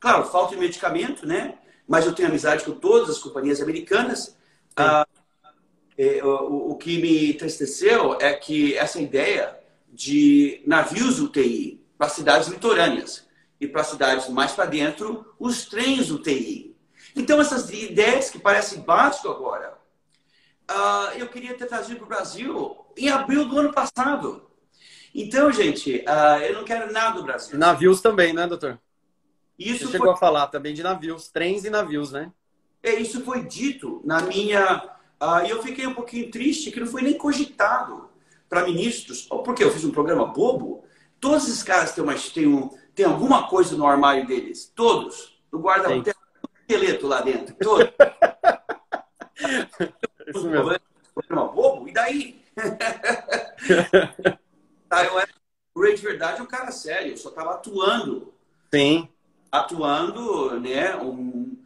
Claro, 0.00 0.24
falta 0.24 0.54
de 0.54 0.60
medicamento, 0.60 1.26
né? 1.26 1.58
Mas 1.86 2.06
eu 2.06 2.14
tenho 2.14 2.28
amizade 2.28 2.64
com 2.64 2.72
todas 2.72 3.10
as 3.10 3.18
companhias 3.18 3.60
americanas. 3.60 4.36
Ah, 4.76 5.06
é, 5.96 6.22
o, 6.22 6.70
o, 6.70 6.76
que 6.76 7.00
me 7.00 7.30
entristeceu 7.32 8.16
é 8.20 8.32
que 8.34 8.76
essa 8.76 9.00
ideia 9.00 9.58
de 9.92 10.62
navios 10.66 11.18
UTI 11.18 11.84
para 11.96 12.08
cidades 12.08 12.48
litorâneas 12.48 13.26
e 13.60 13.66
para 13.66 13.82
cidades 13.82 14.28
mais 14.28 14.52
para 14.52 14.66
dentro, 14.66 15.34
os 15.38 15.64
trens 15.64 16.10
UTI. 16.10 16.67
Então, 17.18 17.40
essas 17.40 17.68
ideias 17.70 18.30
que 18.30 18.38
parecem 18.38 18.80
básicas 18.80 19.30
agora, 19.30 19.76
uh, 20.70 21.18
eu 21.18 21.28
queria 21.28 21.54
ter 21.54 21.66
trazido 21.66 21.96
para 21.96 22.04
o 22.04 22.08
Brasil 22.08 22.86
em 22.96 23.08
abril 23.08 23.44
do 23.46 23.58
ano 23.58 23.72
passado. 23.72 24.48
Então, 25.14 25.50
gente, 25.50 26.04
uh, 26.06 26.42
eu 26.42 26.54
não 26.54 26.64
quero 26.64 26.92
nada 26.92 27.18
do 27.18 27.24
Brasil. 27.24 27.58
Navios 27.58 28.00
também, 28.00 28.32
né, 28.32 28.46
doutor? 28.46 28.78
Isso 29.58 29.86
Você 29.86 29.92
chegou 29.92 30.06
foi... 30.06 30.14
a 30.14 30.18
falar 30.18 30.46
também 30.46 30.72
de 30.72 30.82
navios, 30.82 31.28
trens 31.28 31.64
e 31.64 31.70
navios, 31.70 32.12
né? 32.12 32.30
É, 32.80 32.94
isso 32.94 33.24
foi 33.24 33.44
dito 33.44 34.00
na 34.04 34.20
minha. 34.20 34.84
Uh, 35.20 35.44
e 35.44 35.50
eu 35.50 35.60
fiquei 35.60 35.86
um 35.86 35.94
pouquinho 35.94 36.30
triste 36.30 36.70
que 36.70 36.78
não 36.78 36.86
foi 36.86 37.02
nem 37.02 37.18
cogitado 37.18 38.08
para 38.48 38.64
ministros. 38.64 39.22
Porque 39.44 39.64
eu 39.64 39.72
fiz 39.72 39.84
um 39.84 39.90
programa 39.90 40.26
bobo. 40.26 40.84
Todos 41.18 41.48
esses 41.48 41.64
caras 41.64 41.92
têm, 41.92 42.04
uma, 42.04 42.14
têm, 42.14 42.46
um, 42.46 42.70
têm 42.94 43.04
alguma 43.04 43.48
coisa 43.48 43.76
no 43.76 43.84
armário 43.84 44.24
deles. 44.24 44.72
Todos. 44.72 45.36
No 45.50 45.58
guarda 45.58 45.88
esqueleto 46.68 47.06
lá 47.06 47.22
dentro. 47.22 47.54
Todos. 47.56 47.88
Isso 50.28 50.48
mesmo. 50.48 50.78
Bobo? 51.28 51.88
E 51.88 51.92
daí? 51.92 52.40
tá, 54.88 55.04
eu 55.04 55.18
era, 55.18 55.28
o 55.74 55.80
Ray 55.80 55.94
de 55.94 56.02
verdade 56.02 56.40
é 56.40 56.42
um 56.42 56.46
cara 56.46 56.70
sério. 56.70 57.12
Eu 57.12 57.16
só 57.16 57.30
estava 57.30 57.54
atuando. 57.54 58.34
Sim 58.72 59.08
atuando 59.50 60.60
né, 60.60 60.96
um, 60.96 61.56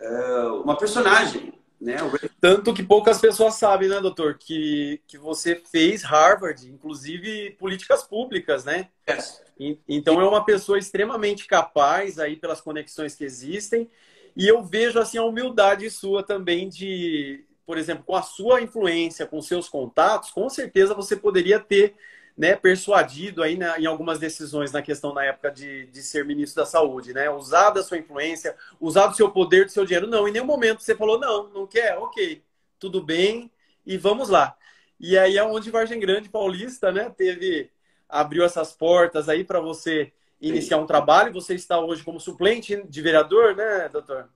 uh, 0.00 0.62
uma 0.62 0.76
personagem. 0.76 1.52
Né? 1.80 1.96
Tanto 2.40 2.74
que 2.74 2.82
poucas 2.82 3.20
pessoas 3.20 3.54
sabem, 3.54 3.88
né, 3.88 4.00
doutor, 4.00 4.36
que, 4.36 5.00
que 5.06 5.16
você 5.16 5.62
fez 5.70 6.02
Harvard, 6.02 6.68
inclusive 6.68 7.52
políticas 7.52 8.02
públicas, 8.02 8.64
né? 8.64 8.88
Yes. 9.08 9.40
então 9.88 10.20
é 10.20 10.28
uma 10.28 10.44
pessoa 10.44 10.76
extremamente 10.76 11.46
capaz 11.46 12.18
aí 12.18 12.34
pelas 12.34 12.60
conexões 12.60 13.14
que 13.14 13.24
existem. 13.24 13.88
E 14.36 14.46
eu 14.46 14.62
vejo 14.62 14.98
assim 14.98 15.18
a 15.18 15.24
humildade 15.24 15.90
sua 15.90 16.22
também 16.22 16.68
de, 16.68 17.44
por 17.66 17.76
exemplo, 17.78 18.04
com 18.04 18.14
a 18.16 18.22
sua 18.22 18.60
influência, 18.60 19.26
com 19.26 19.40
seus 19.42 19.68
contatos, 19.68 20.30
com 20.30 20.48
certeza 20.48 20.94
você 20.94 21.16
poderia 21.16 21.60
ter 21.60 21.94
né, 22.36 22.54
persuadido 22.54 23.42
aí 23.42 23.58
em 23.78 23.86
algumas 23.86 24.20
decisões 24.20 24.70
na 24.70 24.80
questão 24.80 25.12
na 25.12 25.24
época 25.24 25.50
de, 25.50 25.86
de 25.86 26.02
ser 26.02 26.24
ministro 26.24 26.62
da 26.62 26.66
saúde, 26.66 27.12
né? 27.12 27.28
Usar 27.28 27.70
da 27.70 27.82
sua 27.82 27.98
influência, 27.98 28.56
usar 28.80 29.08
do 29.08 29.16
seu 29.16 29.28
poder, 29.28 29.64
do 29.64 29.72
seu 29.72 29.84
dinheiro. 29.84 30.06
Não, 30.06 30.28
em 30.28 30.32
nenhum 30.32 30.44
momento 30.44 30.80
você 30.80 30.94
falou, 30.94 31.18
não, 31.18 31.48
não 31.48 31.66
quer, 31.66 31.98
ok, 31.98 32.40
tudo 32.78 33.02
bem, 33.02 33.50
e 33.84 33.96
vamos 33.96 34.28
lá. 34.28 34.56
E 35.00 35.18
aí 35.18 35.36
é 35.36 35.42
onde 35.42 35.70
Vargem 35.70 35.98
Grande 35.98 36.28
Paulista, 36.28 36.92
né, 36.92 37.10
teve 37.10 37.70
abriu 38.08 38.44
essas 38.44 38.72
portas 38.72 39.28
aí 39.28 39.44
para 39.44 39.60
você 39.60 40.12
iniciar 40.40 40.78
um 40.78 40.86
trabalho. 40.86 41.32
Você 41.32 41.54
está 41.54 41.80
hoje 41.80 42.02
como 42.02 42.20
suplente 42.20 42.82
de 42.88 43.02
vereador, 43.02 43.54
né, 43.56 43.88
doutor? 43.88 44.28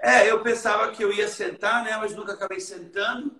É, 0.00 0.30
eu 0.30 0.40
pensava 0.40 0.90
que 0.92 1.04
eu 1.04 1.12
ia 1.12 1.28
sentar, 1.28 1.84
né, 1.84 1.96
mas 1.98 2.14
nunca 2.14 2.32
acabei 2.32 2.58
sentando, 2.58 3.32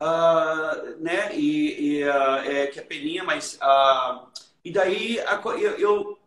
uh, 0.00 1.00
né, 1.00 1.34
e, 1.34 2.00
e 2.00 2.04
uh, 2.04 2.36
é 2.44 2.66
que 2.66 2.78
é 2.78 2.82
peninha, 2.82 3.24
mas 3.24 3.58
uh, 3.62 4.26
e 4.64 4.70
daí 4.70 5.16
eu, 5.18 5.78
eu, 5.78 6.18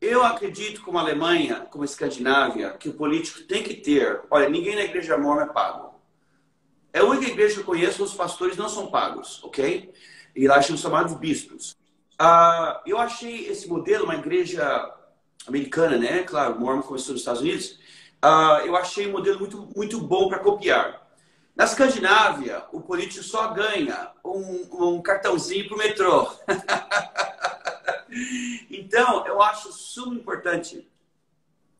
eu 0.00 0.24
acredito 0.24 0.80
como 0.82 0.98
a 0.98 1.02
Alemanha, 1.02 1.66
como 1.70 1.82
a 1.82 1.84
Escandinávia, 1.84 2.72
que 2.72 2.88
o 2.88 2.94
político 2.94 3.42
tem 3.42 3.62
que 3.62 3.74
ter. 3.74 4.22
Olha, 4.30 4.48
ninguém 4.48 4.74
na 4.74 4.82
igreja 4.82 5.18
mormon 5.18 5.42
é 5.42 5.52
pago. 5.52 5.92
É 6.92 7.00
a 7.00 7.04
única 7.04 7.30
igreja 7.30 7.54
que 7.54 7.60
eu 7.60 7.64
conheço, 7.64 8.02
os 8.02 8.14
pastores 8.14 8.56
não 8.56 8.68
são 8.68 8.90
pagos, 8.90 9.42
ok? 9.44 9.92
E 10.34 10.48
lá 10.48 10.62
são 10.62 10.76
chamados 10.76 11.14
bispos. 11.14 11.76
Uh, 12.22 12.78
eu 12.86 12.98
achei 12.98 13.48
esse 13.48 13.68
modelo, 13.68 14.04
uma 14.04 14.14
igreja 14.14 14.94
americana, 15.48 15.98
né? 15.98 16.22
Claro, 16.22 16.60
Mormon 16.60 16.82
começou 16.82 17.14
nos 17.14 17.22
Estados 17.22 17.40
Unidos. 17.40 17.80
Uh, 18.24 18.64
eu 18.64 18.76
achei 18.76 19.08
um 19.08 19.12
modelo 19.12 19.40
muito, 19.40 19.68
muito 19.74 20.00
bom 20.00 20.28
para 20.28 20.38
copiar. 20.38 21.02
Na 21.56 21.64
Escandinávia, 21.64 22.64
o 22.70 22.80
político 22.80 23.24
só 23.24 23.52
ganha 23.52 24.12
um, 24.24 24.94
um 24.94 25.02
cartãozinho 25.02 25.66
para 25.66 25.74
o 25.74 25.78
metrô. 25.78 26.32
então, 28.70 29.26
eu 29.26 29.42
acho 29.42 29.72
super 29.72 30.16
importante. 30.16 30.88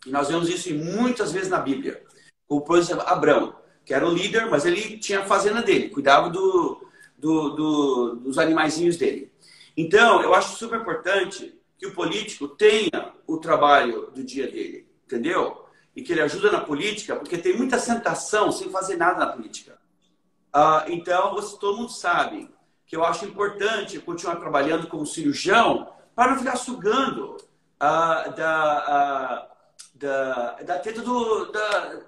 E 0.04 0.10
nós 0.10 0.26
vemos 0.26 0.48
isso 0.48 0.74
muitas 0.74 1.30
vezes 1.30 1.48
na 1.48 1.60
Bíblia. 1.60 2.02
O, 2.48 2.60
por 2.60 2.78
exemplo, 2.78 3.04
Abraão, 3.06 3.54
que 3.84 3.94
era 3.94 4.04
o 4.04 4.12
líder, 4.12 4.50
mas 4.50 4.66
ele 4.66 4.98
tinha 4.98 5.20
a 5.20 5.24
fazenda 5.24 5.62
dele, 5.62 5.88
cuidava 5.88 6.28
do, 6.28 6.84
do, 7.16 7.50
do, 7.50 8.16
dos 8.16 8.38
animaizinhos 8.38 8.96
dele. 8.96 9.31
Então, 9.76 10.22
eu 10.22 10.34
acho 10.34 10.56
super 10.56 10.80
importante 10.80 11.58
que 11.78 11.86
o 11.86 11.94
político 11.94 12.48
tenha 12.48 13.12
o 13.26 13.38
trabalho 13.38 14.10
do 14.14 14.22
dia 14.22 14.46
dele, 14.46 14.88
entendeu? 15.04 15.66
E 15.96 16.02
que 16.02 16.12
ele 16.12 16.20
ajuda 16.20 16.50
na 16.50 16.60
política, 16.60 17.16
porque 17.16 17.38
tem 17.38 17.56
muita 17.56 17.78
sentação 17.78 18.52
sem 18.52 18.70
fazer 18.70 18.96
nada 18.96 19.18
na 19.18 19.32
política. 19.32 19.78
Uh, 20.54 20.88
então, 20.88 21.32
você, 21.34 21.58
todo 21.58 21.78
mundo 21.78 21.90
sabe 21.90 22.48
que 22.86 22.94
eu 22.94 23.04
acho 23.04 23.24
importante 23.24 23.98
continuar 23.98 24.36
trabalhando 24.36 24.86
como 24.86 25.06
cirurgião 25.06 25.88
para 26.14 26.32
não 26.32 26.38
ficar 26.38 26.56
sugando 26.56 27.36
uh, 27.36 28.36
da, 28.36 29.48
uh, 29.48 29.98
da, 29.98 30.52
da 30.62 30.78
teta 30.78 31.00
do, 31.00 31.50
da, 31.50 32.00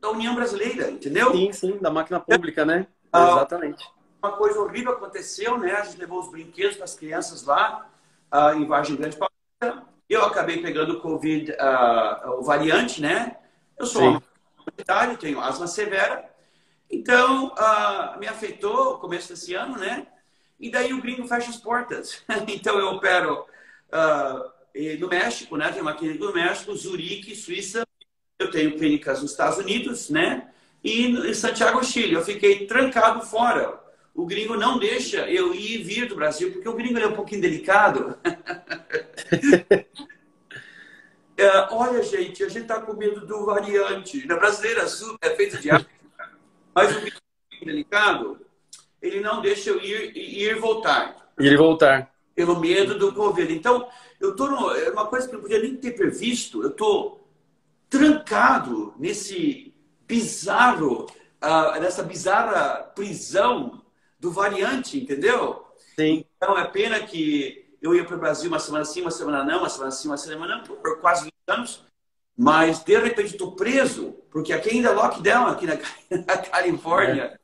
da 0.00 0.10
União 0.10 0.34
Brasileira, 0.34 0.90
entendeu? 0.90 1.30
Sim, 1.30 1.52
sim, 1.52 1.78
da 1.78 1.90
máquina 1.90 2.18
pública, 2.18 2.64
né? 2.64 2.86
Exatamente 3.14 3.84
uma 4.22 4.36
coisa 4.36 4.60
horrível 4.60 4.92
aconteceu, 4.92 5.58
né? 5.58 5.72
A 5.72 5.82
gente 5.82 5.98
levou 5.98 6.20
os 6.20 6.30
brinquedos 6.30 6.76
para 6.76 6.84
as 6.84 6.94
crianças 6.94 7.42
lá 7.42 7.90
uh, 8.32 8.56
em 8.56 8.64
Vargem 8.64 8.94
Grande 8.94 9.16
Paulista. 9.16 9.86
Eu 10.08 10.24
acabei 10.24 10.62
pegando 10.62 10.94
o 10.94 11.00
Covid, 11.00 11.50
uh, 11.50 12.30
o 12.38 12.42
variante, 12.42 13.00
né? 13.00 13.36
Eu 13.76 13.84
sou 13.86 14.02
uma 14.02 14.22
comunitário, 14.56 15.18
tenho 15.18 15.40
asma 15.40 15.66
severa. 15.66 16.30
Então, 16.88 17.48
uh, 17.48 18.18
me 18.20 18.28
afetou 18.28 18.94
o 18.94 18.98
começo 18.98 19.30
desse 19.30 19.54
ano, 19.54 19.76
né? 19.76 20.06
E 20.60 20.70
daí 20.70 20.92
o 20.92 21.02
gringo 21.02 21.26
fecha 21.26 21.50
as 21.50 21.56
portas. 21.56 22.22
então, 22.46 22.78
eu 22.78 22.88
opero 22.90 23.44
no 25.00 25.08
México, 25.08 25.56
né? 25.56 25.72
Tem 25.72 25.82
uma 25.82 25.94
clínica 25.94 26.24
no 26.24 26.32
México, 26.32 26.76
Zurique, 26.76 27.34
Suíça. 27.34 27.84
Eu 28.38 28.50
tenho 28.50 28.78
clínicas 28.78 29.20
nos 29.20 29.32
Estados 29.32 29.58
Unidos, 29.58 30.08
né? 30.08 30.48
E 30.84 31.06
em 31.06 31.34
Santiago, 31.34 31.82
Chile. 31.84 32.14
Eu 32.14 32.22
fiquei 32.22 32.66
trancado 32.66 33.20
fora 33.26 33.81
o 34.14 34.26
gringo 34.26 34.56
não 34.56 34.78
deixa 34.78 35.28
eu 35.30 35.54
ir 35.54 35.80
e 35.80 35.82
vir 35.82 36.06
do 36.06 36.16
Brasil, 36.16 36.52
porque 36.52 36.68
o 36.68 36.74
gringo 36.74 36.98
é 36.98 37.06
um 37.06 37.14
pouquinho 37.14 37.40
delicado. 37.40 38.18
é, 41.36 41.68
olha, 41.70 42.02
gente, 42.02 42.44
a 42.44 42.48
gente 42.48 42.62
está 42.62 42.80
com 42.80 42.92
medo 42.92 43.26
do 43.26 43.46
variante. 43.46 44.26
Na 44.26 44.36
brasileira 44.36 44.84
é 45.22 45.30
feito 45.30 45.58
de 45.58 45.70
África, 45.70 45.90
mas 46.74 46.94
o 46.94 47.00
gringo 47.00 47.16
é 47.60 47.64
delicado, 47.64 48.38
ele 49.00 49.20
não 49.20 49.40
deixa 49.40 49.70
eu 49.70 49.80
ir 49.80 50.14
e 50.14 50.44
ir 50.44 50.60
voltar. 50.60 51.16
Ir 51.38 51.52
e 51.52 51.56
voltar. 51.56 52.12
Pelo 52.34 52.60
medo 52.60 52.98
do 52.98 53.14
Covid. 53.14 53.52
Então, 53.52 53.88
eu 54.20 54.30
estou 54.30 54.76
é 54.76 54.90
uma 54.90 55.06
coisa 55.06 55.26
que 55.26 55.34
eu 55.34 55.38
não 55.38 55.42
podia 55.42 55.60
nem 55.60 55.76
ter 55.76 55.92
previsto. 55.92 56.62
Eu 56.62 56.68
estou 56.68 57.26
trancado 57.88 58.94
nesse 58.98 59.74
bizarro, 60.06 61.06
uh, 61.42 61.80
nessa 61.80 62.02
bizarra 62.02 62.84
prisão 62.94 63.81
do 64.22 64.30
variante, 64.30 65.02
entendeu? 65.02 65.66
Sim. 65.96 66.24
Então 66.36 66.56
é 66.56 66.64
pena 66.68 67.00
que 67.00 67.76
eu 67.82 67.92
ia 67.92 68.04
para 68.04 68.14
o 68.14 68.20
Brasil 68.20 68.48
uma 68.48 68.60
semana 68.60 68.84
sim, 68.84 69.02
uma 69.02 69.10
semana 69.10 69.42
não, 69.42 69.58
uma 69.58 69.68
semana 69.68 69.90
sim, 69.90 70.06
uma 70.06 70.16
semana 70.16 70.56
não, 70.58 70.62
por 70.62 71.00
quase 71.00 71.24
20 71.24 71.32
anos. 71.48 71.84
Mas 72.38 72.84
de 72.84 72.96
repente 72.96 73.32
estou 73.32 73.56
preso, 73.56 74.14
porque 74.30 74.52
aqui 74.52 74.70
ainda 74.70 74.90
é 74.90 74.92
lockdown, 74.92 75.48
aqui 75.48 75.66
na, 75.66 75.74
na 76.24 76.38
Califórnia. 76.38 77.22
É. 77.24 77.38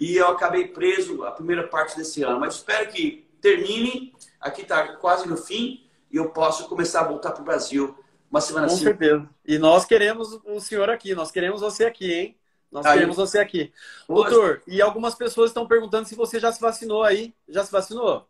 E 0.00 0.16
eu 0.16 0.28
acabei 0.28 0.66
preso 0.66 1.22
a 1.24 1.30
primeira 1.30 1.68
parte 1.68 1.94
desse 1.94 2.22
ano. 2.22 2.40
Mas 2.40 2.54
espero 2.54 2.90
que 2.90 3.28
termine. 3.42 4.14
Aqui 4.40 4.62
está 4.62 4.96
quase 4.96 5.28
no 5.28 5.36
fim 5.36 5.86
e 6.10 6.16
eu 6.16 6.30
posso 6.30 6.68
começar 6.68 7.02
a 7.02 7.08
voltar 7.08 7.32
para 7.32 7.42
o 7.42 7.44
Brasil 7.44 7.94
uma 8.30 8.40
semana 8.40 8.66
Com 8.66 8.72
assim. 8.72 8.84
certeza. 8.84 9.28
E 9.46 9.58
nós 9.58 9.84
queremos 9.84 10.40
o 10.42 10.58
senhor 10.58 10.88
aqui, 10.88 11.14
nós 11.14 11.30
queremos 11.30 11.60
você 11.60 11.84
aqui, 11.84 12.12
hein? 12.12 12.36
Nós 12.74 12.84
aí. 12.86 12.94
queremos 12.94 13.16
você 13.16 13.38
aqui. 13.38 13.72
Doutor, 14.08 14.60
e 14.66 14.82
algumas 14.82 15.14
pessoas 15.14 15.50
estão 15.50 15.64
perguntando 15.64 16.08
se 16.08 16.16
você 16.16 16.40
já 16.40 16.50
se 16.50 16.60
vacinou 16.60 17.04
aí. 17.04 17.32
Já 17.48 17.64
se 17.64 17.70
vacinou? 17.70 18.28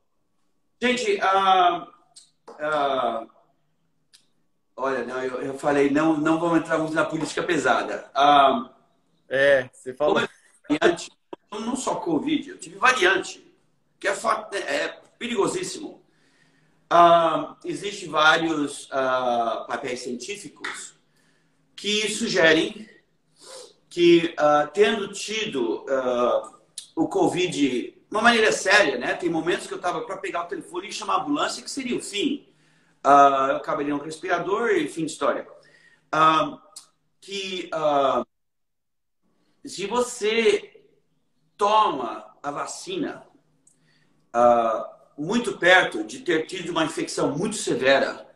Gente, 0.83 1.15
uh, 1.15 1.83
uh, 2.51 3.31
olha, 4.77 5.07
não, 5.07 5.25
eu, 5.25 5.41
eu, 5.41 5.59
falei, 5.59 5.89
não, 5.89 6.19
não 6.19 6.39
vamos 6.39 6.59
entrar 6.59 6.77
muito 6.77 6.93
na 6.93 7.07
política 7.07 7.43
pesada. 7.43 8.11
Uh, 8.15 8.69
é, 9.31 9.71
você 9.73 9.95
falou. 9.95 10.21
Variante, 10.69 11.11
não 11.51 11.75
só 11.75 11.95
Covid, 11.95 12.51
eu 12.51 12.59
tive 12.59 12.77
variante, 12.77 13.51
que 13.99 14.07
é, 14.07 14.13
é 14.67 14.89
perigosíssimo. 15.19 16.05
Uh, 16.93 17.57
Existem 17.65 18.11
vários 18.11 18.89
uh, 18.89 19.67
papéis 19.67 20.01
científicos 20.01 20.95
que 21.75 22.11
sugerem 22.11 22.94
que, 23.95 24.35
uh, 24.41 24.69
tendo 24.73 25.13
tido 25.13 25.85
uh, 25.85 26.53
o 26.97 27.07
Covid 27.07 27.57
de 27.57 27.97
uma 28.11 28.21
maneira 28.21 28.51
séria, 28.51 28.99
né? 28.99 29.15
Tem 29.15 29.31
momentos 29.31 29.69
que 29.69 29.73
eu 29.73 29.77
estava 29.77 30.01
para 30.01 30.17
pegar 30.17 30.43
o 30.43 30.49
telefone 30.49 30.89
e 30.89 30.93
chamar 30.93 31.15
a 31.15 31.21
ambulância, 31.21 31.63
que 31.63 31.71
seria 31.71 31.97
o 31.97 32.03
fim. 32.03 32.53
Uh, 33.07 33.51
eu 33.51 33.57
acabaria 33.57 33.95
um 33.95 34.01
respirador 34.01 34.71
e 34.71 34.89
fim 34.89 35.05
de 35.05 35.13
história. 35.13 35.47
que 37.21 37.71
se 39.65 39.87
você 39.87 40.85
toma 41.57 42.35
a 42.43 42.51
vacina 42.51 43.25
muito 45.17 45.57
perto 45.57 46.03
de 46.03 46.19
ter 46.19 46.47
tido 46.47 46.71
uma 46.71 46.85
infecção 46.85 47.31
muito 47.39 47.55
severa, 47.55 48.29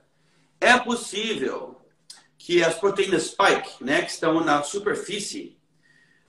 é 0.61 0.79
possível 0.79 1.78
que 2.49 2.65
as 2.65 2.77
proteínas 2.77 3.25
spike, 3.25 3.85
né, 3.85 4.01
que 4.01 4.11
estão 4.11 4.43
na 4.43 4.63
superfície 4.63 5.59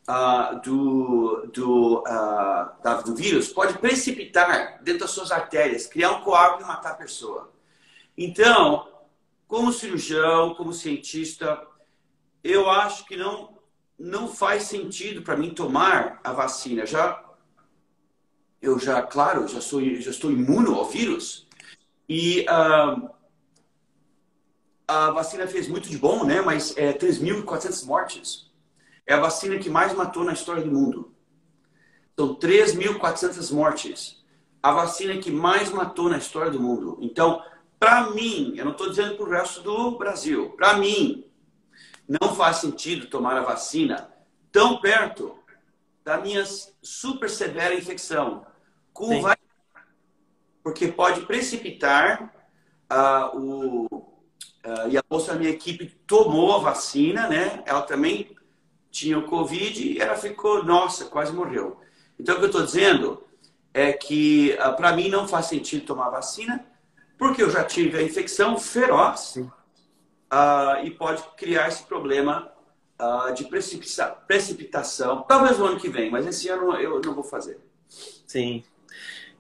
uh, 0.06 0.60
do, 0.60 1.50
do, 1.54 2.00
uh, 2.00 2.84
da, 2.84 3.02
do 3.02 3.16
vírus, 3.16 3.48
pode 3.48 3.78
precipitar 3.78 4.84
dentro 4.84 5.00
das 5.00 5.12
suas 5.12 5.32
artérias, 5.32 5.88
criar 5.88 6.12
um 6.12 6.22
coágulo 6.22 6.64
e 6.64 6.68
matar 6.68 6.92
a 6.92 6.96
pessoa. 6.96 7.54
Então, 8.18 8.86
como 9.48 9.72
cirurgião, 9.72 10.56
como 10.56 10.74
cientista, 10.74 11.66
eu 12.44 12.70
acho 12.70 13.06
que 13.06 13.16
não, 13.16 13.58
não 13.98 14.28
faz 14.28 14.64
sentido 14.64 15.22
para 15.22 15.38
mim 15.38 15.54
tomar 15.54 16.20
a 16.22 16.34
vacina. 16.34 16.86
Já, 16.86 17.24
eu 18.62 18.78
já, 18.78 19.02
claro, 19.04 19.48
já, 19.48 19.62
sou, 19.62 19.82
já 19.82 20.12
estou 20.12 20.30
imuno 20.30 20.76
ao 20.76 20.84
vírus. 20.84 21.48
E 22.10 22.42
uh, 22.42 23.10
a 24.90 25.12
vacina 25.12 25.46
fez 25.46 25.68
muito 25.68 25.88
de 25.88 26.00
bom, 26.00 26.24
né? 26.24 26.42
Mas 26.42 26.76
é 26.76 26.92
3.400 26.92 27.86
mortes. 27.86 28.50
É 29.06 29.14
a 29.14 29.20
vacina 29.20 29.60
que 29.60 29.70
mais 29.70 29.94
matou 29.94 30.24
na 30.24 30.34
história 30.34 30.64
do 30.64 30.72
mundo. 30.72 31.14
São 32.18 32.34
3.400 32.34 33.54
mortes. 33.54 34.26
A 34.64 34.72
vacina 34.72 35.16
que 35.18 35.30
mais 35.30 35.70
matou 35.70 36.10
na 36.10 36.18
história 36.18 36.52
do 36.52 36.60
mundo. 36.60 36.98
Então, 37.02 37.40
para 37.80 38.10
mim, 38.10 38.54
eu 38.58 38.66
não 38.66 38.72
estou 38.72 38.90
dizendo 38.90 39.16
para 39.16 39.26
o 39.26 39.30
resto 39.30 39.62
do 39.62 39.96
Brasil, 39.96 40.50
para 40.58 40.76
mim, 40.78 41.24
não 42.08 42.34
faz 42.34 42.58
sentido 42.58 43.06
tomar 43.06 43.38
a 43.38 43.44
vacina 43.44 44.12
tão 44.52 44.82
perto 44.82 45.38
da 46.04 46.18
minha 46.18 46.44
super 46.82 47.30
severa 47.30 47.76
infecção 47.76 48.44
com 48.92 49.22
vai... 49.22 49.38
porque 50.64 50.88
pode 50.88 51.22
precipitar 51.22 52.34
uh, 52.92 53.38
o 53.38 54.09
e 54.90 54.98
a 54.98 55.04
moça 55.10 55.34
da 55.34 55.40
minha 55.40 55.52
equipe 55.52 55.88
tomou 56.06 56.56
a 56.56 56.60
vacina, 56.60 57.28
né? 57.28 57.64
Ela 57.66 57.82
também 57.82 58.36
tinha 58.92 59.18
o 59.18 59.28
Covid 59.28 59.94
e 59.94 60.00
ela 60.00 60.16
ficou, 60.16 60.64
nossa, 60.64 61.06
quase 61.06 61.32
morreu. 61.32 61.80
Então, 62.20 62.36
o 62.36 62.38
que 62.40 62.46
eu 62.46 62.50
estou 62.50 62.64
dizendo 62.64 63.24
é 63.74 63.94
que, 63.94 64.58
uh, 64.60 64.76
para 64.76 64.94
mim, 64.94 65.10
não 65.10 65.28
faz 65.28 65.46
sentido 65.46 65.86
tomar 65.86 66.10
vacina. 66.10 66.66
porque 67.18 67.44
eu 67.44 67.50
já 67.50 67.66
tive 67.66 67.98
a 67.98 68.02
infecção 68.02 68.58
feroz 68.58 69.36
uh, 69.36 70.86
e 70.86 70.90
pode 70.92 71.22
criar 71.36 71.68
esse 71.68 71.84
problema 71.84 72.50
uh, 73.00 73.34
de 73.34 73.44
precipita 73.44 74.08
precipitação. 74.08 75.24
Talvez 75.24 75.60
no 75.60 75.66
ano 75.66 75.80
que 75.80 75.90
vem, 75.90 76.10
mas 76.10 76.26
esse 76.26 76.48
ano 76.48 76.74
eu 76.76 77.02
não 77.02 77.14
vou 77.14 77.24
fazer. 77.24 77.60
Sim. 78.26 78.64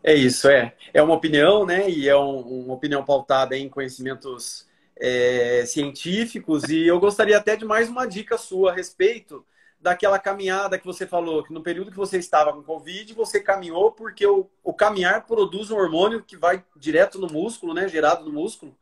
É 0.03 0.13
isso, 0.13 0.49
é. 0.49 0.75
É 0.93 1.01
uma 1.01 1.15
opinião, 1.15 1.65
né? 1.65 1.89
E 1.89 2.07
é 2.07 2.17
um, 2.17 2.39
uma 2.39 2.73
opinião 2.73 3.03
pautada 3.03 3.57
em 3.57 3.69
conhecimentos 3.69 4.67
é, 4.99 5.63
científicos. 5.65 6.63
E 6.65 6.85
eu 6.85 6.99
gostaria 6.99 7.37
até 7.37 7.55
de 7.55 7.65
mais 7.65 7.89
uma 7.89 8.05
dica 8.05 8.37
sua 8.37 8.71
a 8.71 8.75
respeito 8.75 9.45
daquela 9.79 10.19
caminhada 10.19 10.77
que 10.77 10.85
você 10.85 11.07
falou, 11.07 11.43
que 11.43 11.53
no 11.53 11.63
período 11.63 11.89
que 11.89 11.97
você 11.97 12.17
estava 12.17 12.51
com 12.51 12.61
Covid, 12.61 13.13
você 13.13 13.39
caminhou 13.39 13.93
porque 13.93 14.27
o, 14.27 14.49
o 14.61 14.73
caminhar 14.73 15.25
produz 15.25 15.71
um 15.71 15.77
hormônio 15.77 16.21
que 16.21 16.35
vai 16.35 16.63
direto 16.75 17.17
no 17.17 17.27
músculo, 17.27 17.73
né? 17.73 17.87
Gerado 17.87 18.25
no 18.25 18.31
músculo, 18.31 18.75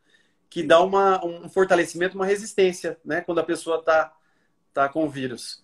que 0.49 0.63
dá 0.63 0.81
uma, 0.81 1.23
um 1.23 1.47
fortalecimento, 1.47 2.15
uma 2.15 2.25
resistência, 2.25 2.97
né? 3.05 3.21
Quando 3.21 3.39
a 3.39 3.43
pessoa 3.43 3.77
está 3.77 4.11
tá 4.73 4.89
com 4.89 5.05
o 5.05 5.09
vírus. 5.09 5.63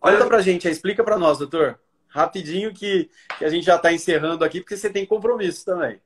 Olha 0.00 0.16
Conta 0.16 0.28
pra 0.28 0.40
gente, 0.40 0.66
explica 0.66 1.04
para 1.04 1.18
nós, 1.18 1.38
doutor 1.38 1.78
rapidinho 2.12 2.72
que, 2.74 3.10
que 3.38 3.44
a 3.44 3.48
gente 3.48 3.64
já 3.64 3.76
está 3.76 3.92
encerrando 3.92 4.44
aqui, 4.44 4.60
porque 4.60 4.76
você 4.76 4.90
tem 4.90 5.06
compromisso 5.06 5.64
também. 5.64 5.98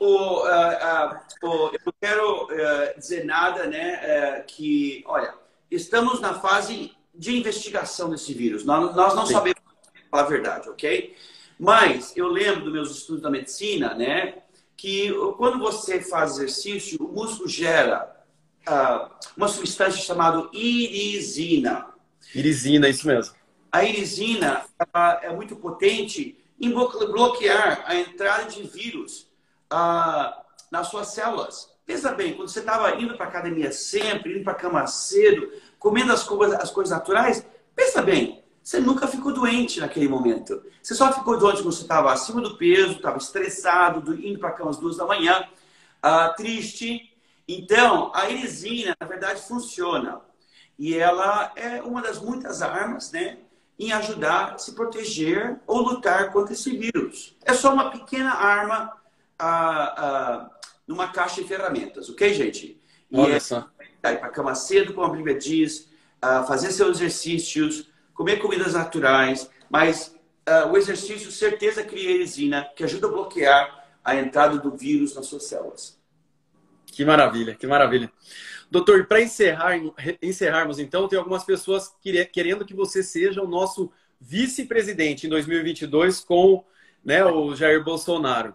o, 0.00 0.06
uh, 0.06 0.46
uh, 0.46 1.46
o, 1.46 1.66
eu 1.74 1.80
não 1.84 1.94
quero 2.00 2.44
uh, 2.44 2.98
dizer 2.98 3.24
nada, 3.24 3.66
né? 3.66 4.00
É, 4.02 4.44
que, 4.46 5.04
olha, 5.06 5.34
estamos 5.70 6.20
na 6.20 6.34
fase 6.34 6.92
de 7.14 7.36
investigação 7.36 8.08
desse 8.08 8.32
vírus. 8.32 8.64
Nós, 8.64 8.96
nós 8.96 9.14
não 9.14 9.26
Sim. 9.26 9.34
sabemos 9.34 9.60
a 10.10 10.22
verdade, 10.22 10.68
ok? 10.70 11.14
Mas 11.58 12.16
eu 12.16 12.28
lembro 12.28 12.64
dos 12.64 12.72
meus 12.72 12.90
estudos 12.90 13.22
da 13.22 13.30
medicina, 13.30 13.94
né? 13.94 14.38
Que 14.74 15.12
quando 15.36 15.58
você 15.58 16.00
faz 16.00 16.32
exercício, 16.32 16.98
o 17.04 17.12
músculo 17.12 17.46
gera 17.46 18.16
uma 19.36 19.48
substância 19.48 20.00
chamada 20.00 20.48
irisina. 20.54 21.88
Irisina, 22.34 22.88
isso 22.88 23.06
mesmo 23.06 23.39
a 23.72 23.84
irisina 23.84 24.64
é 25.22 25.30
muito 25.32 25.56
potente 25.56 26.38
em 26.60 26.70
bloquear 26.70 27.84
a 27.86 27.94
entrada 27.96 28.44
de 28.44 28.62
vírus 28.62 29.28
ah, 29.70 30.42
nas 30.70 30.88
suas 30.88 31.08
células. 31.08 31.70
Pensa 31.86 32.12
bem, 32.12 32.34
quando 32.34 32.48
você 32.48 32.60
estava 32.60 32.94
indo 33.00 33.16
para 33.16 33.26
a 33.26 33.28
academia 33.28 33.72
sempre, 33.72 34.34
indo 34.34 34.44
para 34.44 34.52
a 34.52 34.56
cama 34.56 34.86
cedo, 34.86 35.50
comendo 35.78 36.12
as 36.12 36.22
coisas, 36.22 36.60
as 36.60 36.70
coisas 36.70 36.96
naturais, 36.96 37.44
pensa 37.74 38.02
bem, 38.02 38.44
você 38.62 38.78
nunca 38.78 39.08
ficou 39.08 39.32
doente 39.32 39.80
naquele 39.80 40.06
momento. 40.06 40.62
Você 40.82 40.94
só 40.94 41.12
ficou 41.12 41.38
doente 41.38 41.62
quando 41.62 41.72
você 41.72 41.82
estava 41.82 42.12
acima 42.12 42.40
do 42.40 42.56
peso, 42.56 42.92
estava 42.92 43.16
estressado, 43.16 44.14
indo 44.14 44.38
para 44.38 44.50
a 44.50 44.52
cama 44.52 44.70
às 44.70 44.76
duas 44.76 44.96
da 44.96 45.06
manhã, 45.06 45.48
ah, 46.02 46.28
triste. 46.36 47.10
Então, 47.48 48.12
a 48.14 48.28
irisina, 48.28 48.94
na 49.00 49.06
verdade, 49.06 49.40
funciona. 49.42 50.20
E 50.78 50.96
ela 50.96 51.52
é 51.56 51.82
uma 51.82 52.02
das 52.02 52.20
muitas 52.20 52.62
armas, 52.62 53.10
né? 53.10 53.38
Em 53.80 53.92
ajudar 53.92 54.52
a 54.54 54.58
se 54.58 54.72
proteger 54.72 55.58
ou 55.66 55.80
lutar 55.80 56.30
contra 56.30 56.52
esse 56.52 56.76
vírus. 56.76 57.34
É 57.42 57.54
só 57.54 57.72
uma 57.72 57.90
pequena 57.90 58.30
arma 58.30 58.92
numa 60.86 61.08
caixa 61.08 61.40
de 61.40 61.48
ferramentas, 61.48 62.10
ok, 62.10 62.34
gente? 62.34 62.78
E 63.10 63.18
Olha 63.18 63.36
é, 63.36 63.40
só. 63.40 63.66
É, 64.02 64.12
ir 64.12 64.18
para 64.18 64.28
a 64.28 64.30
cama 64.30 64.54
cedo, 64.54 64.92
como 64.92 65.06
a 65.06 65.16
Bíblia 65.16 65.38
diz, 65.38 65.88
ah, 66.20 66.44
fazer 66.44 66.70
seus 66.72 66.98
exercícios, 66.98 67.90
comer 68.12 68.36
comidas 68.36 68.74
naturais, 68.74 69.50
mas 69.70 70.14
o 70.70 70.76
exercício, 70.76 71.30
certeza, 71.30 71.82
cria 71.84 72.18
resina, 72.18 72.68
que 72.74 72.82
ajuda 72.82 73.06
a 73.06 73.10
bloquear 73.10 73.86
a 74.04 74.16
entrada 74.16 74.58
do 74.58 74.76
vírus 74.76 75.14
nas 75.14 75.26
suas 75.26 75.44
células. 75.44 75.96
Que 76.86 77.04
maravilha, 77.04 77.54
que 77.54 77.68
maravilha. 77.68 78.12
Doutor, 78.70 79.06
para 79.06 79.20
encerrar, 79.20 79.72
encerrarmos 80.22 80.78
então, 80.78 81.08
tem 81.08 81.18
algumas 81.18 81.42
pessoas 81.42 81.92
querendo 82.32 82.64
que 82.64 82.74
você 82.74 83.02
seja 83.02 83.42
o 83.42 83.48
nosso 83.48 83.90
vice-presidente 84.20 85.26
em 85.26 85.30
2022 85.30 86.20
com 86.20 86.64
né, 87.04 87.24
o 87.24 87.54
Jair 87.56 87.82
Bolsonaro. 87.82 88.54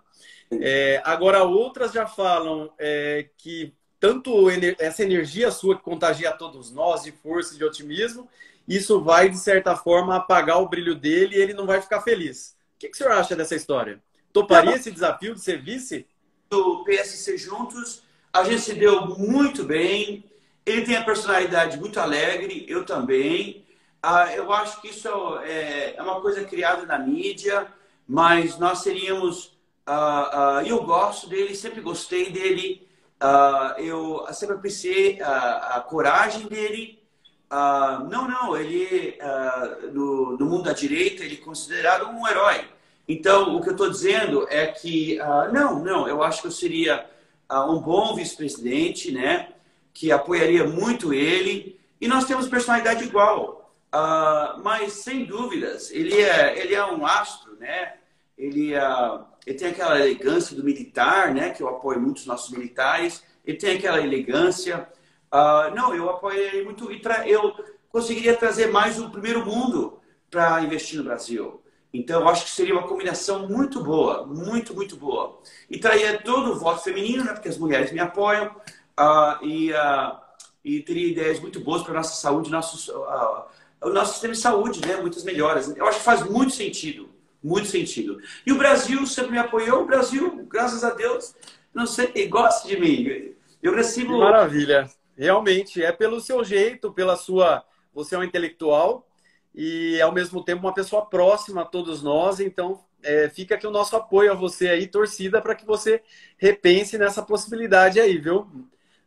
É, 0.52 1.02
agora, 1.04 1.44
outras 1.44 1.92
já 1.92 2.06
falam 2.06 2.72
é, 2.78 3.28
que 3.38 3.74
tanto 4.00 4.50
essa 4.80 5.04
energia 5.04 5.52
sua 5.52 5.76
que 5.76 5.84
contagia 5.84 6.32
todos 6.32 6.72
nós 6.72 7.04
de 7.04 7.12
força 7.12 7.56
e 7.56 7.58
de 7.58 7.66
otimismo, 7.66 8.30
isso 8.68 9.02
vai, 9.02 9.30
de 9.30 9.38
certa 9.38 9.76
forma, 9.76 10.16
apagar 10.16 10.62
o 10.62 10.70
brilho 10.70 10.96
dele 10.96 11.36
e 11.36 11.42
ele 11.42 11.54
não 11.54 11.66
vai 11.66 11.82
ficar 11.82 12.02
feliz. 12.02 12.56
O 12.76 12.80
que, 12.80 12.90
que 12.90 12.96
o 12.96 12.98
senhor 12.98 13.14
acha 13.14 13.36
dessa 13.36 13.56
história? 13.56 14.02
Toparia 14.32 14.76
esse 14.76 14.92
desafio 14.92 15.34
de 15.34 15.42
ser 15.42 15.62
vice? 15.62 16.06
Do 16.50 16.84
PSC 16.84 17.38
Juntos, 17.38 18.04
a 18.36 18.44
gente 18.44 18.62
se 18.62 18.74
deu 18.74 19.08
muito 19.18 19.64
bem. 19.64 20.26
Ele 20.66 20.82
tem 20.82 20.98
a 20.98 21.04
personalidade 21.04 21.80
muito 21.80 22.00
alegre, 22.00 22.66
eu 22.68 22.86
também. 22.86 23.66
Ah, 24.04 24.36
eu 24.36 24.52
acho 24.52 24.82
que 24.82 24.90
isso 24.90 25.08
é, 25.40 25.96
é, 25.96 26.02
uma 26.02 26.20
coisa 26.20 26.44
criada 26.44 26.86
na 26.86 27.00
mídia, 27.00 27.66
mas 28.06 28.58
nós 28.60 28.80
seríamos. 28.80 29.56
Ah, 29.86 30.58
ah, 30.58 30.64
eu 30.66 30.84
gosto 30.84 31.30
dele, 31.30 31.56
sempre 31.56 31.80
gostei 31.80 32.30
dele. 32.30 32.86
Ah, 33.22 33.76
eu 33.78 34.26
sempre 34.34 34.56
apreciei 34.56 35.22
a, 35.22 35.78
a 35.78 35.80
coragem 35.80 36.48
dele. 36.48 37.02
Ah, 37.50 38.06
não, 38.12 38.28
não, 38.28 38.58
ele 38.58 39.18
ah, 39.22 39.78
no, 39.94 40.38
no, 40.38 40.46
mundo 40.46 40.64
da 40.64 40.74
direita 40.74 41.24
ele 41.24 41.36
é 41.36 41.46
considerado 41.46 42.10
um 42.10 42.28
herói. 42.28 42.68
Então, 43.08 43.56
o 43.56 43.62
que 43.62 43.70
eu 43.70 43.74
estou 43.74 43.90
dizendo 43.90 44.46
é 44.50 44.68
que 44.68 45.20
não, 45.54 45.80
não, 45.80 46.08
eu 46.08 46.24
acho 46.24 46.42
que 46.42 46.48
eu 46.48 46.52
seria 46.52 47.08
um 47.52 47.80
bom 47.80 48.16
vice-presidente, 48.16 49.12
né? 49.12 49.50
Que 49.94 50.12
apoiaria 50.12 50.66
muito 50.66 51.14
ele. 51.14 51.80
E 52.00 52.08
nós 52.08 52.26
temos 52.26 52.48
personalidade 52.48 53.04
igual. 53.04 53.74
Uh, 53.94 54.62
mas, 54.62 54.94
sem 54.94 55.26
dúvidas, 55.26 55.90
ele 55.92 56.22
é, 56.22 56.60
ele 56.60 56.74
é 56.74 56.86
um 56.86 57.06
astro, 57.06 57.56
né? 57.58 57.94
Ele, 58.38 58.76
uh, 58.76 59.24
ele 59.46 59.58
tem 59.58 59.70
aquela 59.70 60.00
elegância 60.00 60.56
do 60.56 60.64
militar, 60.64 61.34
né? 61.34 61.52
Que 61.52 61.64
eu 61.64 61.70
apoio 61.70 62.02
muito 62.02 62.18
os 62.18 62.26
nossos 62.26 62.52
militares. 62.52 63.24
Ele 63.46 63.58
tem 63.58 63.78
aquela 63.78 64.02
elegância. 64.02 64.88
Uh, 65.34 65.74
não, 65.74 65.96
eu 65.96 66.10
apoiaria 66.10 66.64
muito. 66.64 66.92
E 66.92 67.02
eu 67.28 67.54
conseguiria 67.90 68.36
trazer 68.36 68.68
mais 68.68 69.00
o 69.00 69.10
primeiro 69.10 69.46
mundo 69.46 70.00
para 70.30 70.62
investir 70.62 70.98
no 70.98 71.06
Brasil. 71.06 71.62
Então, 71.98 72.22
eu 72.22 72.28
acho 72.28 72.44
que 72.44 72.52
seria 72.52 72.74
uma 72.74 72.88
combinação 72.88 73.48
muito 73.48 73.82
boa, 73.82 74.26
muito, 74.26 74.74
muito 74.74 74.98
boa. 74.98 75.40
E 75.70 75.80
traria 75.80 76.22
todo 76.22 76.52
o 76.52 76.60
voto 76.60 76.84
feminino, 76.84 77.24
né, 77.24 77.32
porque 77.32 77.48
as 77.48 77.58
mulheres 77.58 77.92
me 77.94 78.00
apoiam, 78.00 78.48
uh, 78.48 79.46
e, 79.46 79.72
uh, 79.72 80.18
e 80.64 80.82
teria 80.82 81.08
ideias 81.08 81.40
muito 81.40 81.62
boas 81.62 81.84
para 81.84 81.94
a 81.94 81.96
nossa 81.96 82.16
saúde, 82.16 82.52
nosso, 82.52 82.92
uh, 82.92 83.46
o 83.82 83.90
nosso 83.90 84.12
sistema 84.12 84.34
de 84.34 84.40
saúde, 84.40 84.86
né, 84.86 84.98
muitas 84.98 85.24
melhoras. 85.24 85.74
Eu 85.76 85.88
acho 85.88 86.00
que 86.00 86.04
faz 86.04 86.22
muito 86.24 86.54
sentido, 86.54 87.10
muito 87.42 87.70
sentido. 87.70 88.20
E 88.46 88.52
o 88.52 88.58
Brasil 88.58 89.06
sempre 89.08 89.32
me 89.32 89.38
apoiou, 89.38 89.84
o 89.84 89.86
Brasil, 89.86 90.46
graças 90.50 90.84
a 90.84 90.90
Deus, 90.90 91.34
não 91.74 91.86
sei, 91.86 92.28
gosta 92.28 92.68
de 92.68 92.78
mim. 92.78 93.34
Eu 93.64 93.74
recebo... 93.74 94.14
Que 94.14 94.20
maravilha. 94.20 94.90
Realmente, 95.18 95.82
é 95.82 95.94
pelo 95.94 96.20
seu 96.20 96.44
jeito, 96.44 96.92
pela 96.92 97.16
sua... 97.16 97.64
Você 97.94 98.16
é 98.16 98.18
um 98.18 98.24
intelectual, 98.24 99.08
e 99.56 100.02
ao 100.02 100.12
mesmo 100.12 100.44
tempo 100.44 100.66
uma 100.66 100.74
pessoa 100.74 101.06
próxima 101.06 101.62
a 101.62 101.66
todos 101.66 102.04
nós. 102.04 102.42
Então, 102.42 102.84
é, 103.02 103.30
fica 103.30 103.56
aqui 103.56 103.66
o 103.66 103.72
nosso 103.72 103.96
apoio 103.96 104.32
a 104.32 104.36
você 104.36 104.68
aí, 104.68 104.86
torcida, 104.86 105.42
para 105.42 105.56
que 105.56 105.66
você 105.66 106.04
repense 106.38 106.98
nessa 106.98 107.24
possibilidade 107.24 108.00
aí, 108.00 108.18
viu? 108.18 108.48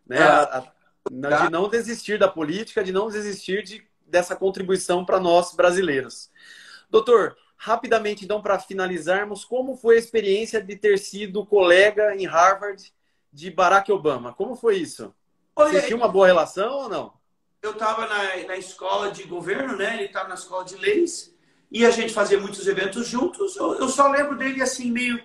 Né? 0.06 0.18
A, 0.22 0.58
a, 0.58 1.44
de 1.44 1.50
não 1.50 1.68
desistir 1.68 2.18
da 2.18 2.28
política, 2.28 2.82
de 2.82 2.92
não 2.92 3.08
desistir 3.08 3.62
de, 3.62 3.86
dessa 4.06 4.34
contribuição 4.34 5.04
para 5.04 5.20
nós 5.20 5.54
brasileiros. 5.54 6.30
Doutor, 6.88 7.36
rapidamente, 7.54 8.24
então, 8.24 8.40
para 8.40 8.58
finalizarmos, 8.58 9.44
como 9.44 9.76
foi 9.76 9.96
a 9.96 9.98
experiência 9.98 10.62
de 10.62 10.76
ter 10.76 10.98
sido 10.98 11.44
colega 11.44 12.16
em 12.16 12.24
Harvard 12.24 12.90
de 13.30 13.50
Barack 13.50 13.92
Obama? 13.92 14.32
Como 14.32 14.56
foi 14.56 14.76
isso? 14.78 15.14
Você 15.54 15.82
tinha 15.82 15.96
uma 15.96 16.08
boa 16.08 16.26
relação 16.26 16.72
ou 16.72 16.88
não? 16.88 17.17
Eu 17.62 17.72
estava 17.72 18.06
na, 18.06 18.46
na 18.46 18.56
escola 18.56 19.10
de 19.10 19.24
governo, 19.24 19.76
né? 19.76 19.94
Ele 19.94 20.04
estava 20.04 20.28
na 20.28 20.34
escola 20.34 20.64
de 20.64 20.76
leis 20.76 21.34
e 21.70 21.84
a 21.84 21.90
gente 21.90 22.12
fazia 22.12 22.38
muitos 22.38 22.66
eventos 22.66 23.06
juntos. 23.06 23.56
Eu, 23.56 23.74
eu, 23.74 23.88
só 23.88 24.08
lembro 24.08 24.36
dele 24.36 24.62
assim 24.62 24.90
meio 24.90 25.20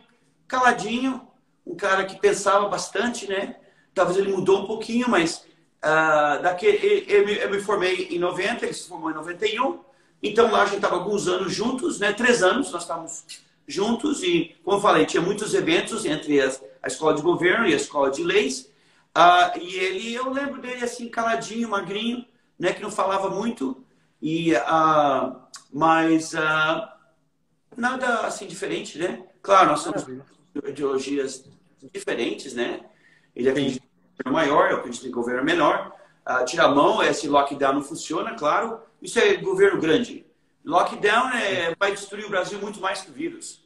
caladinho, 0.48 1.28
um 1.66 1.76
cara 1.76 2.06
que 2.06 2.20
pensava 2.20 2.68
bastante, 2.68 3.28
né? 3.28 3.58
Talvez 3.94 4.18
ele 4.18 4.32
mudou 4.32 4.64
um 4.64 4.66
pouquinho, 4.66 5.08
mas 5.08 5.46
uh, 5.84 6.42
daquele, 6.42 7.06
eu, 7.08 7.28
eu, 7.28 7.52
me 7.52 7.62
formei 7.62 8.08
em 8.10 8.20
90, 8.20 8.66
ele 8.66 8.74
se 8.74 8.88
formou 8.88 9.12
em 9.12 9.14
91. 9.14 9.80
Então 10.22 10.52
lá 10.52 10.64
a 10.64 10.66
gente 10.66 10.78
estava 10.78 10.96
alguns 10.96 11.28
anos 11.28 11.54
juntos, 11.54 12.00
né? 12.00 12.12
Três 12.14 12.42
anos 12.42 12.72
nós 12.72 12.82
estávamos 12.82 13.26
juntos 13.68 14.24
e, 14.24 14.56
como 14.64 14.78
eu 14.78 14.82
falei, 14.82 15.06
tinha 15.06 15.22
muitos 15.22 15.54
eventos 15.54 16.04
entre 16.06 16.42
as, 16.42 16.62
a 16.82 16.88
escola 16.88 17.14
de 17.14 17.22
governo 17.22 17.68
e 17.68 17.74
a 17.74 17.78
escola 17.78 18.10
de 18.10 18.24
leis. 18.24 18.70
Uh, 19.16 19.60
e 19.60 19.76
ele, 19.76 20.14
eu 20.14 20.30
lembro 20.32 20.60
dele 20.60 20.84
assim, 20.84 21.08
caladinho, 21.08 21.70
magrinho, 21.70 22.26
né, 22.58 22.74
que 22.74 22.82
não 22.82 22.90
falava 22.90 23.30
muito, 23.30 23.84
e, 24.22 24.54
uh, 24.56 25.36
mas 25.72 26.34
uh, 26.34 26.88
nada 27.76 28.22
assim 28.22 28.48
diferente, 28.48 28.98
né? 28.98 29.24
Claro, 29.42 29.72
nós 29.72 29.82
somos 29.82 30.06
ideologias 30.66 31.46
diferentes, 31.92 32.54
né? 32.54 32.82
Ele 33.36 33.50
acredita 33.50 33.86
em 33.86 34.18
governo 34.18 34.32
maior, 34.32 34.72
eu 34.72 34.78
acredito 34.78 35.08
em 35.08 35.12
governo 35.12 35.44
menor. 35.44 35.94
Uh, 36.26 36.46
tira 36.46 36.64
a 36.64 36.70
mão, 36.70 37.04
esse 37.04 37.28
lockdown 37.28 37.74
não 37.74 37.84
funciona, 37.84 38.34
claro. 38.36 38.80
Isso 39.02 39.20
é 39.20 39.36
governo 39.36 39.82
grande. 39.82 40.26
Lockdown 40.64 41.30
é, 41.32 41.76
vai 41.78 41.92
destruir 41.92 42.26
o 42.26 42.30
Brasil 42.30 42.58
muito 42.60 42.80
mais 42.80 43.02
que 43.02 43.12
o 43.12 43.14
vírus. 43.14 43.63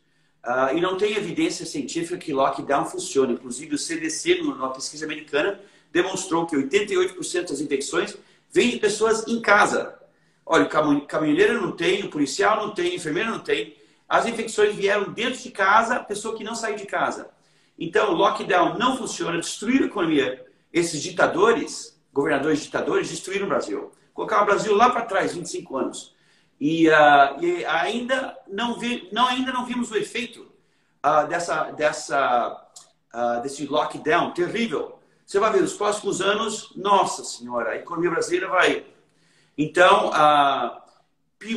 Uh, 0.48 0.78
e 0.78 0.80
não 0.80 0.96
tem 0.96 1.14
evidência 1.14 1.66
científica 1.66 2.18
que 2.18 2.32
lockdown 2.32 2.86
funcione. 2.86 3.34
Inclusive, 3.34 3.76
o 3.76 3.78
CDC, 3.78 4.36
numa 4.36 4.72
pesquisa 4.72 5.04
americana, 5.04 5.60
demonstrou 5.92 6.46
que 6.46 6.56
88% 6.56 7.50
das 7.50 7.60
infecções 7.60 8.16
vêm 8.50 8.70
de 8.70 8.78
pessoas 8.78 9.28
em 9.28 9.42
casa. 9.42 10.00
Olha, 10.46 10.64
o 10.64 11.06
caminhoneiro 11.06 11.62
não 11.62 11.74
tem, 11.74 12.06
o 12.06 12.10
policial 12.10 12.66
não 12.66 12.74
tem, 12.74 12.92
o 12.92 12.96
enfermeiro 12.96 13.30
não 13.30 13.40
tem. 13.40 13.76
As 14.08 14.26
infecções 14.26 14.74
vieram 14.74 15.12
dentro 15.12 15.38
de 15.38 15.52
casa, 15.52 16.00
pessoa 16.00 16.38
que 16.38 16.46
não 16.46 16.56
saiu 16.56 16.78
de 16.78 16.86
casa. 16.86 17.30
Então, 17.78 18.14
o 18.14 18.16
lockdown 18.16 18.78
não 18.78 18.96
funciona, 18.96 19.42
destruir 19.42 19.84
a 19.84 19.88
economia. 19.88 20.46
Esses 20.72 21.02
ditadores, 21.02 22.00
governadores 22.14 22.62
ditadores, 22.62 23.10
destruíram 23.10 23.48
o 23.48 23.50
Brasil. 23.50 23.92
Colocaram 24.14 24.44
o 24.44 24.46
Brasil 24.46 24.74
lá 24.74 24.90
para 24.90 25.02
trás, 25.02 25.36
25 25.36 25.76
anos. 25.76 26.16
E, 26.60 26.90
uh, 26.90 27.44
e, 27.44 27.66
ainda, 27.66 28.38
não 28.48 28.80
vi, 28.80 29.08
não, 29.12 29.28
ainda 29.28 29.52
não 29.52 29.66
vimos 29.66 29.92
o 29.92 29.98
efeito 29.98 30.52
uh, 31.06 31.28
dessa, 31.28 31.72
dessa, 31.72 32.68
uh, 33.14 33.42
desse 33.42 33.66
lockdown 33.66 34.32
terrível. 34.32 35.00
Você 35.26 35.40
vai 35.40 35.52
ver, 35.52 35.62
nos 35.62 35.74
próximos 35.74 36.22
anos, 36.22 36.74
nossa 36.76 37.24
senhora, 37.24 37.72
a 37.72 37.76
economia 37.76 38.10
brasileira 38.10 38.48
vai. 38.48 38.86
Então, 39.58 40.12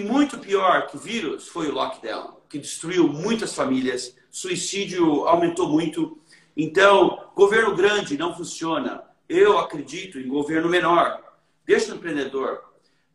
muito 0.03 0.39
pior 0.39 0.87
que 0.87 0.97
o 0.97 1.01
vírus 1.01 1.49
foi 1.49 1.69
o 1.69 1.75
lockdown, 1.75 2.39
que 2.49 2.59
destruiu 2.59 3.07
muitas 3.07 3.55
famílias, 3.55 4.17
suicídio 4.31 5.27
aumentou 5.27 5.69
muito. 5.69 6.19
Então, 6.57 7.31
governo 7.35 7.75
grande 7.77 8.19
não 8.19 8.35
funciona. 8.35 9.05
Eu 9.29 9.59
acredito 9.59 10.19
em 10.19 10.27
governo 10.27 10.69
menor. 10.69 11.23
Deixa 11.65 11.93
o 11.93 11.97
empreendedor. 11.97 12.70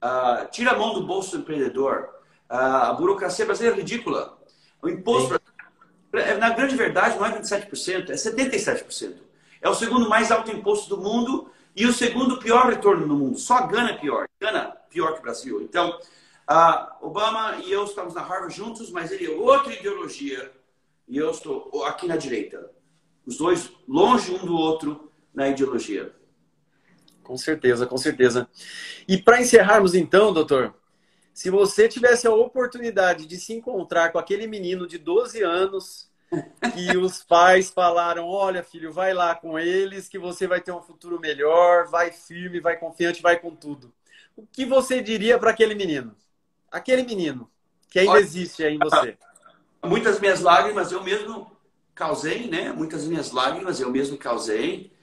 Uh, 0.06 0.48
tira 0.52 0.72
a 0.72 0.78
mão 0.78 0.94
do 0.94 1.02
bolso 1.02 1.32
do 1.32 1.42
empreendedor. 1.42 2.10
Uh, 2.48 2.54
a 2.54 2.94
burocracia 2.94 3.44
brasileira 3.44 3.76
é 3.76 3.80
ridícula. 3.80 4.38
O 4.80 4.88
imposto, 4.88 5.34
Sim. 5.34 6.38
na 6.40 6.52
grande 6.52 6.76
verdade, 6.76 7.18
não 7.18 7.26
é 7.26 7.42
27%, 7.42 8.12
é 8.12 8.14
77%. 8.14 9.16
É 9.62 9.68
o 9.68 9.74
segundo 9.74 10.08
mais 10.08 10.32
alto 10.32 10.52
imposto 10.52 10.96
do 10.96 11.02
mundo 11.02 11.50
e 11.76 11.88
o 11.88 11.94
segundo 11.94 12.38
pior 12.38 12.68
retorno 12.68 13.08
no 13.08 13.16
mundo. 13.16 13.40
Só 13.40 13.56
a 13.56 13.66
Gana 13.66 13.92
é 13.92 13.98
pior. 13.98 14.28
Gana 14.40 14.78
pior 14.92 15.14
que 15.14 15.20
o 15.20 15.24
Brasil. 15.24 15.62
Então, 15.64 16.00
uh, 16.52 17.06
Obama 17.06 17.56
e 17.64 17.72
eu 17.72 17.84
estamos 17.86 18.14
na 18.14 18.22
Harvard 18.22 18.56
juntos, 18.56 18.92
mas 18.92 19.12
ele 19.12 19.26
é 19.26 19.36
outra 19.36 19.74
ideologia 19.74 20.52
e 21.08 21.18
eu 21.18 21.32
estou 21.32 21.84
aqui 21.84 22.08
na 22.08 22.16
direita. 22.16 22.70
Os 23.26 23.38
dois 23.38 23.72
longe 23.88 24.32
um 24.32 24.46
do 24.46 24.56
outro 24.56 25.12
na 25.34 25.50
ideologia. 25.50 26.15
Com 27.26 27.38
certeza, 27.38 27.88
com 27.88 27.98
certeza. 27.98 28.48
E 29.08 29.18
para 29.18 29.42
encerrarmos 29.42 29.96
então, 29.96 30.32
doutor, 30.32 30.76
se 31.34 31.50
você 31.50 31.90
tivesse 31.90 32.28
a 32.28 32.34
oportunidade 32.34 33.26
de 33.26 33.38
se 33.38 33.52
encontrar 33.52 34.12
com 34.12 34.20
aquele 34.20 34.46
menino 34.46 34.88
de 34.88 35.00
12 35.00 35.42
anos 35.42 36.10
que 36.74 36.96
os 36.96 37.24
pais 37.24 37.72
falaram: 37.72 38.28
olha, 38.28 38.64
filho, 38.64 38.94
vai 38.94 39.14
lá 39.14 39.34
com 39.34 39.58
eles 39.58 40.08
que 40.08 40.20
você 40.20 40.48
vai 40.48 40.62
ter 40.62 40.72
um 40.72 40.82
futuro 40.82 41.20
melhor, 41.20 41.88
vai 41.88 42.12
firme, 42.12 42.60
vai 42.60 42.78
confiante, 42.78 43.24
vai 43.24 43.40
com 43.40 43.56
tudo. 43.56 43.92
O 44.38 44.46
que 44.46 44.66
você 44.66 45.02
diria 45.02 45.40
para 45.40 45.50
aquele 45.50 45.74
menino? 45.74 46.16
Aquele 46.72 47.04
menino 47.04 47.50
que 47.90 48.00
ainda 48.00 48.12
olha, 48.12 48.22
existe 48.22 48.64
aí 48.64 48.76
em 48.76 48.80
você. 48.80 49.18
Muitas 49.84 50.20
minhas 50.20 50.42
lágrimas 50.42 50.92
eu 50.92 51.04
mesmo 51.04 51.52
causei, 51.96 52.48
né? 52.48 52.72
Muitas 52.72 53.06
minhas 53.06 53.32
lágrimas 53.32 53.80
eu 53.80 53.90
mesmo 53.90 54.16
causei. 54.16 54.95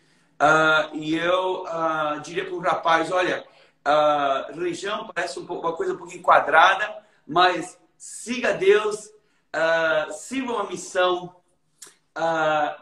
Uh, 0.43 0.97
e 0.97 1.14
eu 1.14 1.62
uh, 1.62 2.20
diria 2.20 2.45
para 2.45 2.55
o 2.55 2.59
rapaz: 2.59 3.12
olha, 3.12 3.47
uh, 3.86 4.53
religião 4.53 5.09
parece 5.14 5.38
um 5.38 5.47
pouco, 5.47 5.68
uma 5.68 5.76
coisa 5.76 5.95
um 5.95 5.97
pouquinho 5.97 6.20
quadrada, 6.20 6.99
mas 7.24 7.78
siga 7.97 8.53
Deus, 8.53 9.07
uh, 9.07 10.12
sirva 10.12 10.55
uma 10.55 10.64
missão, 10.64 11.36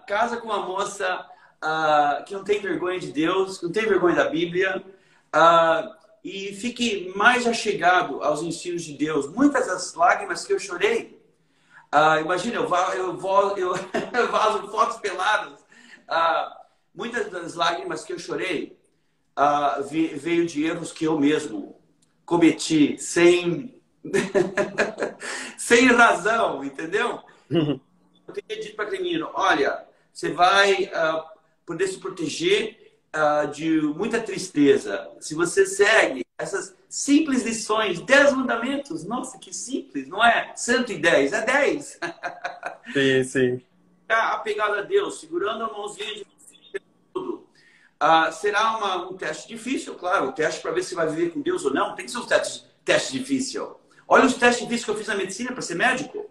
casa 0.09 0.39
com 0.39 0.47
uma 0.47 0.61
moça 0.61 1.27
que 2.27 2.35
não 2.35 2.43
tem 2.43 2.59
vergonha 2.59 2.99
de 2.99 3.13
Deus, 3.13 3.59
que 3.59 3.65
não 3.67 3.73
tem 3.73 3.87
vergonha 3.87 4.17
da 4.17 4.31
Bíblia, 4.31 4.83
e 6.25 6.55
fique 6.55 7.13
mais 7.15 7.47
achegado 7.47 8.25
aos 8.25 8.43
ensinos 8.43 8.83
de 8.83 8.95
Deus. 8.95 9.29
Muitas 9.29 9.67
das 9.67 9.95
lágrimas 9.95 10.45
que 10.45 10.53
eu 10.53 10.59
chorei, 10.59 11.23
imagina, 12.21 12.57
eu, 12.57 12.69
eu, 12.95 13.57
eu, 13.57 13.77
eu 14.13 14.69
fotos 14.69 14.97
peladas. 14.97 15.61
Muitas 16.95 17.31
das 17.31 17.55
lágrimas 17.55 18.05
que 18.05 18.13
eu 18.13 18.19
chorei 18.19 18.77
uh, 19.39 19.83
veio 19.85 20.47
de 20.47 20.65
erros 20.65 20.93
que 20.93 21.05
eu 21.05 21.19
mesmo 21.19 21.81
cometi 22.25 22.99
sem, 22.99 23.81
sem 25.57 25.87
razão, 25.87 26.65
entendeu? 26.65 27.21
Uhum. 27.51 27.81
Eu 28.27 28.35
teria 28.35 28.63
dito 28.63 28.77
para 28.77 28.87
aquele 28.87 29.03
menino: 29.03 29.31
olha, 29.35 29.85
você 30.13 30.31
vai 30.33 30.85
uh, 30.85 31.25
poder 31.65 31.89
se 31.89 31.99
proteger 31.99 32.95
uh, 33.15 33.51
de 33.51 33.81
muita 33.81 34.21
tristeza 34.21 35.11
se 35.21 35.35
você 35.35 35.67
segue 35.67 36.25
essas 36.39 36.75
simples 36.89 37.43
lições, 37.45 38.01
10 38.01 38.35
mandamentos. 38.35 39.05
Nossa, 39.05 39.39
que 39.39 39.55
simples, 39.55 40.09
não 40.09 40.25
é 40.25 40.53
110, 40.57 41.33
é 41.33 41.45
10. 41.45 42.01
sim, 42.93 43.25
sim. 43.25 43.63
Apegado 44.09 44.75
a 44.75 44.83
Deus, 44.83 45.21
segurando 45.21 45.65
a 45.65 45.73
mãozinha 45.73 46.15
de 46.15 46.27
ah, 48.01 48.33
será 48.33 48.79
uma, 48.79 49.11
um 49.11 49.15
teste 49.15 49.47
difícil, 49.47 49.95
claro. 49.95 50.29
O 50.29 50.33
teste 50.33 50.63
para 50.63 50.73
ver 50.73 50.83
se 50.83 50.95
vai 50.95 51.07
viver 51.07 51.33
com 51.33 51.43
Deus 51.43 51.65
ou 51.67 51.73
não 51.73 51.95
tem 51.95 52.07
que 52.07 52.11
ser 52.11 52.19
um 52.19 52.27
teste, 52.27 52.65
teste 52.83 53.13
difícil. 53.13 53.77
Olha 54.09 54.25
os 54.25 54.35
testes 54.35 54.65
difíceis 54.65 54.85
que 54.85 54.91
eu 54.91 54.97
fiz 54.97 55.07
na 55.07 55.15
medicina 55.15 55.53
para 55.53 55.61
ser 55.61 55.75
médico. 55.75 56.31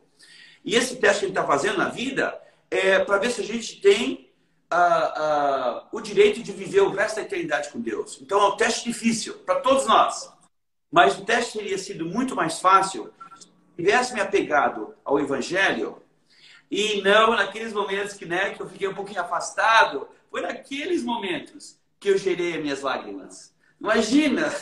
E 0.65 0.75
esse 0.75 0.95
teste 0.95 1.21
que 1.21 1.27
gente 1.27 1.37
está 1.37 1.45
fazendo 1.45 1.77
na 1.77 1.89
vida 1.89 2.39
é 2.71 2.99
para 2.99 3.19
ver 3.19 3.29
se 3.29 3.41
a 3.41 3.43
gente 3.43 3.79
tem 3.81 4.31
ah, 4.69 5.13
ah, 5.15 5.87
o 5.91 6.01
direito 6.01 6.41
de 6.41 6.51
viver 6.51 6.81
o 6.81 6.89
resto 6.89 7.17
da 7.17 7.21
eternidade 7.21 7.69
com 7.69 7.79
Deus. 7.79 8.19
Então 8.19 8.41
é 8.41 8.47
um 8.47 8.57
teste 8.57 8.85
difícil 8.85 9.35
para 9.45 9.59
todos 9.59 9.85
nós. 9.85 10.33
Mas 10.91 11.19
o 11.19 11.23
teste 11.23 11.59
teria 11.59 11.77
sido 11.77 12.03
muito 12.03 12.35
mais 12.35 12.59
fácil 12.59 13.13
se 13.39 13.47
tivesse 13.77 14.13
me 14.13 14.21
apegado 14.21 14.95
ao 15.05 15.19
Evangelho 15.19 16.01
e 16.69 16.99
não 17.01 17.35
naqueles 17.35 17.73
momentos 17.73 18.13
que, 18.13 18.25
né, 18.25 18.55
que 18.55 18.61
eu 18.61 18.67
fiquei 18.67 18.87
um 18.87 18.93
pouquinho 18.93 19.21
afastado 19.21 20.07
foi 20.29 20.41
naqueles 20.41 21.03
momentos 21.03 21.79
que 21.99 22.09
eu 22.09 22.17
gerei 22.17 22.55
as 22.55 22.61
minhas 22.61 22.81
lágrimas. 22.81 23.53
Imagina 23.79 24.53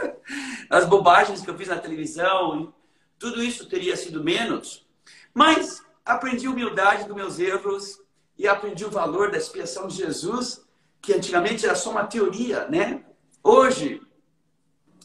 as 0.70 0.86
bobagens 0.86 1.40
que 1.40 1.50
eu 1.50 1.56
fiz 1.56 1.68
na 1.68 1.78
televisão, 1.78 2.72
tudo 3.18 3.42
isso 3.42 3.68
teria 3.68 3.96
sido 3.96 4.22
menos. 4.22 4.86
Mas 5.34 5.82
aprendi 6.04 6.48
humildade 6.48 7.04
dos 7.04 7.16
meus 7.16 7.38
erros 7.38 8.00
e 8.38 8.48
aprendi 8.48 8.84
o 8.84 8.90
valor 8.90 9.30
da 9.30 9.38
expiação 9.38 9.86
de 9.86 9.96
Jesus, 9.96 10.66
que 11.00 11.12
antigamente 11.12 11.66
era 11.66 11.74
só 11.74 11.90
uma 11.90 12.06
teoria, 12.06 12.66
né? 12.68 13.04
Hoje, 13.42 14.00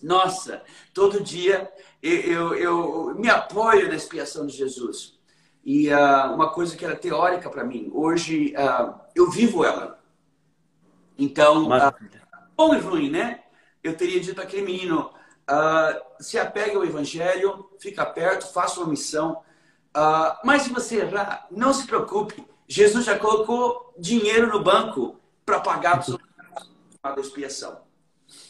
nossa, 0.02 0.62
todo 0.94 1.24
dia 1.24 1.72
eu, 2.02 2.24
eu, 2.24 2.56
eu 2.56 3.16
me 3.16 3.30
apoio 3.30 3.88
na 3.88 3.96
expiação 3.96 4.46
de 4.46 4.56
Jesus. 4.56 5.15
E 5.66 5.92
uh, 5.92 6.32
uma 6.36 6.52
coisa 6.52 6.78
que 6.78 6.86
era 6.86 6.96
teórica 6.96 7.50
para 7.50 7.64
mim, 7.64 7.90
hoje 7.92 8.54
uh, 8.56 8.94
eu 9.16 9.32
vivo 9.32 9.66
ela. 9.66 10.00
Então, 11.18 11.68
uh, 11.68 11.94
bom 12.56 12.76
e 12.76 12.80
ruim, 12.80 13.10
né? 13.10 13.40
Eu 13.84 13.98
teria 13.98 14.20
dito 14.20 14.40
aquele 14.40 14.62
menino: 14.62 15.12
se 16.20 16.38
apegue 16.38 16.76
ao 16.76 16.86
evangelho, 16.86 17.68
fica 17.80 18.06
perto, 18.06 18.54
faça 18.54 18.80
uma 18.80 18.90
missão. 18.90 19.42
mas 20.44 20.62
se 20.64 20.70
você 20.70 20.98
errar, 20.98 21.48
não 21.50 21.74
se 21.74 21.88
preocupe. 21.88 22.46
Jesus 22.68 23.06
já 23.06 23.18
colocou 23.18 23.94
dinheiro 23.98 24.48
no 24.48 24.64
banco 24.64 25.20
para 25.44 25.60
pagar 25.60 26.04
a 27.02 27.20
expiação. 27.20 27.82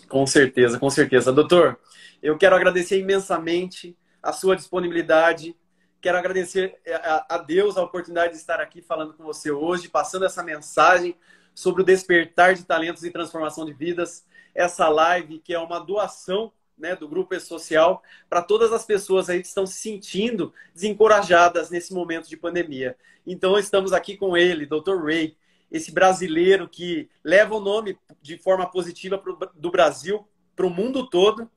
Com 0.09 0.25
certeza, 0.25 0.79
com 0.79 0.89
certeza. 0.89 1.31
Doutor, 1.31 1.79
eu 2.21 2.37
quero 2.37 2.55
agradecer 2.55 2.99
imensamente 2.99 3.97
a 4.23 4.31
sua 4.31 4.55
disponibilidade 4.55 5.55
Quero 6.01 6.17
agradecer 6.17 6.77
é, 6.85 6.95
a 7.29 7.37
Deus 7.37 7.77
a 7.77 7.83
oportunidade 7.83 8.33
de 8.33 8.39
estar 8.39 8.59
aqui 8.59 8.81
falando 8.81 9.13
com 9.13 9.23
você 9.23 9.51
hoje, 9.51 9.89
passando 9.89 10.25
essa 10.25 10.43
mensagem 10.43 11.15
sobre 11.53 11.81
o 11.81 11.85
despertar 11.85 12.53
de 12.53 12.63
talentos 12.63 13.03
e 13.03 13.11
transformação 13.11 13.65
de 13.65 13.73
vidas. 13.73 14.25
Essa 14.53 14.87
live 14.87 15.39
que 15.39 15.53
é 15.53 15.59
uma 15.59 15.79
doação 15.79 16.51
né, 16.77 16.95
do 16.95 17.07
Grupo 17.07 17.33
E-Social 17.33 18.03
para 18.29 18.41
todas 18.41 18.71
as 18.73 18.85
pessoas 18.85 19.29
aí 19.29 19.41
que 19.41 19.47
estão 19.47 19.65
se 19.65 19.79
sentindo 19.79 20.53
desencorajadas 20.73 21.69
nesse 21.69 21.93
momento 21.93 22.29
de 22.29 22.37
pandemia. 22.37 22.97
Então, 23.25 23.57
estamos 23.57 23.93
aqui 23.93 24.17
com 24.17 24.37
ele, 24.37 24.65
Dr. 24.65 25.03
Ray, 25.03 25.35
esse 25.71 25.91
brasileiro 25.91 26.67
que 26.69 27.09
leva 27.23 27.55
o 27.55 27.59
nome 27.59 27.97
de 28.21 28.37
forma 28.37 28.69
positiva 28.69 29.17
pro, 29.17 29.37
do 29.55 29.71
Brasil 29.71 30.27
para 30.55 30.65
o 30.65 30.69
mundo 30.69 31.09
todo 31.09 31.49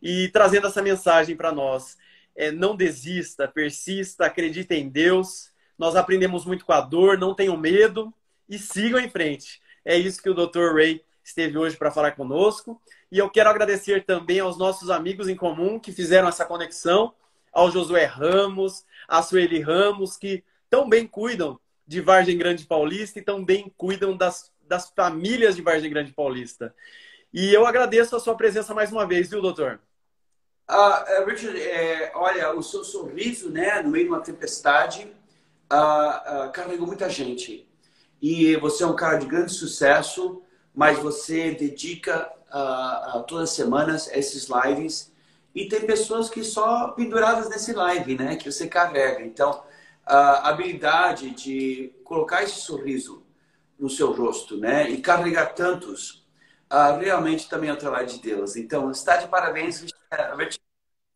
e 0.00 0.28
trazendo 0.32 0.66
essa 0.66 0.82
mensagem 0.82 1.36
para 1.36 1.52
nós 1.52 1.96
é, 2.34 2.50
não 2.50 2.76
desista, 2.76 3.48
persista, 3.48 4.26
acredite 4.26 4.74
em 4.74 4.88
Deus. 4.88 5.50
Nós 5.78 5.96
aprendemos 5.96 6.44
muito 6.44 6.64
com 6.64 6.72
a 6.72 6.80
dor, 6.80 7.18
não 7.18 7.34
tenham 7.34 7.56
medo 7.56 8.12
e 8.48 8.58
sigam 8.58 9.00
em 9.00 9.08
frente. 9.08 9.60
É 9.84 9.96
isso 9.96 10.22
que 10.22 10.30
o 10.30 10.34
Dr. 10.34 10.74
Ray 10.74 11.02
esteve 11.24 11.56
hoje 11.58 11.76
para 11.76 11.90
falar 11.90 12.12
conosco. 12.12 12.80
E 13.10 13.18
eu 13.18 13.28
quero 13.28 13.50
agradecer 13.50 14.04
também 14.04 14.40
aos 14.40 14.56
nossos 14.58 14.90
amigos 14.90 15.28
em 15.28 15.36
comum 15.36 15.78
que 15.78 15.92
fizeram 15.92 16.28
essa 16.28 16.44
conexão, 16.44 17.14
ao 17.52 17.70
Josué 17.70 18.04
Ramos, 18.04 18.84
a 19.06 19.22
Sueli 19.22 19.60
Ramos, 19.60 20.16
que 20.16 20.42
tão 20.70 20.88
bem 20.88 21.06
cuidam 21.06 21.60
de 21.86 22.00
Vargem 22.00 22.38
Grande 22.38 22.64
Paulista 22.64 23.18
e 23.18 23.22
tão 23.22 23.44
bem 23.44 23.70
cuidam 23.76 24.16
das, 24.16 24.50
das 24.66 24.88
famílias 24.90 25.54
de 25.54 25.62
Vargem 25.62 25.90
Grande 25.90 26.12
Paulista. 26.12 26.74
E 27.32 27.52
eu 27.52 27.66
agradeço 27.66 28.16
a 28.16 28.20
sua 28.20 28.34
presença 28.34 28.74
mais 28.74 28.90
uma 28.90 29.06
vez, 29.06 29.28
viu, 29.28 29.42
doutor? 29.42 29.80
Uh, 30.72 31.26
Richard, 31.26 31.60
é, 31.60 32.10
olha, 32.14 32.54
o 32.56 32.62
seu 32.62 32.82
sorriso, 32.82 33.50
né, 33.50 33.82
no 33.82 33.90
meio 33.90 34.06
de 34.06 34.10
uma 34.10 34.22
tempestade, 34.22 35.06
uh, 35.70 36.46
uh, 36.46 36.52
carregou 36.52 36.86
muita 36.86 37.10
gente. 37.10 37.68
E 38.22 38.56
você 38.56 38.82
é 38.82 38.86
um 38.86 38.96
cara 38.96 39.18
de 39.18 39.26
grande 39.26 39.52
sucesso, 39.52 40.40
mas 40.74 40.98
você 40.98 41.50
dedica 41.50 42.32
todas 43.26 43.50
as 43.50 43.56
semanas 43.56 44.08
esses 44.12 44.48
lives. 44.48 45.12
E 45.54 45.66
tem 45.66 45.80
pessoas 45.84 46.30
que 46.30 46.42
só 46.42 46.88
penduradas 46.88 47.50
nesse 47.50 47.72
live, 47.72 48.16
né, 48.16 48.36
que 48.36 48.50
você 48.50 48.66
carrega. 48.66 49.22
Então, 49.22 49.62
a 50.06 50.48
habilidade 50.48 51.30
de 51.30 51.92
colocar 52.04 52.42
esse 52.44 52.60
sorriso 52.60 53.22
no 53.78 53.90
seu 53.90 54.12
rosto, 54.12 54.56
né, 54.56 54.88
e 54.88 55.02
carregar 55.02 55.54
tantos, 55.54 56.21
realmente 57.00 57.48
também 57.48 57.70
é 57.70 57.72
o 57.72 57.76
trabalho 57.76 58.06
de 58.06 58.18
Deus. 58.20 58.56
Então, 58.56 58.90
está 58.90 59.16
de 59.16 59.28
parabéns, 59.28 59.84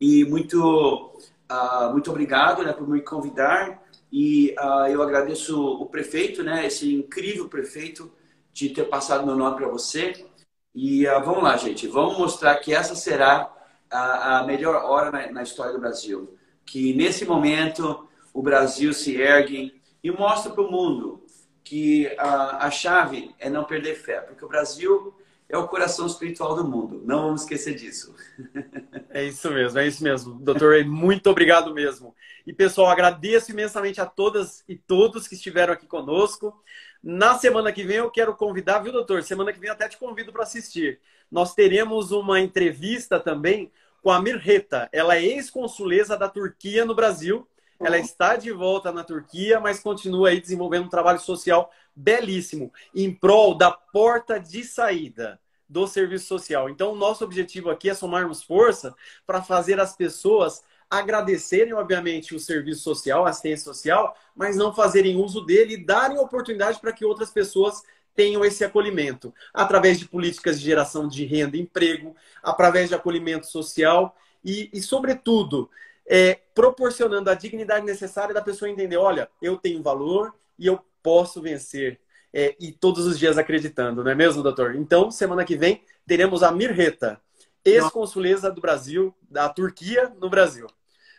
e 0.01 0.25
muito, 0.25 1.19
uh, 1.51 1.93
muito 1.93 2.11
obrigado 2.11 2.63
né, 2.63 2.73
por 2.73 2.89
me 2.89 3.01
convidar. 3.01 3.83
E 4.13 4.55
uh, 4.59 4.87
eu 4.87 5.03
agradeço 5.03 5.59
o 5.59 5.87
prefeito, 5.87 6.43
né, 6.43 6.67
esse 6.67 6.95
incrível 6.95 7.49
prefeito, 7.49 8.13
de 8.53 8.71
ter 8.71 8.85
passado 8.85 9.27
meu 9.27 9.37
nome 9.37 9.57
para 9.57 9.69
você. 9.69 10.27
E 10.75 11.07
uh, 11.07 11.25
vamos 11.25 11.43
lá, 11.43 11.57
gente, 11.57 11.87
vamos 11.87 12.19
mostrar 12.19 12.57
que 12.57 12.75
essa 12.75 12.95
será 12.95 13.51
a, 13.91 14.39
a 14.39 14.45
melhor 14.45 14.77
hora 14.85 15.11
na, 15.11 15.33
na, 15.33 15.43
história 15.43 15.73
do 15.73 15.81
Brasil. 15.81 16.37
Que 16.65 16.93
nesse 16.93 17.25
momento 17.25 18.07
o 18.35 18.43
Brasil 18.43 18.93
se 18.93 19.17
ergue 19.17 19.81
e 20.03 20.11
mostra 20.11 20.53
para 20.53 20.63
o 20.63 20.71
mundo 20.71 21.25
que 21.65 22.15
a, 22.19 22.67
a 22.67 22.71
chave 22.71 23.35
é 23.39 23.49
não 23.51 23.65
perder 23.65 23.97
fé, 23.97 24.21
porque 24.21 24.45
o 24.45 24.49
Brasil 24.49 25.15
é 25.49 25.57
o 25.57 25.69
coração 25.69 26.07
espiritual 26.07 26.57
do 26.57 26.65
mundo. 26.65 27.03
Não 27.05 27.23
vamos 27.23 27.43
esquecer 27.43 27.75
disso. 27.75 28.15
É 29.09 29.25
isso 29.25 29.51
mesmo, 29.51 29.79
é 29.79 29.87
isso 29.87 30.05
mesmo. 30.05 30.35
Doutor 30.35 30.73
Ray, 30.73 30.85
muito 30.85 31.31
obrigado 31.31 31.73
mesmo. 31.73 32.15
E, 32.47 32.53
pessoal, 32.53 32.91
agradeço 32.91 33.51
imensamente 33.51 33.99
a 33.99 34.05
todas 34.05 34.63
e 34.69 34.77
todos 34.77 35.27
que 35.27 35.35
estiveram 35.35 35.73
aqui 35.73 35.87
conosco. 35.87 36.55
Na 37.03 37.39
semana 37.39 37.73
que 37.73 37.83
vem 37.83 37.97
eu 37.97 38.11
quero 38.11 38.37
convidar, 38.37 38.81
viu, 38.81 38.93
doutor? 38.93 39.23
Semana 39.23 39.55
que 39.55 39.59
vem 39.59 39.71
até 39.71 39.89
te 39.89 39.97
convido 39.97 40.35
para 40.35 40.43
assistir. 40.43 41.01
Nós 41.31 41.55
teremos 41.55 42.11
uma 42.11 42.39
entrevista 42.39 43.19
também 43.19 43.73
com 44.03 44.11
a 44.11 44.21
Mirreta. 44.21 44.87
Ela 44.93 45.17
é 45.17 45.25
ex-consuleza 45.25 46.15
da 46.15 46.29
Turquia 46.29 46.85
no 46.85 46.95
Brasil. 46.95 47.49
Ela 47.79 47.99
está 47.99 48.37
de 48.37 48.51
volta 48.53 48.91
na 48.91 49.05
Turquia, 49.05 49.61
mas 49.61 49.81
continua 49.81 50.31
aí 50.31 50.41
desenvolvendo 50.41 50.87
um 50.87 50.91
trabalho 50.91 51.21
social 51.21 51.71
belíssimo 51.95 52.73
em 52.95 53.13
prol 53.13 53.55
da 53.55 53.71
porta 53.71 54.39
de 54.39 54.65
saída 54.65 55.41
do 55.69 55.87
serviço 55.87 56.27
social. 56.27 56.71
Então, 56.71 56.93
o 56.93 56.97
nosso 56.97 57.25
objetivo 57.25 57.71
aqui 57.71 57.91
é 57.91 57.95
somarmos 57.95 58.43
força 58.43 58.95
para 59.27 59.43
fazer 59.43 59.81
as 59.81 59.97
pessoas 59.97 60.63
agradecerem, 60.89 61.73
obviamente, 61.73 62.35
o 62.35 62.39
serviço 62.39 62.83
social, 62.83 63.27
a 63.27 63.31
assistência 63.31 63.65
social, 63.65 64.17
mas 64.35 64.57
não 64.57 64.73
fazerem 64.73 65.17
uso 65.17 65.45
dele 65.45 65.75
e 65.75 65.85
darem 65.85 66.19
oportunidade 66.19 66.79
para 66.79 66.93
que 66.93 67.05
outras 67.05 67.31
pessoas 67.31 67.83
tenham 68.15 68.45
esse 68.45 68.65
acolhimento, 68.65 69.35
através 69.53 69.99
de 69.99 70.07
políticas 70.07 70.59
de 70.59 70.65
geração 70.65 71.07
de 71.07 71.25
renda 71.25 71.57
e 71.57 71.61
emprego, 71.61 72.17
através 72.43 72.89
de 72.89 72.95
acolhimento 72.95 73.47
social 73.47 74.17
e, 74.43 74.71
e 74.73 74.81
sobretudo, 74.81 75.69
é, 76.09 76.39
proporcionando 76.55 77.31
a 77.31 77.35
dignidade 77.35 77.85
necessária 77.85 78.35
da 78.35 78.43
pessoa 78.43 78.71
entender, 78.71 78.97
olha, 78.97 79.29
eu 79.43 79.57
tenho 79.57 79.83
valor 79.83 80.35
e 80.59 80.67
eu 80.67 80.81
posso 81.03 81.41
vencer. 81.41 82.01
É, 82.33 82.55
e 82.61 82.71
todos 82.71 83.07
os 83.07 83.19
dias 83.19 83.39
acreditando, 83.39 84.05
não 84.05 84.11
é 84.11 84.15
mesmo, 84.15 84.43
doutor? 84.43 84.75
Então, 84.75 85.11
semana 85.11 85.45
que 85.45 85.57
vem, 85.57 85.83
teremos 86.07 86.43
a 86.43 86.53
Mirreta, 86.53 87.21
ex-consuleza 87.65 88.51
do 88.51 88.61
Brasil, 88.61 89.15
da 89.23 89.49
Turquia 89.49 90.13
no 90.21 90.29
Brasil. 90.29 90.67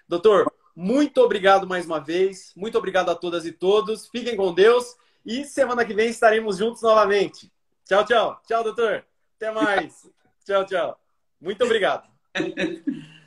Doutor, 0.07 0.51
muito 0.75 1.21
obrigado 1.21 1.65
mais 1.65 1.85
uma 1.85 1.99
vez. 1.99 2.53
Muito 2.55 2.77
obrigado 2.77 3.09
a 3.09 3.15
todas 3.15 3.45
e 3.45 3.51
todos. 3.51 4.07
Fiquem 4.07 4.35
com 4.35 4.53
Deus. 4.53 4.95
E 5.25 5.43
semana 5.43 5.83
que 5.83 5.93
vem 5.93 6.09
estaremos 6.09 6.57
juntos 6.57 6.83
novamente. 6.83 7.51
Tchau, 7.83 8.05
tchau. 8.05 8.41
Tchau, 8.47 8.63
doutor. 8.63 9.03
Até 9.35 9.51
mais. 9.51 10.07
tchau, 10.45 10.65
tchau. 10.65 10.99
Muito 11.41 11.63
obrigado. 11.63 12.07